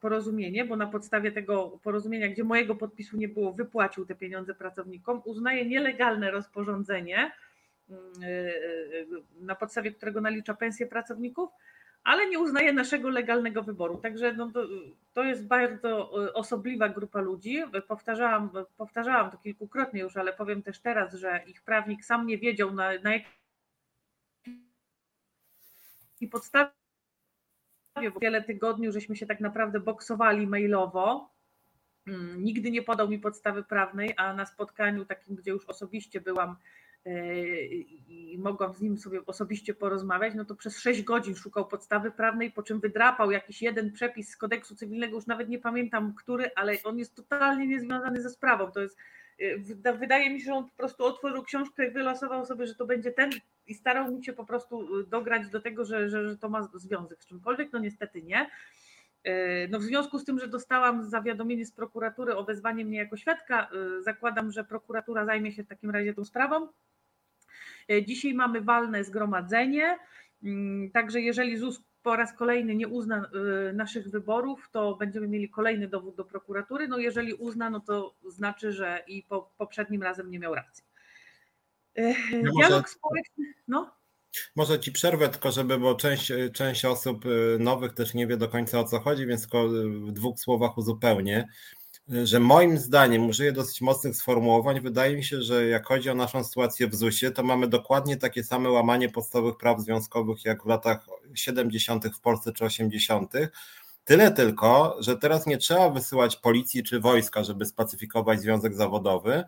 [0.00, 5.22] porozumienie, bo na podstawie tego porozumienia, gdzie mojego podpisu nie było, wypłacił te pieniądze pracownikom,
[5.24, 7.32] uznaje nielegalne rozporządzenie,
[9.40, 11.50] na podstawie którego nalicza pensję pracowników,
[12.04, 13.98] ale nie uznaje naszego legalnego wyboru.
[13.98, 14.66] Także no to,
[15.12, 17.62] to jest bardzo osobliwa grupa ludzi.
[17.88, 22.74] Powtarzałam, powtarzałam to kilkukrotnie już, ale powiem też teraz, że ich prawnik sam nie wiedział
[22.74, 23.26] na, na jakiej
[26.30, 26.70] podstawie
[28.20, 31.30] wiele tygodni żeśmy się tak naprawdę boksowali mailowo.
[32.06, 36.56] Mm, nigdy nie podał mi podstawy prawnej, a na spotkaniu takim, gdzie już osobiście byłam
[38.36, 42.50] i mogłam z nim sobie osobiście porozmawiać, no to przez 6 godzin szukał podstawy prawnej,
[42.50, 46.76] po czym wydrapał jakiś jeden przepis z kodeksu cywilnego, już nawet nie pamiętam który, ale
[46.84, 48.70] on jest totalnie niezwiązany ze sprawą.
[48.72, 48.96] To jest,
[49.40, 49.62] y,
[49.98, 53.12] wydaje mi się, że on po prostu otworzył książkę i wylosował sobie, że to będzie
[53.12, 53.30] ten
[53.66, 56.68] i starał mi się po prostu y, dograć do tego, że, że, że to ma
[56.74, 58.50] związek z czymkolwiek, no niestety nie.
[59.70, 63.70] No w związku z tym, że dostałam zawiadomienie z prokuratury o wezwanie mnie jako świadka,
[64.00, 66.68] zakładam, że prokuratura zajmie się w takim razie tą sprawą.
[67.90, 69.98] E, dzisiaj mamy walne zgromadzenie,
[70.42, 73.30] mm, także jeżeli ZUS po raz kolejny nie uzna
[73.68, 76.88] e, naszych wyborów, to będziemy mieli kolejny dowód do prokuratury.
[76.88, 80.84] No jeżeli uzna, no to znaczy, że i po, poprzednim razem nie miał racji.
[81.96, 83.96] E, ja Dialog może, społeczny, no.
[84.56, 87.24] Może ci przerwę, tylko żeby, bo część, część osób
[87.58, 91.48] nowych też nie wie do końca o co chodzi, więc tylko w dwóch słowach uzupełnię
[92.08, 96.44] że moim zdaniem, użyję dosyć mocnych sformułowań, wydaje mi się, że jak chodzi o naszą
[96.44, 101.06] sytuację w ZUS-ie, to mamy dokładnie takie same łamanie podstawowych praw związkowych jak w latach
[101.34, 102.04] 70.
[102.06, 103.32] w Polsce czy 80.
[104.04, 109.44] Tyle tylko, że teraz nie trzeba wysyłać policji czy wojska, żeby spacyfikować związek zawodowy,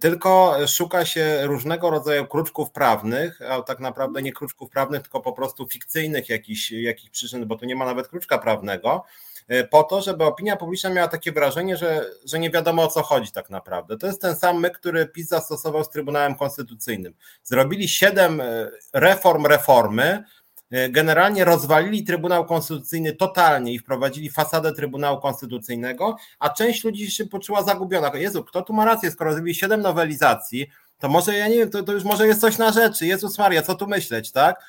[0.00, 5.32] tylko szuka się różnego rodzaju kruczków prawnych, a tak naprawdę nie kruczków prawnych, tylko po
[5.32, 9.33] prostu fikcyjnych jakichś, jakichś przyczyn, bo tu nie ma nawet kruczka prawnego, E,
[9.70, 13.32] po to, żeby opinia publiczna miała takie wrażenie, że, że nie wiadomo o co chodzi
[13.32, 13.98] tak naprawdę.
[13.98, 17.14] To jest ten sam my, który PiS zastosował z Trybunałem Konstytucyjnym.
[17.42, 20.24] Zrobili siedem e, reform reformy,
[20.70, 27.26] e, generalnie rozwalili Trybunał Konstytucyjny totalnie i wprowadzili fasadę Trybunału Konstytucyjnego, a część ludzi się
[27.26, 28.10] poczuła zagubiona.
[28.14, 31.82] Jezu, kto tu ma rację, skoro zrobili siedem nowelizacji, to może ja nie wiem, to,
[31.82, 33.06] to już może jest coś na rzeczy.
[33.06, 34.60] Jezus Maria, co tu myśleć, tak?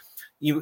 [0.42, 0.54] I,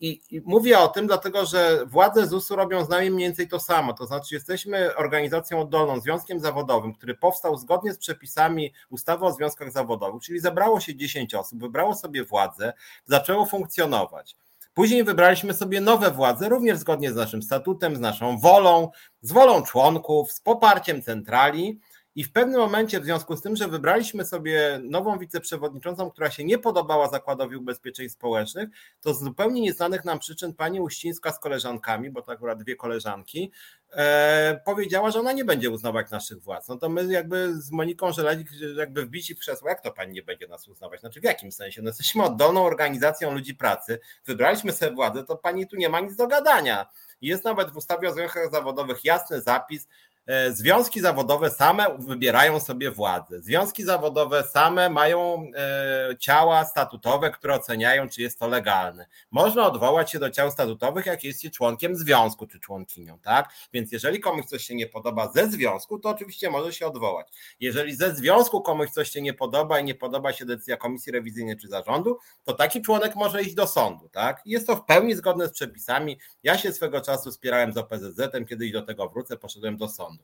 [0.00, 3.92] i, mówię o tym, dlatego że władze ZUS-u robią z nami mniej więcej to samo.
[3.92, 9.72] To znaczy, jesteśmy organizacją oddolną, związkiem zawodowym, który powstał zgodnie z przepisami ustawy o związkach
[9.72, 12.72] zawodowych, czyli zebrało się 10 osób, wybrało sobie władzę,
[13.04, 14.36] zaczęło funkcjonować.
[14.74, 19.62] Później wybraliśmy sobie nowe władze, również zgodnie z naszym statutem, z naszą wolą, z wolą
[19.62, 21.80] członków, z poparciem centrali.
[22.18, 26.44] I w pewnym momencie, w związku z tym, że wybraliśmy sobie nową wiceprzewodniczącą, która się
[26.44, 28.68] nie podobała Zakładowi Ubezpieczeń Społecznych,
[29.00, 33.52] to z zupełnie nieznanych nam przyczyn pani Uścińska z koleżankami, bo to akurat dwie koleżanki,
[33.92, 36.68] e, powiedziała, że ona nie będzie uznawać naszych władz.
[36.68, 40.22] No to my jakby z Moniką Żelelik jakby wbici w krzesło, jak to pani nie
[40.22, 41.00] będzie nas uznawać?
[41.00, 41.82] Znaczy w jakim sensie?
[41.82, 46.16] No jesteśmy oddolną organizacją ludzi pracy, wybraliśmy sobie władzę, to pani tu nie ma nic
[46.16, 46.86] do gadania.
[47.20, 49.88] Jest nawet w ustawie o związkach zawodowych jasny zapis,
[50.50, 53.40] związki zawodowe same wybierają sobie władzę.
[53.42, 59.06] Związki zawodowe same mają e, ciała statutowe, które oceniają, czy jest to legalne.
[59.30, 63.48] Można odwołać się do ciał statutowych, jak jest się członkiem związku czy członkinią, tak?
[63.72, 67.28] Więc jeżeli komuś coś się nie podoba ze związku, to oczywiście może się odwołać.
[67.60, 71.56] Jeżeli ze związku komuś coś się nie podoba i nie podoba się decyzja komisji rewizyjnej
[71.56, 74.42] czy zarządu, to taki członek może iść do sądu, tak?
[74.46, 76.18] Jest to w pełni zgodne z przepisami.
[76.42, 80.17] Ja się swego czasu spierałem z OPZZ-em, kiedyś do tego wrócę, poszedłem do sądu.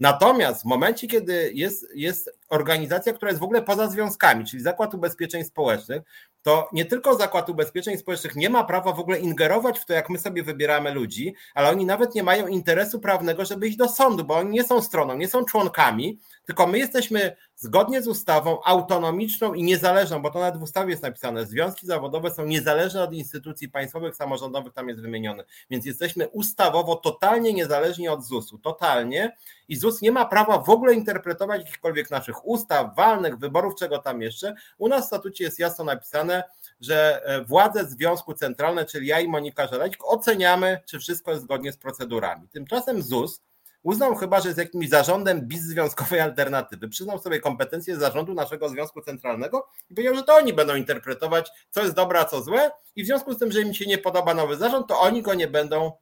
[0.00, 4.94] Natomiast w momencie, kiedy jest, jest organizacja, która jest w ogóle poza związkami, czyli Zakład
[4.94, 6.02] Ubezpieczeń Społecznych,
[6.42, 10.10] to nie tylko Zakład Ubezpieczeń Społecznych nie ma prawa w ogóle ingerować w to, jak
[10.10, 14.24] my sobie wybieramy ludzi, ale oni nawet nie mają interesu prawnego, żeby iść do sądu,
[14.24, 16.18] bo oni nie są stroną, nie są członkami,
[16.50, 21.02] tylko my jesteśmy zgodnie z ustawą autonomiczną i niezależną, bo to nawet w ustawie jest
[21.02, 26.96] napisane, związki zawodowe są niezależne od instytucji państwowych, samorządowych, tam jest wymienione, więc jesteśmy ustawowo
[26.96, 29.36] totalnie niezależni od ZUS-u, totalnie
[29.68, 34.22] i ZUS nie ma prawa w ogóle interpretować jakichkolwiek naszych ustaw, walnych, wyborów, czego tam
[34.22, 34.54] jeszcze.
[34.78, 36.44] U nas w statucie jest jasno napisane,
[36.80, 41.72] że e, władze Związku Centralne, czyli ja i Monika Żeleć, oceniamy, czy wszystko jest zgodnie
[41.72, 42.48] z procedurami.
[42.48, 43.40] Tymczasem ZUS
[43.82, 49.68] uznał chyba, że z jakimś zarządem bizzwiązkowej alternatywy, przyznał sobie kompetencje zarządu naszego Związku Centralnego
[49.90, 53.06] i powiedział, że to oni będą interpretować, co jest dobre, a co złe i w
[53.06, 55.92] związku z tym, że im się nie podoba nowy zarząd, to oni go nie będą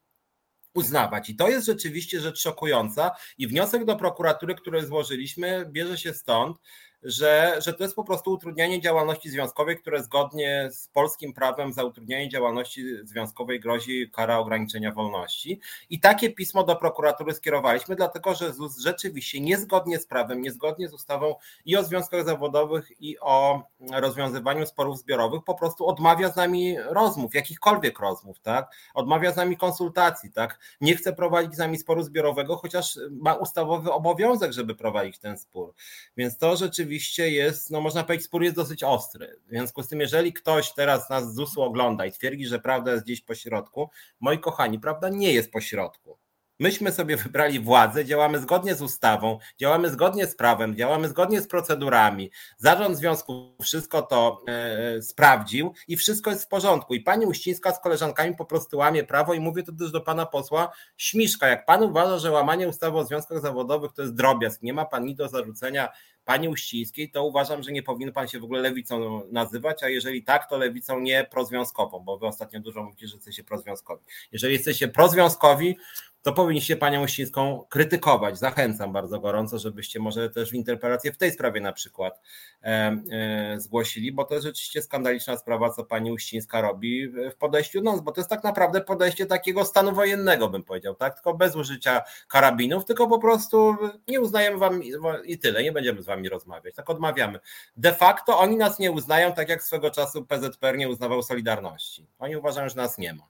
[0.75, 1.31] uznawać.
[1.31, 6.59] I to jest rzeczywiście rzecz szokująca i wniosek do prokuratury, który złożyliśmy, bierze się stąd,
[7.03, 11.85] że, że to jest po prostu utrudnianie działalności związkowej, które zgodnie z polskim prawem za
[11.85, 15.61] utrudnianie działalności związkowej grozi kara ograniczenia wolności.
[15.91, 20.95] I takie pismo do prokuratury skierowaliśmy, dlatego że ZUS rzeczywiście niezgodnie z prawem, niezgodnie z
[20.95, 21.35] ustawą
[21.65, 23.63] i o związkach zawodowych, i o
[23.93, 28.71] rozwiązywaniu sporów zbiorowych po prostu odmawia z nami rozmów, jakichkolwiek rozmów, tak?
[28.95, 30.59] Odmawia z nami konsultacji, tak?
[30.81, 35.75] Nie chce prowadzić z nami sporu zbiorowego, chociaż ma ustawowy obowiązek, żeby prowadzić ten spór.
[36.17, 36.88] Więc to rzeczywiście
[37.19, 39.41] jest, no można powiedzieć, spór jest dosyć ostry.
[39.47, 42.93] W związku z tym, jeżeli ktoś teraz nas z ZUS-u ogląda i twierdzi, że prawda
[42.93, 43.91] jest gdzieś po środku,
[44.21, 46.19] moi kochani, prawda nie jest po środku.
[46.61, 51.49] Myśmy sobie wybrali władzę, działamy zgodnie z ustawą, działamy zgodnie z prawem, działamy zgodnie z
[51.49, 52.31] procedurami.
[52.57, 56.95] Zarząd związku wszystko to e, sprawdził i wszystko jest w porządku.
[56.95, 60.27] I pani Uścińska z koleżankami po prostu łamie prawo i mówię to też do pana
[60.27, 61.49] posła Śmiszka.
[61.49, 65.05] Jak pan uważa, że łamanie ustawy o związkach zawodowych to jest drobiazg, nie ma pan
[65.05, 65.89] nic do zarzucenia
[66.29, 70.23] pani Uścińskiej, to uważam, że nie powinien pan się w ogóle lewicą nazywać, a jeżeli
[70.23, 74.05] tak, to lewicą nie prozwiązkową, bo wy ostatnio dużo mówicie, że jesteście prozwiązkowi.
[74.33, 75.77] Jeżeli jesteście prozwiązkowi,
[76.23, 78.39] to powinniście panią Uścińską krytykować.
[78.39, 82.21] Zachęcam bardzo gorąco, żebyście może też interpelację w tej sprawie na przykład
[82.63, 82.67] e,
[83.11, 88.01] e, zgłosili, bo to jest rzeczywiście skandaliczna sprawa, co pani Uścińska robi w podejściu, no
[88.03, 91.15] bo to jest tak naprawdę podejście takiego stanu wojennego, bym powiedział, tak?
[91.15, 93.77] Tylko bez użycia karabinów, tylko po prostu
[94.09, 94.83] nie uznajemy wam
[95.25, 97.39] i tyle, nie będziemy z wami rozmawiać, tak odmawiamy.
[97.77, 102.07] De facto oni nas nie uznają, tak jak swego czasu PZPR nie uznawał Solidarności.
[102.19, 103.29] Oni uważają, że nas nie ma.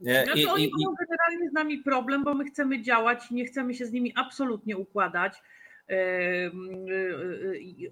[0.00, 3.86] No to oni mają generalnie z nami problem, bo my chcemy działać, nie chcemy się
[3.86, 5.42] z nimi absolutnie układać.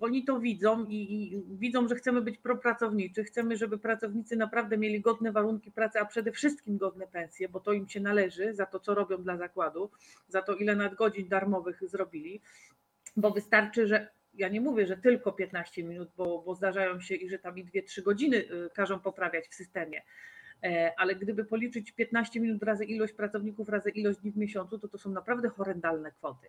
[0.00, 5.00] Oni to widzą i, i, widzą, że chcemy być propracowniczy, chcemy, żeby pracownicy naprawdę mieli
[5.00, 8.80] godne warunki pracy, a przede wszystkim godne pensje, bo to im się należy za to,
[8.80, 9.90] co robią dla zakładu,
[10.28, 12.40] za to, ile nadgodzin darmowych zrobili,
[13.16, 14.08] bo wystarczy, że
[14.40, 17.64] ja nie mówię, że tylko 15 minut, bo, bo zdarzają się i że tam i
[17.64, 20.02] 2-3 godziny y, każą poprawiać w systemie
[20.62, 24.88] E, ale gdyby policzyć 15 minut razy ilość pracowników, razy ilość dni w miesiącu, to
[24.88, 26.46] to są naprawdę horrendalne kwoty.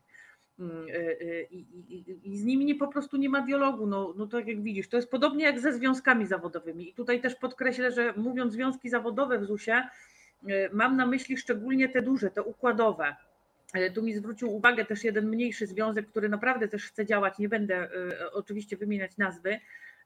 [0.60, 1.60] Mm, e, e, I,
[1.90, 3.88] i, I, z nimi nie, po prostu nie ma dialogu.
[3.88, 6.90] No, no tak jak widzisz, to jest podobnie jak ze związkami zawodowymi.
[6.90, 9.88] I tutaj też podkreślę, że mówiąc związki zawodowe w ZUS-ie,
[10.74, 13.16] mam na myśli szczególnie te duże, te układowe.
[13.94, 17.40] Tu mi zwrócił uwagę też jeden mniejszy związek, który naprawdę też chce działać.
[17.40, 17.90] Nie będę
[18.34, 19.60] oczywiście wymieniać nazwy,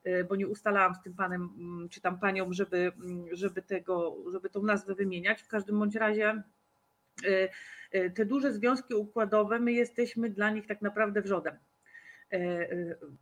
[0.06, 4.16] E, bo nie ustalałam z tym panem mm, czy tam panią, żeby, mm, żeby, tego,
[4.32, 5.42] żeby tą nazwę wymieniać.
[5.42, 7.50] W każdym bądź razie e,
[7.92, 11.56] e, te duże związki układowe, my jesteśmy dla nich tak naprawdę wrzodem.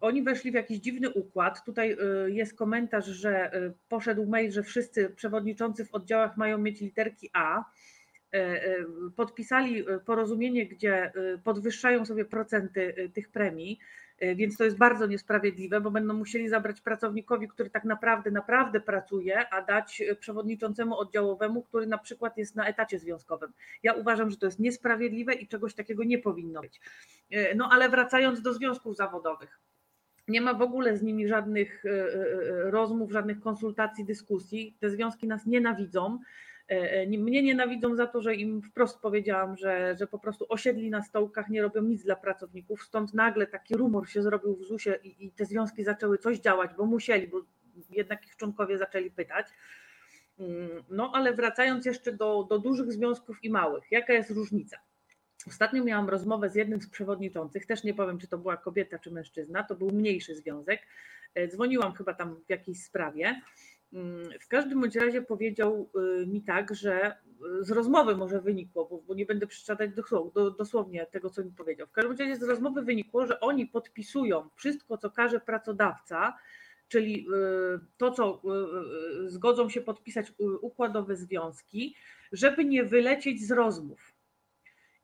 [0.01, 1.65] Oni weszli w jakiś dziwny układ.
[1.65, 1.97] Tutaj
[2.27, 3.51] jest komentarz, że
[3.89, 7.63] poszedł mail, że wszyscy przewodniczący w oddziałach mają mieć literki A.
[9.15, 11.11] Podpisali porozumienie, gdzie
[11.43, 13.79] podwyższają sobie procenty tych premii.
[14.23, 18.79] E, więc to jest bardzo niesprawiedliwe, bo będą musieli zabrać pracownikowi, który tak naprawdę, naprawdę
[18.79, 23.53] pracuje, a dać e, przewodniczącemu oddziałowemu, który na przykład jest na etacie związkowym.
[23.83, 26.81] Ja uważam, że to jest niesprawiedliwe i czegoś takiego nie powinno być.
[27.31, 29.59] E, no ale wracając do związków zawodowych.
[30.27, 31.83] Nie ma w ogóle z nimi żadnych
[32.63, 34.77] rozmów, żadnych konsultacji, dyskusji.
[34.79, 36.19] Te związki nas nienawidzą.
[36.71, 40.89] E, e, mnie nienawidzą za to, że im wprost powiedziałam, że, że po prostu osiedli
[40.89, 42.83] na stołkach, nie robią nic dla pracowników.
[42.83, 46.71] Stąd nagle taki rumor się zrobił w ZUS-ie i, i te związki zaczęły coś działać,
[46.77, 47.41] bo musieli, bo
[47.89, 49.47] jednak ich członkowie zaczęli pytać.
[50.39, 54.77] Mm, no ale wracając jeszcze do, do dużych związków i małych, jaka jest różnica?
[55.47, 59.11] Ostatnio miałam rozmowę z jednym z przewodniczących, też nie powiem, czy to była kobieta, czy
[59.11, 60.81] mężczyzna, to był mniejszy związek.
[61.35, 63.41] E, dzwoniłam chyba tam w jakiejś sprawie
[64.41, 65.89] w każdym bądź razie powiedział
[66.21, 69.91] y, mi tak, że y, z rozmowy może wynikło, bo, bo nie będę przeczytać
[70.57, 71.87] dosłownie tego, co mi powiedział.
[71.87, 76.37] W każdym razie z rozmowy wynikło, że oni podpisują wszystko, co każe pracodawca,
[76.87, 78.41] czyli y, to, co
[79.25, 81.95] zgodzą się podpisać układowe związki,
[82.31, 84.13] żeby nie wylecieć z rozmów.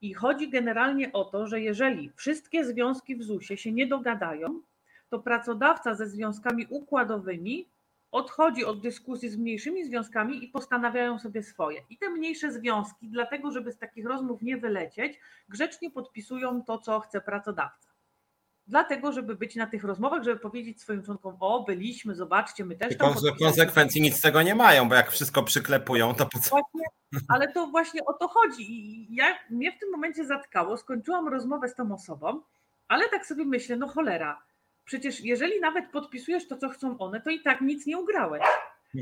[0.01, 4.61] I chodzi generalnie o to, że jeżeli wszystkie związki w ZUS-ie się nie dogadają,
[5.09, 7.67] to pracodawca ze związkami układowymi
[8.11, 11.81] odchodzi od dyskusji z mniejszymi związkami i postanawiają sobie swoje.
[11.89, 15.19] I te mniejsze związki, dlatego żeby z takich rozmów nie wylecieć,
[15.49, 17.89] grzecznie podpisują to, co chce pracodawca.
[18.67, 22.97] Dlatego, żeby być na tych rozmowach, żeby powiedzieć swoim członkom, o, byliśmy, zobaczcie, my też
[22.97, 26.49] tam Tylko, konsekwencji nic z tego nie mają, bo jak wszystko przyklepują, to po co?
[26.49, 26.83] Właśnie,
[27.27, 28.71] ale to właśnie o to chodzi.
[28.71, 32.41] I ja, mnie w tym momencie zatkało, skończyłam rozmowę z tą osobą,
[32.87, 34.41] ale tak sobie myślę, no cholera,
[34.89, 38.43] Przecież jeżeli nawet podpisujesz to, co chcą one, to i tak nic nie ugrałeś.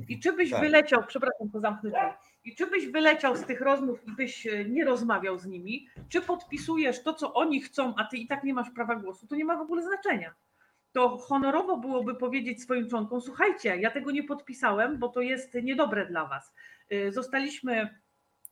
[0.10, 0.62] I czy byś tak.
[0.62, 2.14] wyleciał, przepraszam, to zamknę
[2.46, 6.22] i czy byś wyleciał z tych rozmów i byś e, nie rozmawiał z nimi, czy
[6.22, 9.46] podpisujesz to, co oni chcą, a ty i tak nie masz prawa głosu, to nie
[9.46, 10.34] ma w ogóle znaczenia.
[10.92, 16.06] to honorowo byłoby powiedzieć swoim członkom: Słuchajcie, ja tego nie podpisałem, bo to jest niedobre
[16.06, 16.54] dla Was.
[16.94, 18.00] Y, zostaliśmy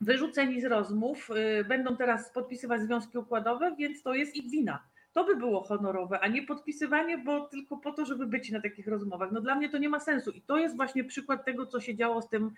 [0.00, 1.30] wyrzuceni z rozmów,
[1.60, 4.82] y, będą teraz podpisywać związki układowe, więc to jest ich wina.
[5.16, 8.86] To by było honorowe, a nie podpisywanie, bo tylko po to, żeby być na takich
[8.86, 9.32] rozmowach.
[9.32, 11.94] No dla mnie to nie ma sensu i to jest właśnie przykład tego, co się
[11.94, 12.50] działo z tym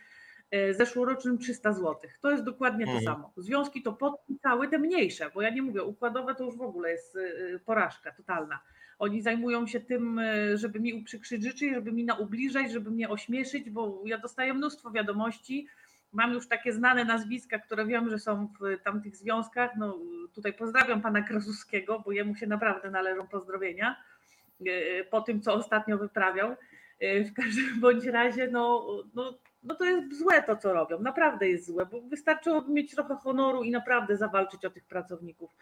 [0.55, 1.97] y, zeszłorocznym 300 zł.
[2.21, 3.05] To jest dokładnie to mhm.
[3.05, 3.33] samo.
[3.37, 7.19] Związki to podpisały te mniejsze, bo ja nie mówię, układowe to już w ogóle jest
[7.65, 8.59] porażka totalna
[8.99, 13.71] oni zajmują się tym, e, żeby mi uprzykrzyć życie, żeby mi naubliżać, żeby mnie ośmieszyć,
[13.71, 15.67] bo ja dostaję mnóstwo wiadomości.
[16.13, 19.71] Mam już takie znane nazwiska, które wiem, że są w tamtych związkach.
[19.77, 19.99] No,
[20.35, 23.97] tutaj pozdrawiam pana Krasuskiego, bo jemu się naprawdę należą pozdrowienia
[24.67, 26.57] e, po tym, co ostatnio wyprawiał.
[27.01, 31.01] E, w każdym bądź razie, no, no, no to jest złe to, co robią.
[31.01, 35.57] Naprawdę jest złe, bo wystarczyłoby mieć trochę honoru i naprawdę zawalczyć o tych pracowników.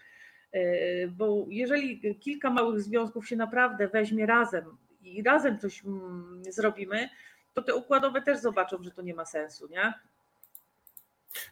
[0.53, 4.65] E, bo jeżeli kilka małych związków się naprawdę weźmie razem
[5.03, 7.09] i razem coś mm, zrobimy,
[7.55, 9.95] to te układowe też zobaczą, że to nie ma sensu, nie?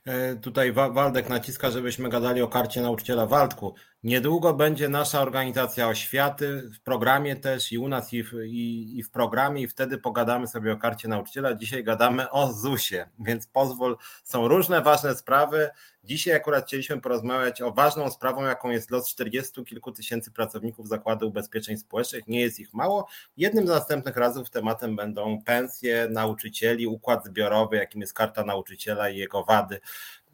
[0.05, 3.75] E, tutaj Waldek naciska, żebyśmy gadali o karcie nauczyciela Waldku.
[4.05, 9.03] Niedługo będzie nasza organizacja oświaty w programie też i u nas i w, i, i
[9.03, 11.55] w programie i wtedy pogadamy sobie o karcie nauczyciela.
[11.55, 15.71] Dzisiaj gadamy o ZUS-ie, więc pozwól, są różne ważne sprawy.
[16.05, 21.29] Dzisiaj akurat chcieliśmy porozmawiać o ważną sprawą, jaką jest los 40 kilku tysięcy pracowników Zakładu
[21.29, 22.27] Ubezpieczeń Społecznych.
[22.29, 23.09] Nie jest ich mało.
[23.37, 29.17] Jednym z następnych razów tematem będą pensje nauczycieli, układ zbiorowy, jakim jest karta nauczyciela i
[29.17, 29.81] jego wady.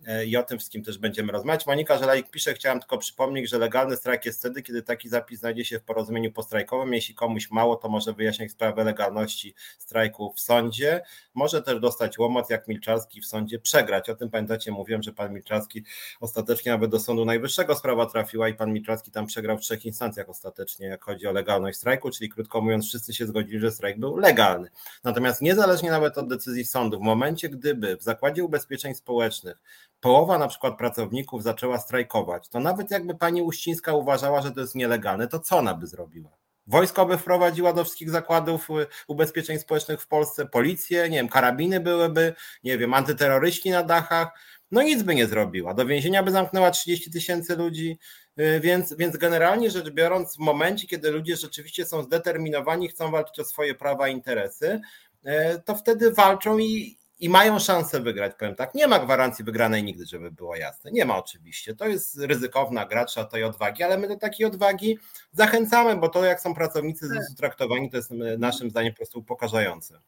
[0.06, 1.66] E, i o tym wszystkim też będziemy rozmawiać.
[1.66, 5.64] Monika Żelajk pisze, chciałam tylko przypomnieć, że legalny strajk jest wtedy, kiedy taki zapis znajdzie
[5.64, 6.94] się w porozumieniu postrajkowym.
[6.94, 11.02] Jeśli komuś mało, to może wyjaśnić sprawę legalności strajku w sądzie.
[11.34, 14.10] Może też dostać łomot, jak Milczarski w sądzie przegrać.
[14.10, 15.84] O tym pamiętacie, mówiłem, że pan Milczarski
[16.20, 20.28] ostatecznie nawet do Sądu Najwyższego sprawa trafiła i pan Milczarski tam przegrał w trzech instancjach
[20.28, 24.16] ostatecznie, jak chodzi o legalność strajku, czyli krótko mówiąc, wszyscy się zgodzili, że strajk był
[24.16, 24.70] legalny.
[25.04, 29.62] Natomiast niezależnie nawet od decyzji sądu, w momencie, gdyby w Zakładzie Ubezpieczeń Społecznych
[30.00, 34.74] połowa na przykład pracowników zaczęła strajkować, to nawet jakby pani Uścińska uważała, że to jest
[34.74, 36.30] nielegalne, to co ona by zrobiła?
[36.66, 41.80] Wojsko by wprowadziła do wszystkich zakładów y, ubezpieczeń społecznych w Polsce, policję, nie wiem, karabiny
[41.80, 44.28] byłyby, nie wiem, antyterroryści na dachach,
[44.70, 45.74] no nic by nie zrobiła.
[45.74, 47.98] Do więzienia by zamknęła 30 tysięcy ludzi,
[48.40, 53.38] y, więc, więc generalnie rzecz biorąc, w momencie, kiedy ludzie rzeczywiście są zdeterminowani, chcą walczyć
[53.38, 54.80] o swoje prawa i interesy,
[55.26, 55.30] y,
[55.64, 58.74] to wtedy walczą i, i mają szansę wygrać, powiem tak.
[58.74, 60.90] Nie ma gwarancji wygranej nigdy, żeby było jasne.
[60.90, 61.74] Nie ma oczywiście.
[61.74, 64.98] To jest ryzykowna gra, trzeba tej odwagi, ale my do takiej odwagi
[65.32, 67.36] zachęcamy, bo to jak są pracownicy tak.
[67.36, 70.00] traktowani, to jest naszym zdaniem po prostu upokarzające.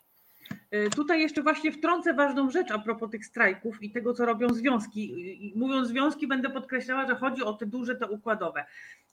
[0.73, 4.49] E, tutaj jeszcze właśnie wtrącę ważną rzecz a propos tych strajków i tego, co robią
[4.49, 5.53] związki.
[5.57, 8.65] Mówiąc związki, będę podkreślała, że chodzi o te duże, te układowe.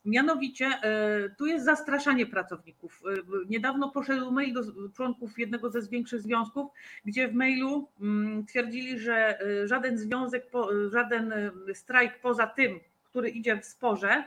[0.04, 3.02] Mianowicie e, tu jest zastraszanie pracowników.
[3.04, 4.62] E, niedawno poszedł mail do
[4.96, 6.70] członków jednego ze większych związków,
[7.04, 10.46] gdzie w mailu mm, twierdzili, że żaden związek,
[10.92, 11.34] żaden
[11.74, 14.24] strajk poza tym, który idzie w sporze,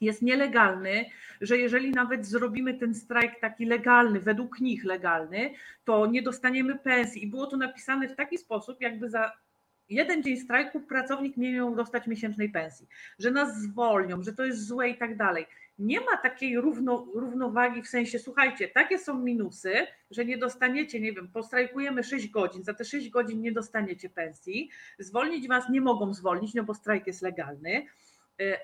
[0.00, 1.04] jest nielegalny,
[1.40, 5.50] że jeżeli nawet zrobimy ten strajk taki legalny, według nich legalny,
[5.84, 7.24] to nie dostaniemy pensji.
[7.24, 9.32] I było to napisane w taki sposób, jakby za
[9.88, 12.86] jeden dzień strajku pracownik nie miał dostać miesięcznej pensji,
[13.18, 15.46] że nas zwolnią, że to jest złe i tak dalej.
[15.78, 19.72] Nie ma takiej równo, równowagi w sensie, słuchajcie, takie są minusy,
[20.10, 24.70] że nie dostaniecie, nie wiem, postrajkujemy 6 godzin, za te 6 godzin nie dostaniecie pensji,
[24.98, 27.86] zwolnić was nie mogą zwolnić, no bo strajk jest legalny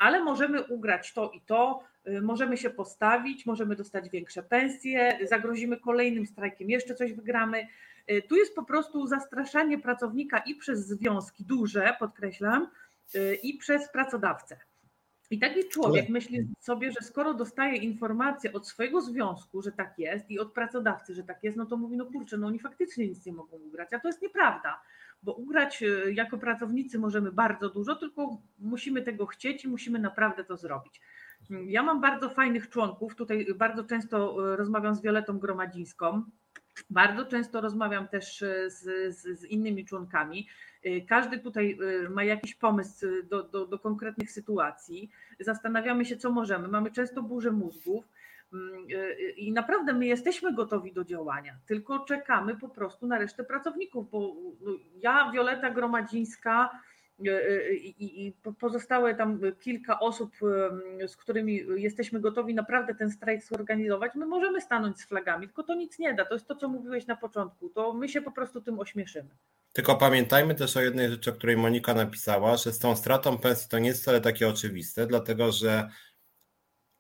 [0.01, 5.77] ale możemy ugrać to i to, y, możemy się postawić, możemy dostać większe pensje, zagrozimy
[5.77, 7.67] kolejnym strajkiem, jeszcze coś wygramy.
[8.11, 12.69] Y, tu jest po prostu zastraszanie pracownika i przez związki duże, podkreślam,
[13.43, 14.57] i przez pracodawcę.
[15.35, 20.31] I taki człowiek myśli sobie, że skoro dostaje informację od swojego związku, że tak jest,
[20.31, 23.27] i od pracodawcy, że tak jest, no to mówi, no kurczę, no oni faktycznie nic
[23.27, 24.81] nie mogą ugrać, a to jest nieprawda
[25.25, 30.45] bo ugrać e, jako pracownicy możemy bardzo dużo, tylko musimy tego chcieć i musimy naprawdę
[30.45, 31.01] to zrobić.
[31.67, 36.25] Ja mam bardzo fajnych członków, tutaj bardzo często e, rozmawiam z Violetą Gromadzińską,
[36.91, 38.83] bardzo często rozmawiam też e, z,
[39.17, 40.49] z, z, innymi członkami.
[41.09, 41.79] Każdy tutaj
[42.11, 45.11] ma jakiś pomysł do, do, do konkretnych sytuacji.
[45.41, 46.69] Zastanawiamy się, co możemy.
[46.69, 48.09] Mamy często burzę mózgów.
[48.53, 48.87] Mm,
[49.37, 54.37] I naprawdę my jesteśmy gotowi do działania, tylko czekamy po prostu na resztę pracowników, bo
[54.61, 56.71] no, ja, Wioleta Gromadzińska
[57.99, 60.37] i pozostałe tam kilka osób,
[61.07, 65.75] z którymi jesteśmy gotowi naprawdę ten strajk zorganizować, my możemy stanąć z flagami, tylko to
[65.75, 66.25] nic nie da.
[66.25, 67.69] To jest to, co mówiłeś na początku.
[67.69, 69.29] To my się po prostu tym ośmieszymy.
[69.73, 73.69] Tylko pamiętajmy też o jednej rzeczy, o której Monika napisała, że z tą stratą pensji
[73.71, 75.89] to nie jest wcale takie oczywiste, dlatego że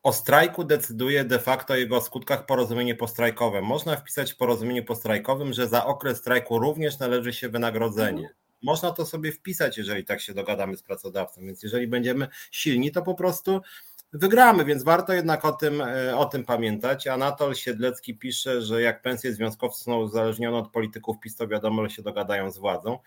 [0.02, 3.62] o strajku decyduje de facto jego skutkach porozumienie postrajkowe.
[3.62, 8.34] Można wpisać w porozumieniu postrajkowym, że za okres strajku również należy się wynagrodzenie.
[8.64, 11.40] Można to sobie wpisać, jeżeli tak się dogadamy z pracodawcą.
[11.40, 13.60] Więc jeżeli będziemy silni, to po prostu
[14.12, 17.06] wygramy, więc warto jednak o tym, e, o tym pamiętać.
[17.06, 21.90] Anatol Siedlecki pisze, że jak pensje związkowców są uzależnione od polityków PiS, to wiadomo, że
[21.94, 22.98] się dogadają z władzą.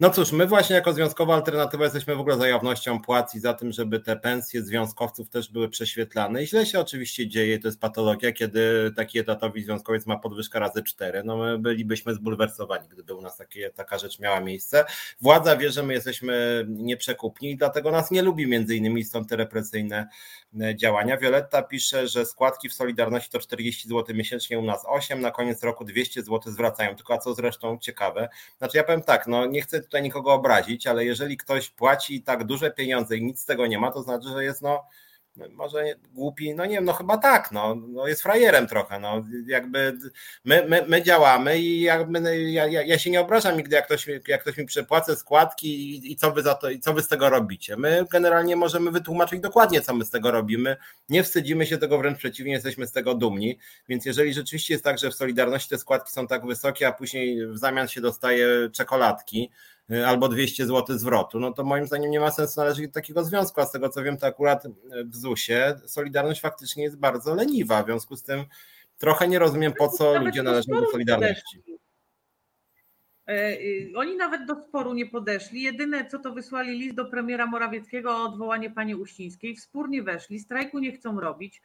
[0.00, 3.54] No cóż, my właśnie jako Związkowa Alternatywa jesteśmy w ogóle za jawnością płac i za
[3.54, 6.42] tym, żeby te pensje związkowców też były prześwietlane.
[6.42, 10.82] I źle się oczywiście dzieje, to jest patologia, kiedy taki etatowy związkowiec ma podwyżkę razy
[10.82, 11.22] cztery.
[11.24, 14.84] No my bylibyśmy zbulwersowani, gdyby u nas takie, taka rzecz miała miejsce.
[15.20, 19.36] Władza wie, że my jesteśmy nieprzekupni i dlatego nas nie lubi, między innymi stąd te
[19.36, 20.08] represyjne
[20.60, 21.16] e, działania.
[21.16, 25.62] Violetta pisze, że składki w Solidarności to 40 zł miesięcznie, u nas 8, na koniec
[25.62, 26.96] roku 200 zł zwracają.
[26.96, 30.86] Tylko a co zresztą ciekawe, znaczy ja powiem tak, no nie chcę tutaj nikogo obrazić,
[30.86, 34.28] ale jeżeli ktoś płaci tak duże pieniądze i nic z tego nie ma, to znaczy,
[34.28, 34.84] że jest no
[35.50, 39.24] może głupi, no nie wiem, no chyba tak, no, no jest frajerem trochę, no.
[39.46, 39.98] Jakby
[40.44, 43.86] my, my, my działamy i jakby no, ja, ja, ja się nie obrażam nigdy, jak
[43.86, 47.02] ktoś, jak ktoś mi przepłaca składki i, i, co wy za to, i co wy
[47.02, 47.76] z tego robicie.
[47.76, 50.76] My generalnie możemy wytłumaczyć dokładnie, co my z tego robimy,
[51.08, 53.58] nie wstydzimy się tego, wręcz przeciwnie, jesteśmy z tego dumni,
[53.88, 57.46] więc jeżeli rzeczywiście jest tak, że w Solidarności te składki są tak wysokie, a później
[57.46, 59.50] w zamian się dostaje czekoladki,
[60.06, 63.60] albo 200 zł zwrotu, no to moim zdaniem nie ma sensu należeć do takiego związku,
[63.60, 64.66] a z tego co wiem, to akurat
[65.04, 68.44] w ZUS-ie Solidarność faktycznie jest bardzo leniwa, w związku z tym
[68.98, 71.62] trochę nie rozumiem, po co ludzie należą do Solidarności.
[73.26, 75.62] E, y, oni nawet do sporu nie podeszli.
[75.62, 79.56] Jedyne co to wysłali list do premiera Morawieckiego o odwołanie pani Uścińskiej.
[79.56, 81.62] W spór nie weszli, strajku nie chcą robić.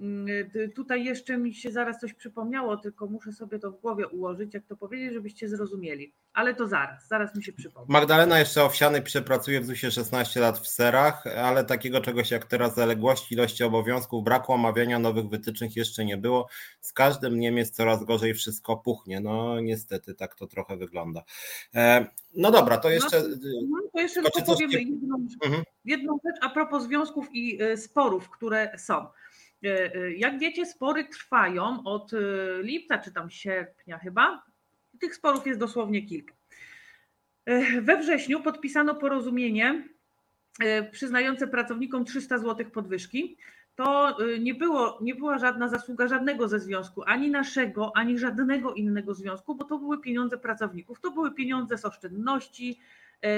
[0.00, 4.08] Mm, y, tutaj jeszcze mi się zaraz coś przypomniało, tylko muszę sobie to w głowie
[4.08, 6.12] ułożyć, jak to powiedzieć, żebyście zrozumieli.
[6.32, 7.92] Ale to zaraz, zaraz mi się przypomni.
[7.92, 12.74] Magdalena jeszcze Owsiany przepracuje w ZUS-ie 16 lat w serach, ale takiego czegoś jak teraz
[12.74, 16.48] zaległości, ilości obowiązków, braku omawiania nowych wytycznych jeszcze nie było.
[16.80, 19.20] Z każdym dniem jest coraz gorzej, wszystko puchnie.
[19.20, 21.22] No niestety tak to trochę wygląda.
[21.74, 22.06] E,
[22.36, 23.22] no dobra, to jeszcze...
[23.22, 25.62] No, no to jeszcze tylko powiem jedną, mhm.
[25.84, 29.06] jedną rzecz a propos związków i y, sporów, które są.
[29.64, 32.16] E, e, jak wiecie, spory trwają od e,
[32.62, 34.42] lipca czy tam sierpnia chyba.
[35.00, 36.34] Tych sporów jest dosłownie kilka.
[37.82, 39.88] We wrześniu podpisano porozumienie
[40.92, 43.36] przyznające pracownikom 300 zł podwyżki.
[43.74, 49.14] To nie, było, nie była żadna zasługa żadnego ze związku, ani naszego, ani żadnego innego
[49.14, 52.80] związku, bo to były pieniądze pracowników, to były pieniądze z oszczędności,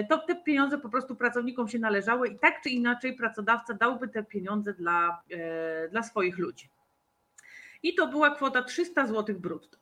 [0.08, 4.24] to te pieniądze po prostu pracownikom się należały i tak czy inaczej pracodawca dałby te
[4.24, 6.68] pieniądze dla, e, dla swoich ludzi.
[7.82, 9.78] I to była kwota 300 zł brutto.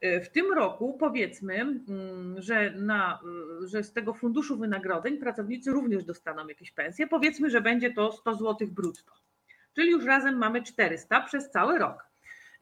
[0.00, 3.20] E, w tym roku powiedzmy, mm, że, na,
[3.64, 7.06] że z tego funduszu wynagrodzeń pracownicy również dostaną jakieś pensje.
[7.06, 9.12] Powiedzmy, że będzie to 100 zł brutto.
[9.74, 12.09] Czyli już razem mamy 400 przez cały rok.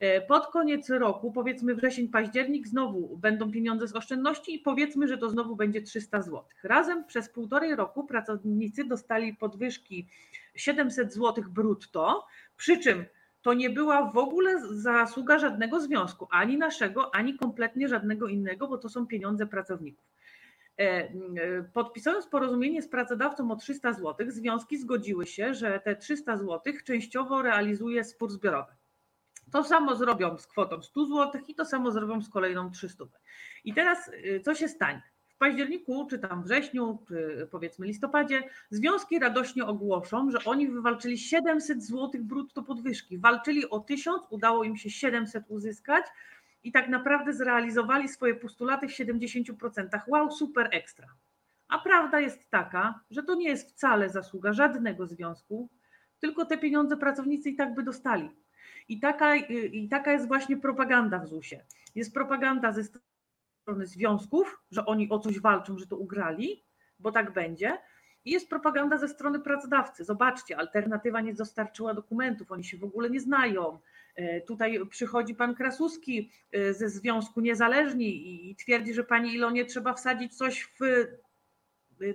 [0.01, 5.19] E, pod koniec roku, powiedzmy wrzesień, październik, znowu będą pieniądze z oszczędności i powiedzmy, że
[5.19, 6.45] to znowu będzie 300 zł.
[6.63, 10.09] Razem przez półtorej roku pracownicy dostali podwyżki
[10.55, 12.27] 700 zł brutto,
[12.57, 13.05] przy czym
[13.43, 18.79] to nie była w ogóle zasługa żadnego związku, ani naszego, ani kompletnie żadnego innego, bo
[18.79, 20.05] to są pieniądze pracowników.
[20.79, 21.11] E, e,
[21.73, 27.43] podpisując porozumienie z pracodawcą o 300 zł, związki zgodziły się, że te 300 zł częściowo
[27.43, 28.78] realizuje spór zbiorowy.
[29.53, 33.05] To samo zrobią z kwotą 100 zł i to samo zrobią z kolejną 300.
[33.65, 35.03] I teraz y, co się stanie?
[35.29, 41.85] W październiku, czy tam wrześniu, czy powiedzmy listopadzie, związki radośnie ogłoszą, że oni wywalczyli 700
[41.85, 43.19] zł brutto podwyżki.
[43.19, 46.05] Walczyli o 1000, udało im się 700 uzyskać
[46.65, 50.01] i tak naprawdę zrealizowali swoje postulaty w 70%.
[50.09, 51.07] Wow, super ekstra.
[51.69, 55.69] A prawda jest taka, że to nie jest wcale zasługa żadnego związku,
[56.21, 58.31] tylko te pieniądze pracownicy i tak by dostali.
[58.89, 59.37] I taka,
[59.73, 61.65] I taka jest właśnie propaganda w ZUS-ie.
[61.95, 66.65] Jest propaganda ze strony związków, że oni o coś walczą, że to ugrali,
[66.99, 67.79] bo tak będzie.
[68.25, 70.05] I jest propaganda ze strony pracodawcy.
[70.05, 73.79] Zobaczcie, alternatywa nie dostarczyła dokumentów, oni się w ogóle nie znają.
[74.15, 79.95] E, tutaj przychodzi pan Krasuski e, ze Związku Niezależni i twierdzi, że pani Ilonie trzeba
[79.95, 81.07] wsadzić coś w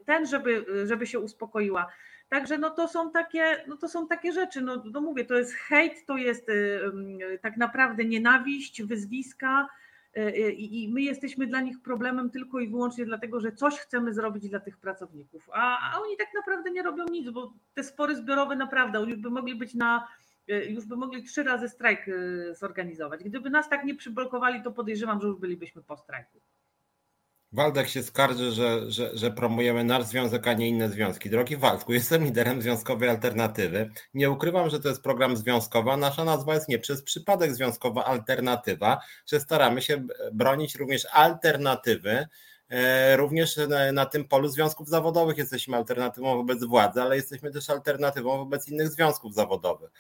[0.05, 1.91] ten, żeby, żeby się uspokoiła.
[2.34, 4.61] Także no to są takie, no to są takie rzeczy.
[4.61, 6.80] No, no mówię, to jest hejt, to jest y,
[7.41, 9.68] tak naprawdę nienawiść, wyzwiska.
[10.18, 14.14] Y, y, I my jesteśmy dla nich problemem tylko i wyłącznie dlatego, że coś chcemy
[14.14, 15.49] zrobić dla tych pracowników.
[15.53, 19.30] A, a oni tak naprawdę nie robią nic, bo te spory zbiorowe naprawdę, oni by
[19.30, 20.07] mogli być na,
[20.47, 22.05] już by mogli trzy razy strajk
[22.51, 23.23] zorganizować.
[23.23, 26.39] Gdyby nas tak nie przyblokowali, to podejrzewam, że już bylibyśmy po strajku.
[27.53, 31.30] Waldek się skarży, że, że, że promujemy nasz związek, a nie inne związki.
[31.30, 33.91] Drogi Waldku, jestem liderem związkowej alternatywy.
[34.13, 38.05] Nie ukrywam, że to jest program związkowy, a nasza nazwa jest nie przez przypadek związkowa
[38.05, 42.27] alternatywa, że staramy się bronić również alternatywy
[42.73, 43.59] E, również
[43.93, 48.89] na tym polu związków zawodowych jesteśmy alternatywą wobec władzy, ale jesteśmy też alternatywą wobec innych
[48.89, 49.91] związków zawodowych.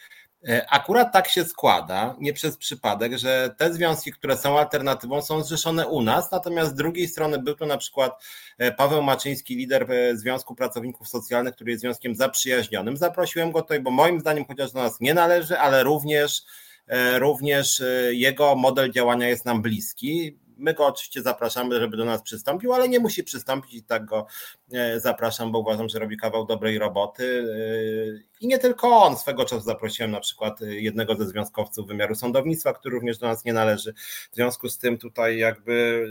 [0.47, 5.43] E, akurat tak się składa, nie przez przypadek, że te związki, które są alternatywą, są
[5.43, 8.23] zrzeszone u nas, natomiast z drugiej strony był to na przykład
[8.57, 12.97] e, Paweł Maczyński, lider Związku Pracowników Socjalnych, który jest związkiem zaprzyjaźnionym.
[12.97, 16.41] Zaprosiłem go tutaj, bo moim zdaniem chociaż do nas nie należy, ale również
[17.19, 20.37] również jego model działania jest nam bliski.
[20.57, 24.25] My go oczywiście zapraszamy, żeby do nas przystąpił, ale nie musi przystąpić i tak go
[24.73, 27.45] e, zapraszam, bo uważam, że robi kawał dobrej roboty.
[28.19, 29.17] E, I nie tylko on.
[29.17, 33.53] Swego czasu zaprosiłem na przykład jednego ze związkowców wymiaru sądownictwa, który również do nas nie
[33.53, 33.93] należy.
[34.31, 36.05] W związku z tym tutaj jakby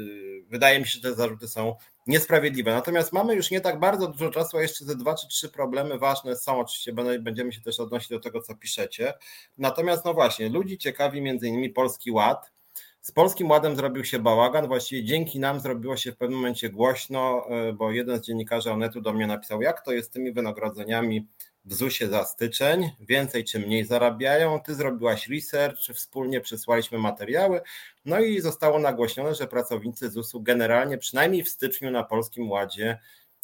[0.46, 2.74] e, wydaje mi się, że te zarzuty są niesprawiedliwe.
[2.74, 5.98] Natomiast mamy już nie tak bardzo dużo czasu, a jeszcze te dwa czy trzy problemy
[5.98, 6.60] ważne są.
[6.60, 9.14] Oczywiście będziemy się też odnosić do tego, co piszecie.
[9.58, 12.51] Natomiast no właśnie, ludzi ciekawi między innymi Polski Ład
[13.02, 17.46] z Polskim Ładem zrobił się bałagan, właściwie dzięki nam zrobiło się w pewnym momencie głośno,
[17.50, 21.26] e, bo jeden z dziennikarzy Onetu do mnie napisał, jak to jest z tymi wynagrodzeniami
[21.64, 27.60] w ZUS-ie za styczeń, więcej czy mniej zarabiają, ty zrobiłaś research, wspólnie przysłaliśmy materiały,
[28.04, 32.98] no i zostało nagłośnione, że pracownicy ZUS-u generalnie przynajmniej w styczniu na Polskim Ładzie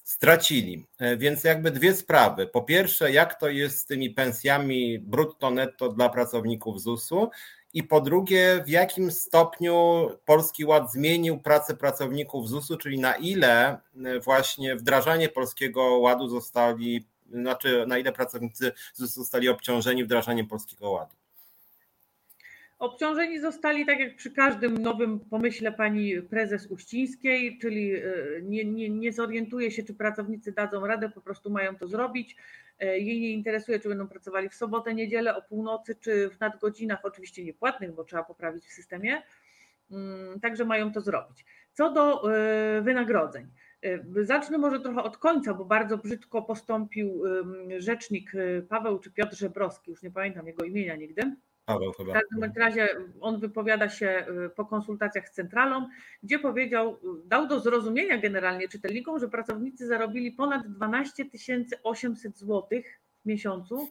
[0.04, 0.86] stracili.
[0.98, 2.46] E, więc jakby dwie sprawy.
[2.46, 7.30] Po pierwsze, jak to jest z tymi pensjami brutto netto dla pracowników ZUS-u,
[7.74, 13.80] i po drugie, w jakim stopniu Polski Ład zmienił pracę pracowników ZUS-u, czyli na ile
[14.04, 20.90] e, właśnie wdrażanie Polskiego Ładu zostali, znaczy na ile pracownicy ZUS zostali obciążeni wdrażaniem Polskiego
[20.90, 21.14] Ładu?
[22.78, 28.02] Obciążeni zostali tak jak przy każdym nowym pomyśle pani prezes Uścińskiej, czyli e,
[28.42, 32.36] nie, nie, nie zorientuje się, czy pracownicy dadzą radę, po prostu mają to zrobić.
[32.78, 36.98] E, jej nie interesuje, czy będą pracowali w sobotę, niedzielę, o północy, czy w nadgodzinach,
[37.02, 39.22] oczywiście niepłatnych, bo trzeba poprawić w systemie.
[39.90, 41.44] Mm, także mają to zrobić.
[41.72, 43.46] Co do e, wynagrodzeń.
[44.22, 47.22] Zacznę może trochę od końca, bo bardzo brzydko postąpił
[47.78, 48.32] rzecznik
[48.68, 51.36] Paweł czy Piotr Żebrowski, już nie pamiętam jego imienia nigdy
[51.68, 52.12] Paweł chyba.
[52.12, 52.88] W każdym razie
[53.20, 55.88] on wypowiada się y, po konsultacjach z centralą,
[56.22, 61.24] gdzie powiedział, dał do zrozumienia generalnie czytelnikom, że pracownicy zarobili ponad 12
[61.82, 62.68] 800 zł
[63.22, 63.88] w miesiącu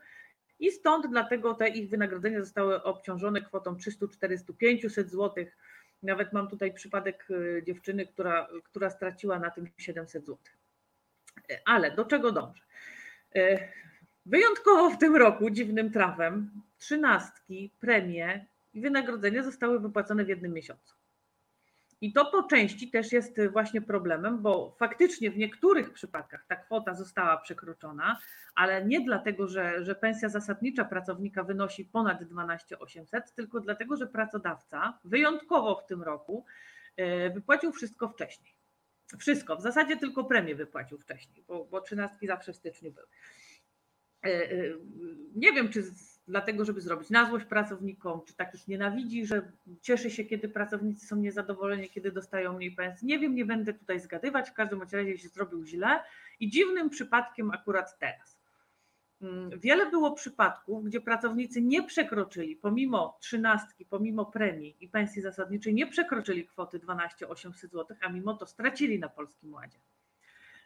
[0.60, 5.46] i stąd dlatego te ich wynagrodzenia zostały obciążone kwotą 300, 400, 500 zł.
[6.04, 10.38] Nawet mam tutaj przypadek y, dziewczyny, która, która straciła na tym 700 zł.
[11.66, 12.62] Ale do czego dążę?
[14.28, 20.96] Wyjątkowo w tym roku dziwnym trafem trzynastki, premie i wynagrodzenia zostały wypłacone w jednym miesiącu.
[22.02, 26.94] I to po części też jest właśnie problemem, bo faktycznie w niektórych przypadkach ta kwota
[26.94, 28.18] została przekroczona,
[28.56, 34.08] ale nie dlatego, że, że pensja zasadnicza pracownika wynosi ponad 12 800, tylko dlatego, że
[34.08, 36.46] pracodawca wyjątkowo w tym roku
[36.98, 38.54] e, wypłacił wszystko wcześniej.
[39.20, 43.08] Wszystko, w zasadzie tylko premię wypłacił wcześniej, bo, bo trzynastki zawsze w styczniu były.
[44.24, 44.78] E, e,
[45.36, 45.84] nie wiem, czy
[46.28, 51.16] dlatego, żeby zrobić na złość pracownikom, czy takich nienawidzi, że cieszy się, kiedy pracownicy są
[51.16, 53.08] niezadowoleni, kiedy dostają mniej pensji.
[53.08, 56.04] Nie wiem, nie będę tutaj zgadywać, w każdym razie się zrobił źle
[56.40, 58.38] i dziwnym przypadkiem akurat teraz.
[59.22, 65.74] Mm, wiele było przypadków, gdzie pracownicy nie przekroczyli, pomimo trzynastki, pomimo premii i pensji zasadniczej,
[65.74, 69.78] nie przekroczyli kwoty 12 800 zł, a mimo to stracili na Polskim Ładzie.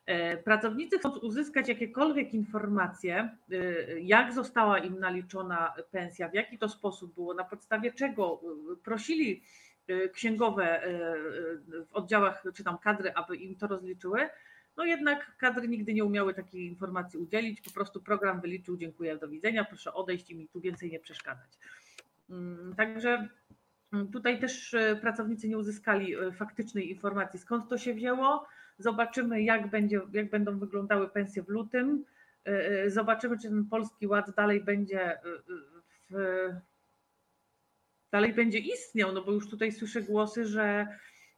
[0.05, 6.69] E, pracownicy chcąc uzyskać jakiekolwiek informacje, e, jak została im naliczona pensja, w jaki to
[6.69, 9.43] sposób było, na podstawie czego e, prosili
[10.13, 10.81] księgowe
[11.87, 14.29] w oddziałach czy tam kadry, aby im to rozliczyły,
[14.77, 19.27] no jednak kadry nigdy nie umiały takiej informacji udzielić, po prostu program wyliczył, dziękuję, do
[19.27, 21.49] widzenia, proszę odejść i mi tu więcej nie przeszkadzać.
[22.29, 23.27] Mm, także
[23.93, 30.01] mm, tutaj też pracownicy nie uzyskali faktycznej informacji, skąd to się wzięło, Zobaczymy, jak, będzie,
[30.13, 32.05] jak będą wyglądały pensje w lutym.
[32.47, 32.51] Y,
[32.85, 35.19] y, zobaczymy, czy ten polski ład dalej będzie y,
[36.09, 36.15] w,
[38.11, 40.87] dalej będzie istniał, no bo już tutaj słyszę głosy, że,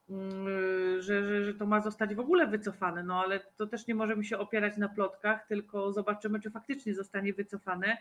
[0.09, 0.45] mm,
[1.01, 4.23] że, że, że to ma zostać w ogóle wycofane, no ale to też nie możemy
[4.23, 7.97] się opierać na plotkach, tylko zobaczymy, czy faktycznie zostanie wycofane.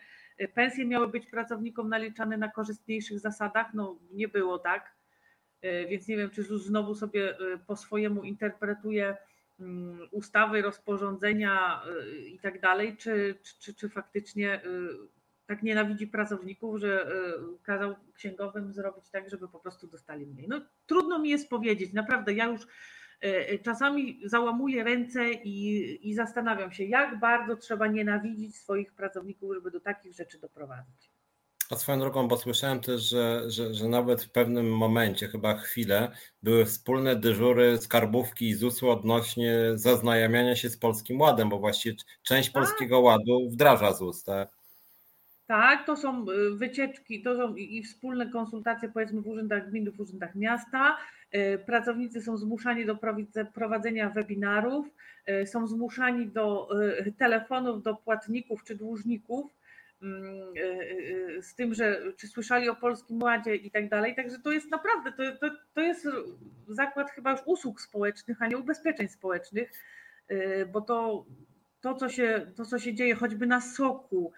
[0.54, 4.94] Pensje miały być pracownikom naliczane na korzystniejszych zasadach, no nie było tak,
[5.88, 7.36] więc nie wiem, czy ZUS znowu sobie
[7.66, 9.16] po swojemu interpretuje
[9.62, 14.60] Mm, ustawy, rozporządzenia y, i tak dalej, czy, czy, czy faktycznie
[15.46, 17.06] tak nienawidzi pracowników, że
[17.62, 20.48] kazał księgowym zrobić tak, żeby po prostu dostali mniej.
[20.48, 22.66] No trudno mi jest powiedzieć, naprawdę ja już
[23.62, 29.80] czasami załamuję ręce i, i zastanawiam się, jak bardzo trzeba nienawidzić swoich pracowników, żeby do
[29.80, 31.11] takich rzeczy doprowadzić.
[31.72, 36.12] A swoją drogą, bo słyszałem też, że, że, że nawet w pewnym momencie, chyba chwilę,
[36.42, 42.52] były wspólne dyżury skarbówki i ZUS-u odnośnie zaznajamiania się z Polskim Ładem, bo właściwie część
[42.52, 42.62] tak.
[42.62, 44.48] Polskiego Ładu wdraża ZUS, tak?
[45.46, 50.00] Tak, to są y, wycieczki, to są i wspólne konsultacje powiedzmy w urzędach gmin, w
[50.00, 50.96] urzędach miasta.
[51.34, 52.98] Y, pracownicy są zmuszani do
[53.54, 54.86] prowadzenia webinarów,
[55.28, 56.68] y, są zmuszani do
[57.18, 59.61] telefonów do płatników czy dłużników
[61.40, 64.14] z tym, że czy słyszeli o Polskim Ładzie i tak dalej.
[64.14, 66.08] Także to jest naprawdę, to, to, to jest
[66.68, 69.72] zakład chyba już usług społecznych, a nie ubezpieczeń społecznych,
[70.72, 71.26] bo to,
[71.80, 74.32] to, co się, to, co się dzieje choćby na SOKU,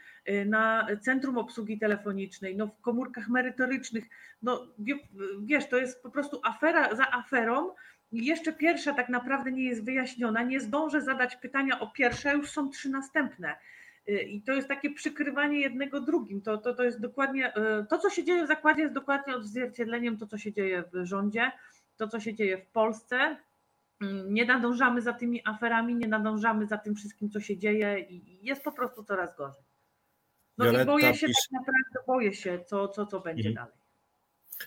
[0.47, 4.05] na Centrum Obsługi Telefonicznej, no w komórkach merytorycznych,
[4.43, 4.74] no
[5.43, 7.70] wiesz, to jest po prostu afera za aferą.
[8.12, 10.43] I jeszcze pierwsza tak naprawdę nie jest wyjaśniona.
[10.43, 13.57] Nie zdążę zadać pytania o pierwsze, już są trzy następne.
[14.09, 16.43] Y, I to jest takie przykrywanie jednego drugim.
[16.43, 20.18] To, to, to jest dokładnie, y, to co się dzieje w zakładzie jest dokładnie odzwierciedleniem
[20.18, 21.52] to, co się dzieje w rządzie,
[21.97, 23.36] to, co się dzieje w Polsce.
[24.01, 28.39] Mm, nie nadążamy za tymi aferami, nie nadążamy za tym wszystkim, co się dzieje i
[28.47, 29.62] jest po prostu coraz gorzej.
[30.59, 31.40] No Violetta i boję się, pisze...
[31.52, 33.66] tak naprawdę boję się, co, co, co będzie mhm.
[33.66, 33.84] dalej.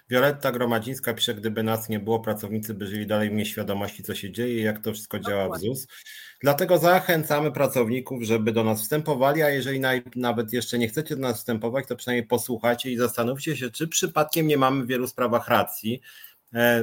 [0.10, 4.32] Wioletta Gromadzińska pisze, gdyby nas nie było, pracownicy by żyli dalej w nieświadomości, co się
[4.32, 5.88] dzieje i jak to wszystko działa w ZUS.
[6.42, 9.82] Dlatego zachęcamy pracowników, żeby do nas wstępowali, a jeżeli
[10.16, 14.48] nawet jeszcze nie chcecie do nas wstępować, to przynajmniej posłuchajcie i zastanówcie się, czy przypadkiem
[14.48, 16.02] nie mamy w wielu sprawach racji,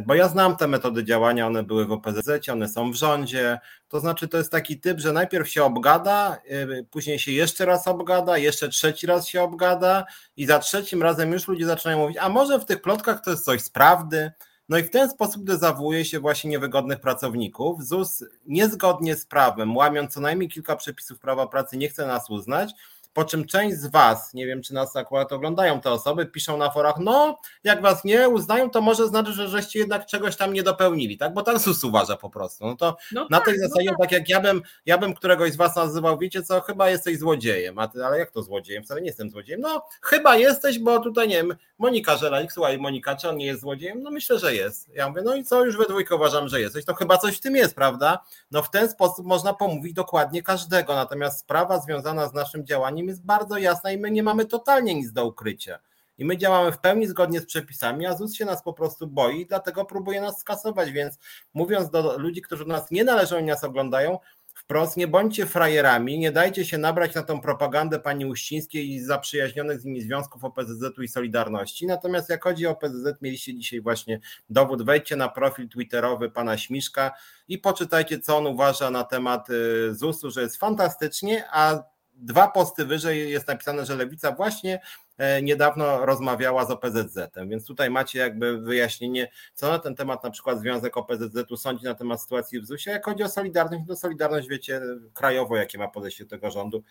[0.06, 3.58] bo ja znam te metody działania, one były w OPZZ, one są w rządzie.
[3.88, 7.88] To znaczy, to jest taki typ, że najpierw się obgada, e, później się jeszcze raz
[7.88, 10.04] obgada, jeszcze trzeci raz się obgada,
[10.36, 13.44] i za trzecim razem już ludzie zaczynają mówić: A może w tych plotkach to jest
[13.44, 14.32] coś z prawdy?
[14.68, 17.84] No i w ten sposób dezawuuje się właśnie niewygodnych pracowników.
[17.84, 22.74] ZUS niezgodnie z prawem, łamiąc co najmniej kilka przepisów prawa pracy, nie chce nas uznać
[23.14, 26.70] po czym część z Was, nie wiem czy nas akurat oglądają te osoby, piszą na
[26.70, 30.62] forach, no jak Was nie uznają, to może znaczy, że żeście jednak czegoś tam nie
[30.62, 31.34] dopełnili, tak?
[31.34, 32.66] Bo tak SUS uważa po prostu.
[32.66, 34.10] No to no na tak, tej no zasadzie, no tak.
[34.10, 34.12] tak.
[34.12, 37.88] jak ja bym, ja bym któregoś z Was nazywał, wiecie co, chyba jesteś złodziejem, a
[37.88, 38.84] ty, ale jak to złodziejem?
[38.84, 39.60] Wcale nie jestem złodziejem.
[39.60, 43.60] No chyba jesteś, bo tutaj nie wiem, Monika Żelalik, słuchaj Monika, czy on nie jest
[43.60, 44.02] złodziejem?
[44.02, 44.88] No myślę, że jest.
[44.94, 47.40] Ja mówię, no i co, już we dwójkę uważam, że jesteś, to chyba coś w
[47.40, 48.24] tym jest, prawda?
[48.50, 53.24] No w ten sposób można pomówić dokładnie każdego, natomiast sprawa związana z naszym działaniem jest
[53.24, 55.78] bardzo jasna i my nie mamy totalnie nic do ukrycia.
[56.18, 59.40] I my działamy w pełni zgodnie z przepisami, a ZUS się nas po prostu boi
[59.40, 60.92] i dlatego próbuje nas skasować.
[60.92, 61.18] Więc
[61.54, 64.18] mówiąc do ludzi, którzy do nas nie należą i nas oglądają,
[64.54, 69.80] wprost nie bądźcie frajerami, nie dajcie się nabrać na tą propagandę pani Uścińskiej i zaprzyjaźnionych
[69.80, 71.86] z nimi związków OPZZ-u i Solidarności.
[71.86, 74.20] Natomiast jak chodzi o OPZZ, mieliście dzisiaj właśnie
[74.50, 77.12] dowód, wejdźcie na profil twitterowy pana Śmiszka
[77.48, 81.93] i poczytajcie, co on uważa na temat y, ZUS-u, że jest fantastycznie, a
[82.24, 84.80] dwa posty wyżej jest napisane, że Lewica właśnie
[85.18, 90.30] e, niedawno rozmawiała z OPZZ-em, więc tutaj macie jakby wyjaśnienie, co na ten temat na
[90.30, 92.94] przykład Związek OPZZ-u sądzi na temat sytuacji w ZUS-ie.
[92.94, 94.80] Jak chodzi o Solidarność, to Solidarność wiecie
[95.14, 96.82] krajowo, jakie ma podejście do tego rządu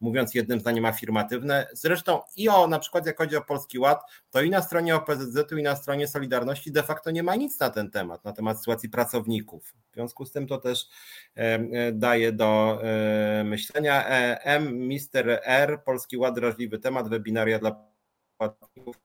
[0.00, 1.66] mówiąc jednym zdaniem afirmatywne.
[1.72, 4.00] Zresztą i o na przykład jak chodzi o Polski Ład,
[4.30, 7.70] to i na stronie OPZZ-u i na stronie Solidarności de facto nie ma nic na
[7.70, 9.74] ten temat, na temat sytuacji pracowników.
[9.90, 10.88] W związku z tym to też
[11.36, 14.06] e, e, daje do e, myślenia.
[14.44, 14.78] M.
[14.88, 15.82] Mister R.
[15.84, 17.90] Polski Ład drażliwy temat, webinaria dla
[18.38, 18.96] płatników.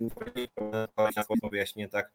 [1.51, 2.11] Wyjaśnienie tak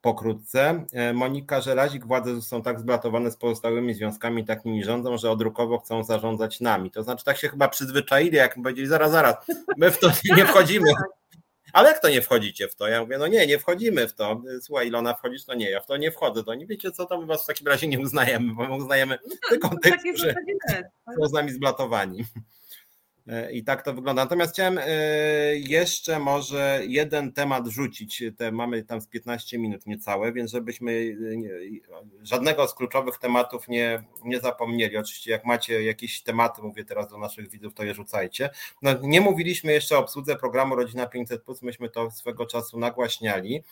[0.00, 0.84] pokrótce.
[0.92, 5.78] E, Monika Żelazik, władze są tak zblatowane z pozostałymi związkami, tak nimi rządzą, że odrukowo
[5.78, 6.90] chcą zarządzać nami.
[6.90, 9.34] To znaczy tak się chyba przyzwyczaili, jak powiedzieli, zaraz, zaraz,
[9.76, 10.90] my w to nie wchodzimy.
[11.72, 12.88] Ale jak to nie wchodzicie w to?
[12.88, 14.42] Ja mówię, no nie, nie wchodzimy w to.
[14.60, 15.46] Słuchaj, Ilona, wchodzisz?
[15.46, 16.44] No nie, ja w to nie wchodzę.
[16.44, 19.18] To nie wiecie co, to my was w takim razie nie uznajemy, bo my uznajemy
[19.24, 20.34] no tylko tych, którzy
[21.20, 22.24] są z nami zblatowani.
[23.28, 24.22] E, I tak to wygląda.
[24.24, 24.86] Natomiast chciałem e,
[25.56, 28.22] jeszcze może jeden temat rzucić.
[28.36, 34.02] Te mamy tam z 15 minut niecałe, więc żebyśmy e, żadnego z kluczowych tematów nie,
[34.24, 34.96] nie zapomnieli.
[34.96, 38.50] Oczywiście, jak macie jakieś tematy, mówię teraz do naszych widzów, to je rzucajcie.
[38.82, 43.62] No, nie mówiliśmy jeszcze o obsłudze programu Rodzina 500, myśmy to swego czasu nagłaśniali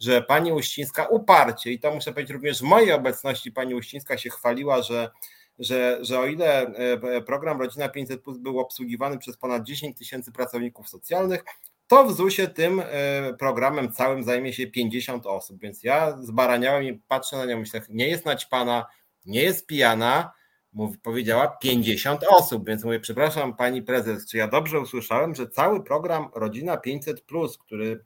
[0.00, 4.30] że pani Uścińska uparcie, i to muszę powiedzieć również w mojej obecności, pani Uścińska się
[4.30, 5.10] chwaliła, że
[5.58, 10.32] że, że o ile e, program Rodzina 500 Plus był obsługiwany przez ponad 10 tysięcy
[10.32, 11.44] pracowników socjalnych,
[11.86, 15.60] to w ZUS-ie tym e, programem całym zajmie się 50 osób.
[15.60, 18.86] Więc ja zbaraniałem i patrzę na nią, myślę, nie jest naćpana,
[19.24, 20.32] nie jest pijana,
[20.72, 25.84] mówi, powiedziała 50 osób, więc mówię, przepraszam pani prezes, czy ja dobrze usłyszałem, że cały
[25.84, 27.24] program Rodzina 500,
[27.58, 28.04] który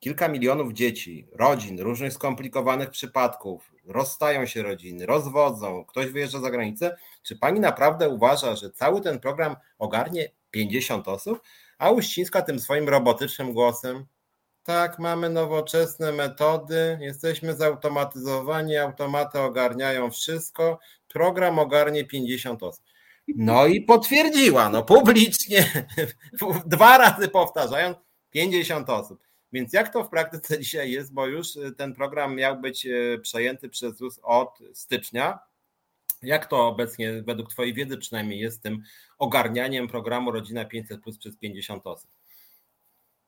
[0.00, 6.96] kilka milionów dzieci, rodzin, różnych skomplikowanych przypadków, rozstają się rodziny, rozwodzą, ktoś wyjeżdża za granicę,
[7.22, 11.40] czy pani naprawdę uważa, że cały ten program ogarnie 50 osób?
[11.78, 14.06] A Uścińska tym swoim robotycznym głosem,
[14.62, 20.78] tak, mamy nowoczesne metody, jesteśmy zautomatyzowani, automaty ogarniają wszystko,
[21.08, 22.84] program ogarnie 50 osób.
[23.36, 25.86] No i potwierdziła, no publicznie,
[26.66, 27.96] dwa razy powtarzając,
[28.30, 29.29] 50 osób.
[29.52, 33.68] Więc jak to w praktyce dzisiaj jest, bo już ten program miał być e, przejęty
[33.68, 35.38] przez ZUS od stycznia.
[36.22, 38.82] Jak to obecnie, według Twojej wiedzy przynajmniej, jest z tym
[39.18, 42.10] ogarnianiem programu Rodzina 500 Plus przez 50 osób?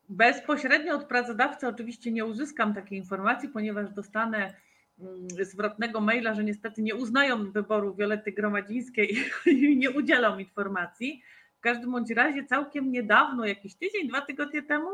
[0.09, 4.55] Bezpośrednio od pracodawcy oczywiście nie uzyskam takiej informacji, ponieważ dostanę
[4.99, 9.17] mm, zwrotnego maila, że niestety nie uznają wyboru Wiolety Gromadzińskiej
[9.47, 11.23] i nie udzielą informacji.
[11.59, 14.89] W każdym bądź razie całkiem niedawno, jakiś tydzień, dwa tygodnie temu,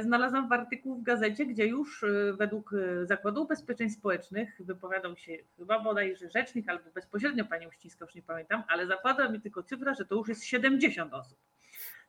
[0.00, 5.32] znalazłam w artykuł w gazecie, gdzie już e, według e, Zakładu Ubezpieczeń Społecznych wypowiadał się
[5.56, 9.94] chyba bodajże rzecznik albo bezpośrednio pani Uścińska, już nie pamiętam, ale zapadła mi tylko cyfra,
[9.94, 11.38] że to już jest 70 osób.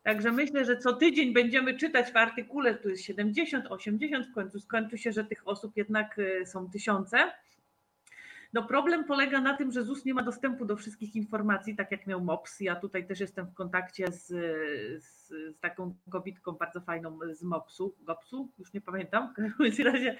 [0.03, 4.59] Także myślę, że co tydzień będziemy czytać w artykule, tu jest 70, 80, w końcu
[4.59, 7.31] skończy się, że tych osób jednak są tysiące.
[8.53, 12.07] No problem polega na tym, że ZUS nie ma dostępu do wszystkich informacji, tak jak
[12.07, 12.59] miał MOPS.
[12.59, 14.27] Ja tutaj też jestem w kontakcie z,
[15.03, 19.33] z, z taką kobietką bardzo fajną z MOPS-u, GOPS-u, już nie pamiętam.
[19.77, 20.17] W razie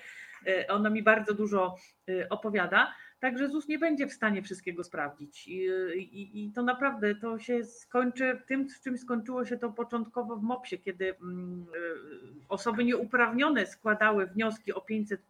[0.47, 1.76] y, ona mi bardzo dużo
[2.10, 2.93] y, opowiada.
[3.19, 5.47] Także ZUS nie będzie w stanie wszystkiego sprawdzić.
[5.47, 5.65] I,
[5.95, 10.43] i, I, to naprawdę to się skończy tym, z czym skończyło się to początkowo w
[10.43, 11.65] MOPS-ie, kiedy mm,
[12.49, 15.22] osoby nieuprawnione składały wnioski o 500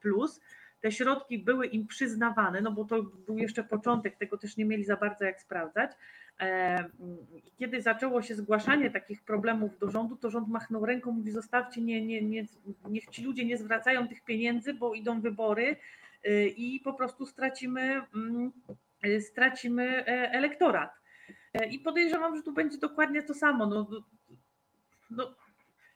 [0.83, 4.83] te środki były im przyznawane, no bo to był jeszcze początek, tego też nie mieli
[4.83, 5.91] za bardzo jak sprawdzać.
[6.39, 6.85] E,
[7.59, 12.05] kiedy zaczęło się zgłaszanie takich problemów do rządu, to rząd machnął ręką, mówi zostawcie, nie,
[12.05, 12.45] nie, nie,
[12.89, 15.75] niech ci ludzie nie zwracają tych pieniędzy, bo idą wybory
[16.25, 18.51] y, i po prostu stracimy, mm,
[19.19, 20.91] stracimy e, elektorat.
[21.53, 23.65] E, I podejrzewam, że tu będzie dokładnie to samo.
[23.65, 23.87] No,
[25.09, 25.35] no,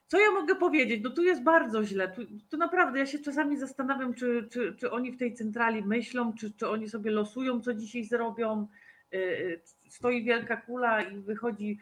[0.08, 1.04] co ja mogę powiedzieć?
[1.04, 2.08] No tu jest bardzo źle.
[2.08, 6.34] Tu, tu naprawdę ja się czasami zastanawiam, czy, czy, czy oni w tej centrali myślą,
[6.34, 8.68] czy, czy oni sobie losują, co dzisiaj zrobią.
[9.14, 11.80] Y, y, stoi wielka kula i wychodzi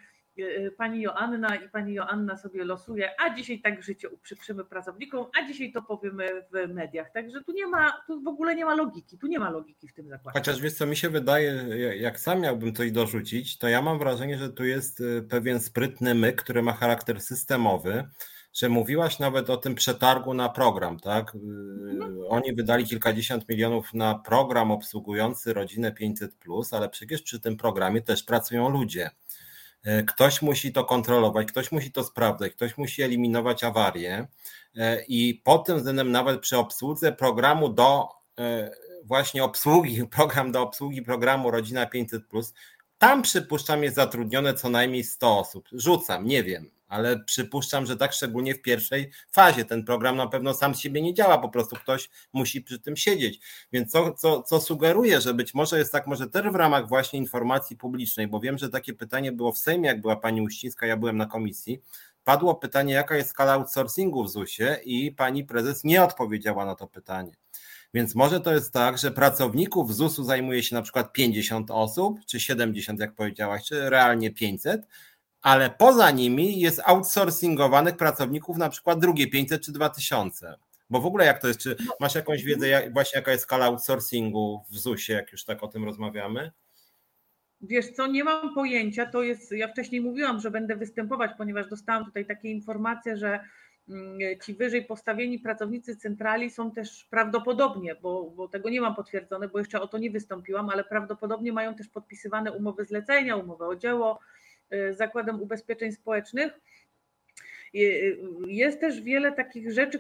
[0.78, 5.72] pani Joanna i pani Joanna sobie losuje, a dzisiaj tak życie uprzykrzymy pracownikom, a dzisiaj
[5.72, 7.12] to powiemy w mediach.
[7.12, 9.94] Także tu nie ma, tu w ogóle nie ma logiki, tu nie ma logiki w
[9.94, 10.40] tym zakładzie.
[10.40, 11.54] Chociaż wiesz co mi się wydaje,
[11.98, 16.42] jak sam miałbym coś dorzucić, to ja mam wrażenie, że tu jest pewien sprytny myk,
[16.42, 18.10] który ma charakter systemowy,
[18.54, 21.36] że mówiłaś nawet o tym przetargu na program, tak?
[21.36, 22.16] Mhm.
[22.30, 26.32] Oni wydali kilkadziesiąt milionów na program obsługujący rodzinę 500,
[26.72, 29.10] ale przecież przy tym programie też pracują ludzie.
[29.86, 34.28] E, ktoś musi to kontrolować, ktoś musi to sprawdzać, ktoś musi eliminować awarie
[35.08, 38.10] i pod tym względem nawet przy obsłudze programu do
[38.40, 38.72] e,
[39.04, 42.24] właśnie obsługi, program do obsługi programu Rodzina 500,
[42.98, 45.68] tam przypuszczam jest zatrudnione co najmniej 100 osób.
[45.72, 49.66] Rzucam, nie wiem ale przypuszczam, że tak szczególnie w pierwszej fazie.
[49.66, 52.98] Ten program na pewno sam z siebie nie działa, po prostu ktoś musi przy tym
[52.98, 53.40] siedzieć.
[53.72, 57.20] Więc co, co, co sugeruję, że być może jest tak, może też w ramach właśnie
[57.20, 60.98] informacji publicznej, bo wiem, że takie pytanie było w Sejmie, jak była pani Uścińska, ja
[60.98, 61.82] byłem na komisji.
[62.24, 66.88] Padło pytanie, jaka jest skala outsourcingu w ZUS-ie, i pani prezes nie odpowiedziała na to
[66.88, 67.32] pytanie.
[67.94, 72.40] Więc może to jest tak, że pracowników ZUS-u zajmuje się na przykład 50 osób, czy
[72.40, 74.82] 70, jak powiedziałaś, czy realnie 500,
[75.46, 80.56] ale poza nimi jest outsourcingowanych pracowników na przykład drugie 500 czy 2000.
[80.90, 81.94] Bo w ogóle jak to jest, czy no.
[82.00, 85.68] masz jakąś wiedzę jak, właśnie jaka jest skala outsourcingu w ZUS-ie, jak już tak o
[85.68, 86.52] tym rozmawiamy?
[87.62, 92.06] Wiesz co, nie mam pojęcia, to jest, ja wcześniej mówiłam, że będę występować, ponieważ dostałam
[92.06, 93.40] tutaj takie informacje, że
[93.90, 99.48] mm, ci wyżej postawieni pracownicy centrali są też prawdopodobnie, bo, bo tego nie mam potwierdzone,
[99.48, 103.76] bo jeszcze o to nie wystąpiłam, ale prawdopodobnie mają też podpisywane umowy zlecenia, umowy o
[103.76, 104.20] dzieło,
[104.92, 106.60] Zakładem Ubezpieczeń Społecznych.
[107.76, 108.18] Y,
[108.48, 110.00] jest też wiele takich rzeczy,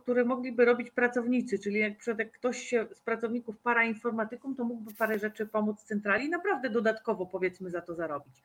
[0.00, 4.94] które mogliby robić pracownicy, czyli jak przykład ktoś się z pracowników para informatyką, to mógłby
[4.94, 8.42] parę rzeczy pomóc centrali i naprawdę dodatkowo powiedzmy za to zarobić.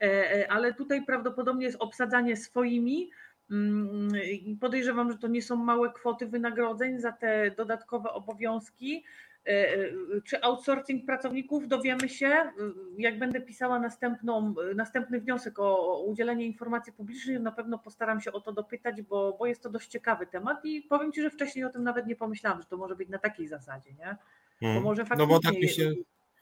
[0.00, 3.10] E, e, ale tutaj prawdopodobnie jest obsadzanie swoimi.
[3.50, 4.12] Mm,
[4.60, 9.04] podejrzewam, że to nie są małe kwoty wynagrodzeń za te dodatkowe obowiązki.
[9.46, 9.90] E, e,
[10.24, 12.52] czy outsourcing pracowników dowiemy się, e,
[12.98, 18.40] jak będę pisała następną, następny wniosek o udzielenie informacji publicznej, na pewno postaram się o
[18.40, 21.70] to dopytać, bo, bo jest to dość ciekawy temat i powiem Ci, że wcześniej o
[21.70, 24.16] tym nawet nie pomyślałam, że to może być na takiej zasadzie, nie?
[24.60, 24.82] Bo hmm.
[24.82, 25.26] może faktycznie...
[25.26, 25.92] No bo tak mi się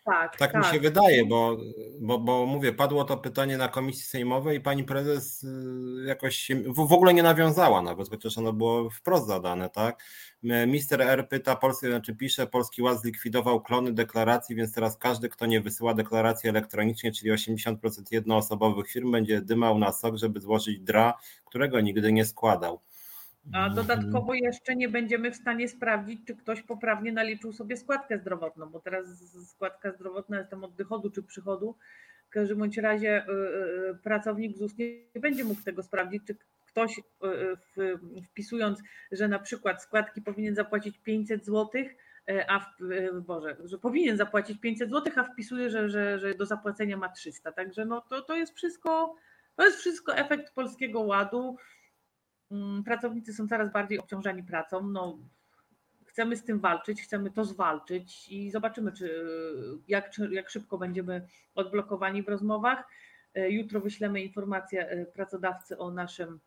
[0.09, 1.57] Tak, tak, tak, mi się wydaje, bo,
[2.01, 6.63] bo, bo mówię, padło to pytanie na komisji sejmowej i pani prezes y, jakoś się
[6.63, 10.05] w, ogóle nie nawiązała nawet, chociaż ono było wprost zadane, tak?
[10.67, 15.47] Mister R pyta, Polski, znaczy pisze, Polski Ład zlikwidował klony deklaracji, więc teraz każdy, kto
[15.47, 17.77] nie wysyła deklaracji elektronicznie, czyli 80%
[18.11, 21.15] jednoosobowych firm, będzie dymał na sok, żeby złożyć DRA,
[21.45, 22.81] którego nigdy nie składał.
[23.53, 23.75] A mhm.
[23.75, 28.81] dodatkowo jeszcze nie będziemy w stanie sprawdzić, czy ktoś poprawnie naliczył sobie składkę zdrowotną, bo
[28.81, 29.07] teraz
[29.49, 31.77] składka zdrowotna jest tam od dochodu czy przychodu.
[32.29, 33.31] W każdym bądź razie y,
[33.91, 36.99] y, pracownik ZUS nie będzie mógł tego sprawdzić, czy ktoś
[37.79, 38.79] y, wpisując,
[39.13, 41.83] że na przykład składki powinien zapłacić 500 zł,
[42.49, 46.97] a w, Boże, że powinien zapłacić 500 zł, a wpisuje, że, że, że do zapłacenia
[46.97, 47.53] ma 300.
[47.53, 49.17] Także no to, to jest wszystko,
[49.57, 51.57] to jest wszystko efekt polskiego ładu.
[52.51, 54.83] Mm, pracownicy są coraz bardziej obciążeni pracą.
[54.83, 55.19] No,
[56.07, 59.25] chcemy z tym walczyć, chcemy to zwalczyć i zobaczymy, czy,
[59.89, 62.85] jak, czy, jak szybko będziemy odblokowani w rozmowach.
[63.35, 66.41] E, jutro wyślemy informację e, pracodawcy o naszym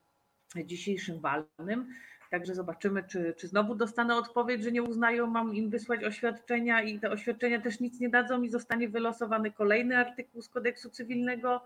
[0.66, 1.94] dzisiejszym walnym.
[2.32, 7.00] Także zobaczymy, czy, czy znowu dostanę odpowiedź, że nie uznają, mam im wysłać oświadczenia i
[7.00, 11.62] te oświadczenia też nic nie dadzą i zostanie wylosowany kolejny artykuł z kodeksu cywilnego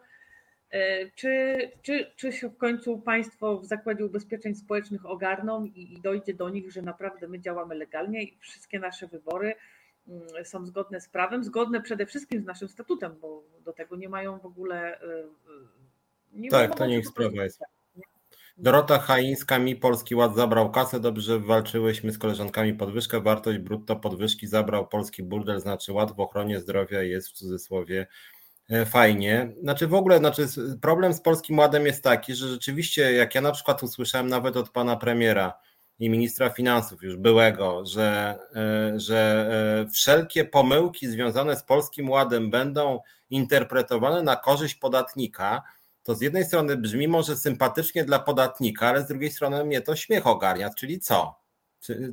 [1.16, 6.34] czy, czy, czy się w końcu państwo w Zakładzie Ubezpieczeń Społecznych ogarną i, i dojdzie
[6.34, 9.56] do nich, że naprawdę my działamy legalnie i wszystkie nasze wybory
[10.08, 14.10] mm, są zgodne z prawem, zgodne przede wszystkim z naszym statutem, bo do tego nie
[14.10, 15.02] mają w ogóle.
[15.02, 15.28] E, e,
[16.34, 17.62] nie tak, to nie ich sprawa jest.
[18.58, 24.48] Dorota Haińska, mi Polski Ład zabrał kasę, dobrze walczyłyśmy z koleżankami podwyżkę, wartość brutto podwyżki
[24.48, 28.35] zabrał Polski Burdel, znaczy ład w ochronie zdrowia jest w cudzysłowie E,
[28.86, 29.54] fajnie.
[29.62, 30.48] Znaczy w ogóle, znaczy
[30.82, 34.70] problem z Polskim Ładem jest taki, że rzeczywiście jak ja na przykład usłyszałem nawet od
[34.70, 35.54] pana premiera
[36.00, 39.50] i ministra finansów już byłego, że, e, że
[39.88, 45.62] e, wszelkie pomyłki związane z Polskim Ładem będą interpretowane na korzyść podatnika,
[46.04, 49.96] to z jednej strony brzmi może sympatycznie dla podatnika, ale z drugiej strony mnie to
[49.96, 51.45] śmiech ogarnia, czyli co?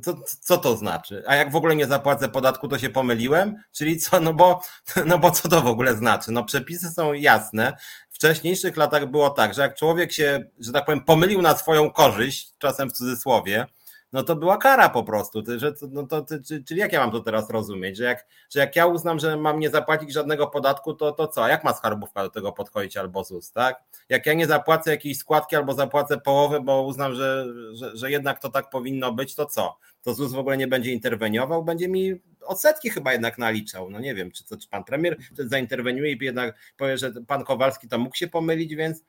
[0.03, 1.23] Co, co to znaczy?
[1.27, 3.55] A jak w ogóle nie zapłacę podatku, to się pomyliłem?
[3.71, 4.19] Czyli co?
[4.19, 4.61] No bo,
[5.05, 6.31] no bo co to w ogóle znaczy?
[6.31, 7.73] No przepisy są jasne.
[8.11, 11.91] W wcześniejszych latach było tak, że jak człowiek się, że tak powiem, pomylił na swoją
[11.91, 13.65] korzyść, czasem w cudzysłowie,
[14.13, 15.43] no to była kara po prostu.
[15.57, 16.25] Że, no to,
[16.67, 17.97] czyli jak ja mam to teraz rozumieć?
[17.97, 21.47] Że jak, że jak ja uznam, że mam nie zapłacić żadnego podatku, to, to co?
[21.47, 23.83] Jak ma skarbówka do tego podchodzić albo ZUS, tak?
[24.09, 28.39] Jak ja nie zapłacę jakiejś składki albo zapłacę połowę, bo uznam, że, że, że jednak
[28.39, 29.77] to tak powinno być, to co?
[30.03, 33.89] To ZUS w ogóle nie będzie interweniował, będzie mi odsetki chyba jednak naliczał.
[33.89, 37.87] No nie wiem, czy, to, czy pan premier zainterweniuje i jednak powie, że pan Kowalski
[37.87, 39.03] to mógł się pomylić, więc,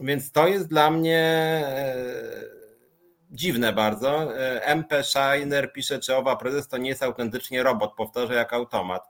[0.00, 1.18] więc to jest dla mnie
[1.66, 2.61] e,
[3.32, 4.38] dziwne bardzo.
[4.38, 9.08] E, MP Shiner pisze, czy owa prezes to nie jest autentycznie robot, powtarza jak automat.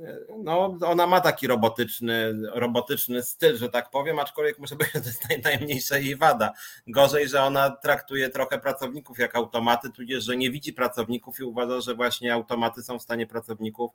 [0.00, 5.28] E, no, ona ma taki robotyczny, robotyczny styl, że tak powiem, aczkolwiek muszę powiedzieć, że
[5.28, 6.52] to jest najmniejsza jej wada.
[6.86, 11.80] Gorzej, że ona traktuje trochę pracowników jak automaty, tudzież, że nie widzi pracowników i uważa,
[11.80, 13.90] że właśnie automaty są w stanie pracowników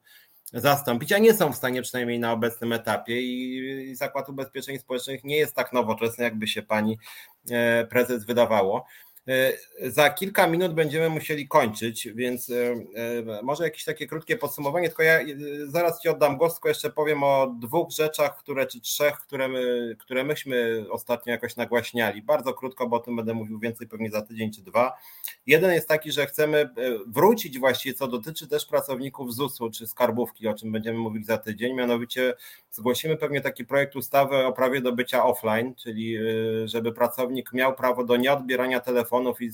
[0.54, 5.38] zastąpić, a nie są w stanie przynajmniej na obecnym etapie i Zakład Ubezpieczeń Społecznych nie
[5.38, 6.98] jest tak nowoczesny, jakby się pani
[7.52, 8.86] e, prezes wydawało.
[9.28, 9.54] E,
[9.90, 12.56] za kilka minut będziemy musieli kończyć, więc e,
[13.36, 15.20] e, może jakieś takie krótkie podsumowanie, tylko ja
[15.68, 19.96] zaraz Ci oddam głos, tylko jeszcze powiem o dwóch rzeczach, które czy trzech, które, my,
[20.00, 22.22] które myśmy ostatnio jakoś nagłaśniali.
[22.22, 24.98] Bardzo krótko, bo o tym będę mówił więcej pewnie za tydzień czy dwa.
[25.48, 26.70] Jeden jest taki, że chcemy
[27.08, 31.74] wrócić właściwie, co dotyczy też pracowników ZUS-u czy skarbówki, o czym będziemy mówić za tydzień,
[31.74, 32.34] mianowicie
[32.72, 36.18] zgłosimy pewnie taki projekt ustawy o prawie do bycia offline, czyli
[36.66, 39.52] żeby pracownik miał prawo do nieodbierania telefonu telefonów i,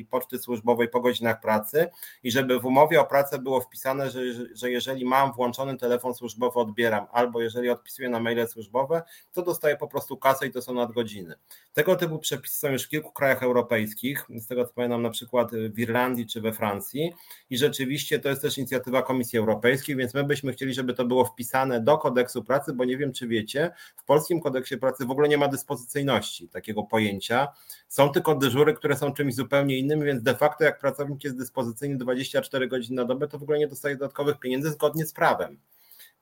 [0.00, 1.88] i poczty służbowej po godzinach pracy
[2.22, 4.20] i żeby w umowie o pracę było wpisane, że,
[4.54, 9.02] że jeżeli mam włączony telefon służbowy, odbieram, albo jeżeli odpisuję na maile służbowe,
[9.32, 11.34] to dostaję po prostu kasę i to są nadgodziny.
[11.72, 15.50] Tego typu przepisy są już w kilku krajach europejskich, z tego co pamiętam na przykład
[15.54, 17.12] w Irlandii czy we Francji
[17.50, 21.24] i rzeczywiście to jest też inicjatywa Komisji Europejskiej, więc my byśmy chcieli, żeby to było
[21.24, 25.28] wpisane do kodeksu pracy, bo nie wiem czy wiecie, w polskim kodeksie pracy w ogóle
[25.28, 27.48] nie ma dyspozycyjności takiego pojęcia.
[27.88, 31.96] Są tylko dyżury, które są czymś zupełnie innym, więc de facto jak pracownik jest dyspozycyjny
[31.96, 35.58] 24 godziny na dobę, to w ogóle nie dostaje dodatkowych pieniędzy zgodnie z prawem.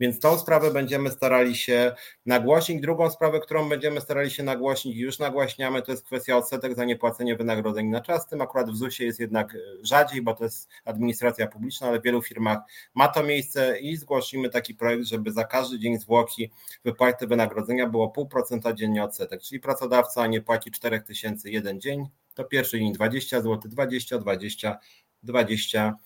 [0.00, 1.94] Więc tą sprawę będziemy starali się
[2.26, 2.80] nagłośnić.
[2.80, 7.36] Drugą sprawę, którą będziemy starali się nagłośnić, już nagłaśniamy, to jest kwestia odsetek za niepłacenie
[7.36, 8.26] wynagrodzeń na czas.
[8.26, 12.22] Tym akurat w ZUS-ie jest jednak rzadziej, bo to jest administracja publiczna, ale w wielu
[12.22, 12.58] firmach
[12.94, 16.50] ma to miejsce i zgłosimy taki projekt, żeby za każdy dzień zwłoki
[16.84, 22.78] wypłaty wynagrodzenia było 0,5% dziennie odsetek, czyli pracodawca nie płaci 4000 jeden dzień, to pierwszy
[22.78, 24.78] dzień 20 zł, 20, 20,
[25.22, 25.96] 20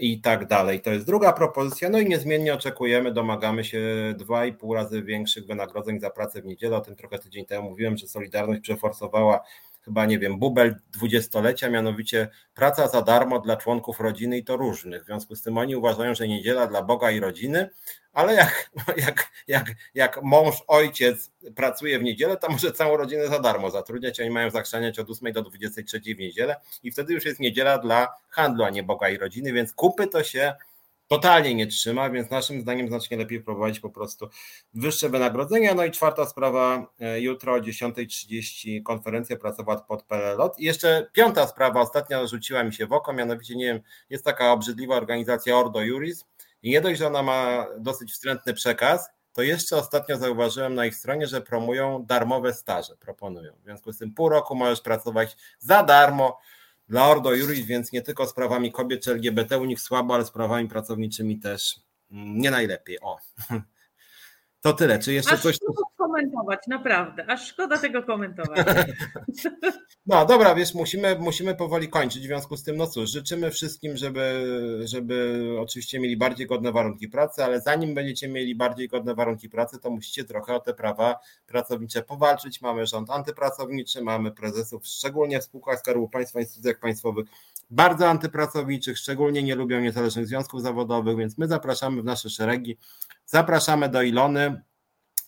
[0.00, 0.80] i tak dalej.
[0.80, 1.90] To jest druga propozycja.
[1.90, 3.80] No i niezmiennie oczekujemy, domagamy się
[4.18, 6.76] dwa i pół razy większych wynagrodzeń za pracę w niedzielę.
[6.76, 9.40] O tym trochę tydzień temu mówiłem, że Solidarność przeforsowała
[9.84, 15.02] chyba nie wiem, bubel dwudziestolecia, mianowicie praca za darmo dla członków rodziny i to różnych.
[15.02, 17.70] W związku z tym oni uważają, że niedziela dla Boga i rodziny,
[18.12, 18.70] ale jak,
[19.06, 24.20] jak, jak, jak mąż, ojciec pracuje w niedzielę, to może całą rodzinę za darmo zatrudniać.
[24.20, 28.08] Oni mają zachrzaniać od 8 do 23 w niedzielę i wtedy już jest niedziela dla
[28.28, 30.54] handlu, a nie Boga i rodziny, więc kupy to się
[31.10, 34.28] totalnie nie trzyma, więc naszym zdaniem znacznie lepiej prowadzić po prostu
[34.74, 35.74] wyższe wynagrodzenia.
[35.74, 40.58] No i czwarta sprawa, e, jutro o 10.30 konferencja prasowa pod PLLOT.
[40.58, 43.80] I jeszcze piąta sprawa, ostatnia rzuciła mi się w oko, mianowicie nie wiem,
[44.10, 46.24] jest taka obrzydliwa organizacja Ordo Juris
[46.62, 50.96] i nie dość, że ona ma dosyć wstrętny przekaz, to jeszcze ostatnio zauważyłem na ich
[50.96, 53.52] stronie, że promują darmowe staże, proponują.
[53.60, 56.38] W związku z tym pół roku możesz pracować za darmo,
[56.90, 60.68] dla Ordo Juris, więc nie tylko sprawami kobiet czy LGBT u nich słabo, ale sprawami
[60.68, 61.80] pracowniczymi też
[62.10, 63.00] mm, nie najlepiej.
[63.00, 63.18] O.
[64.62, 64.98] To tyle.
[64.98, 65.58] Czy jeszcze aż coś.
[66.10, 67.26] Komentować, naprawdę.
[67.28, 68.66] Aż szkoda tego komentować.
[70.06, 72.22] No dobra, wiesz, musimy, musimy powoli kończyć.
[72.22, 74.46] W związku z tym, no cóż, życzymy wszystkim, żeby,
[74.84, 79.78] żeby oczywiście mieli bardziej godne warunki pracy, ale zanim będziecie mieli bardziej godne warunki pracy,
[79.78, 82.60] to musicie trochę o te prawa pracownicze powalczyć.
[82.60, 87.26] Mamy rząd antypracowniczy, mamy prezesów, szczególnie w spółkach Skarbu Państwa, instytucjach państwowych,
[87.70, 92.78] bardzo antypracowniczych, szczególnie nie lubią niezależnych związków zawodowych, więc my zapraszamy w nasze szeregi.
[93.26, 94.62] Zapraszamy do Ilony.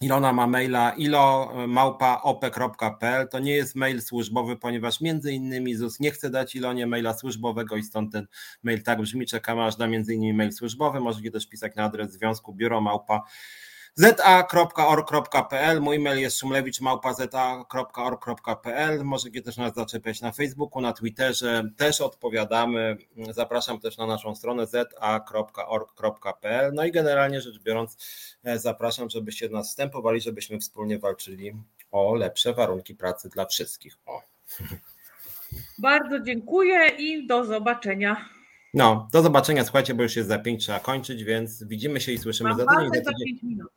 [0.03, 3.29] Ilona ma maila ilomałpa.op.pl.
[3.29, 7.77] To nie jest mail służbowy, ponieważ między innymi ZUS nie chce dać Ilonie maila służbowego
[7.77, 8.27] i stąd ten
[8.63, 9.27] mail tak brzmi.
[9.27, 11.01] Czekamy aż na między innymi mail służbowy.
[11.01, 13.23] Możecie też pisać na adres związku biuro małpa
[13.95, 15.81] za.org.pl.
[15.81, 19.05] Mój mail jest szumlewicz.za.org.pl.
[19.05, 21.71] Możecie też nas zaczepiać na Facebooku, na Twitterze.
[21.77, 22.97] Też odpowiadamy.
[23.31, 26.73] Zapraszam też na naszą stronę za.org.pl.
[26.75, 27.97] No i generalnie rzecz biorąc,
[28.45, 31.53] e, zapraszam, żebyście nas wstępowali, żebyśmy wspólnie walczyli
[31.91, 33.99] o lepsze warunki pracy dla wszystkich.
[34.07, 34.23] O.
[35.79, 38.29] Bardzo dziękuję i do zobaczenia.
[38.75, 39.65] No, do zobaczenia.
[39.65, 42.67] Słuchajcie, bo już jest za pięć, trzeba kończyć, więc widzimy się i słyszymy Mam za
[42.67, 43.05] tydzień.
[43.05, 43.73] za pięć minut.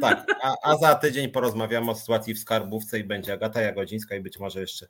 [0.00, 4.20] Tak, a, a, za tydzień porozmawiamy o sytuacji w skarbówce i będzie Agata Jagodzińska i
[4.20, 4.86] być może jeszcze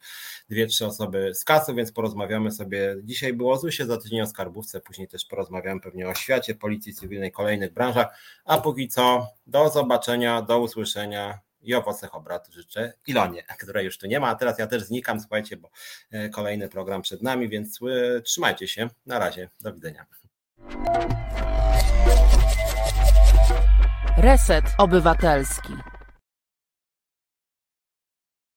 [0.50, 2.96] dwie, trzy osoby z kasu, więc porozmawiamy sobie.
[3.02, 6.94] Dzisiaj było o ZUSie, za tydzień o skarbówce, później też porozmawiamy pewnie o świecie, policji
[6.94, 8.18] cywilnej, kolejnych branżach.
[8.44, 14.06] A póki co, do zobaczenia, do usłyszenia i owocnych obrad życzę Ilonie, której już tu
[14.06, 15.70] nie ma, a teraz ja też znikam, słuchajcie, bo
[16.10, 18.88] e, kolejny program przed nami, więc e, trzymajcie się.
[19.06, 20.06] Na razie, do widzenia.
[24.20, 25.97] Reset Obywatelski.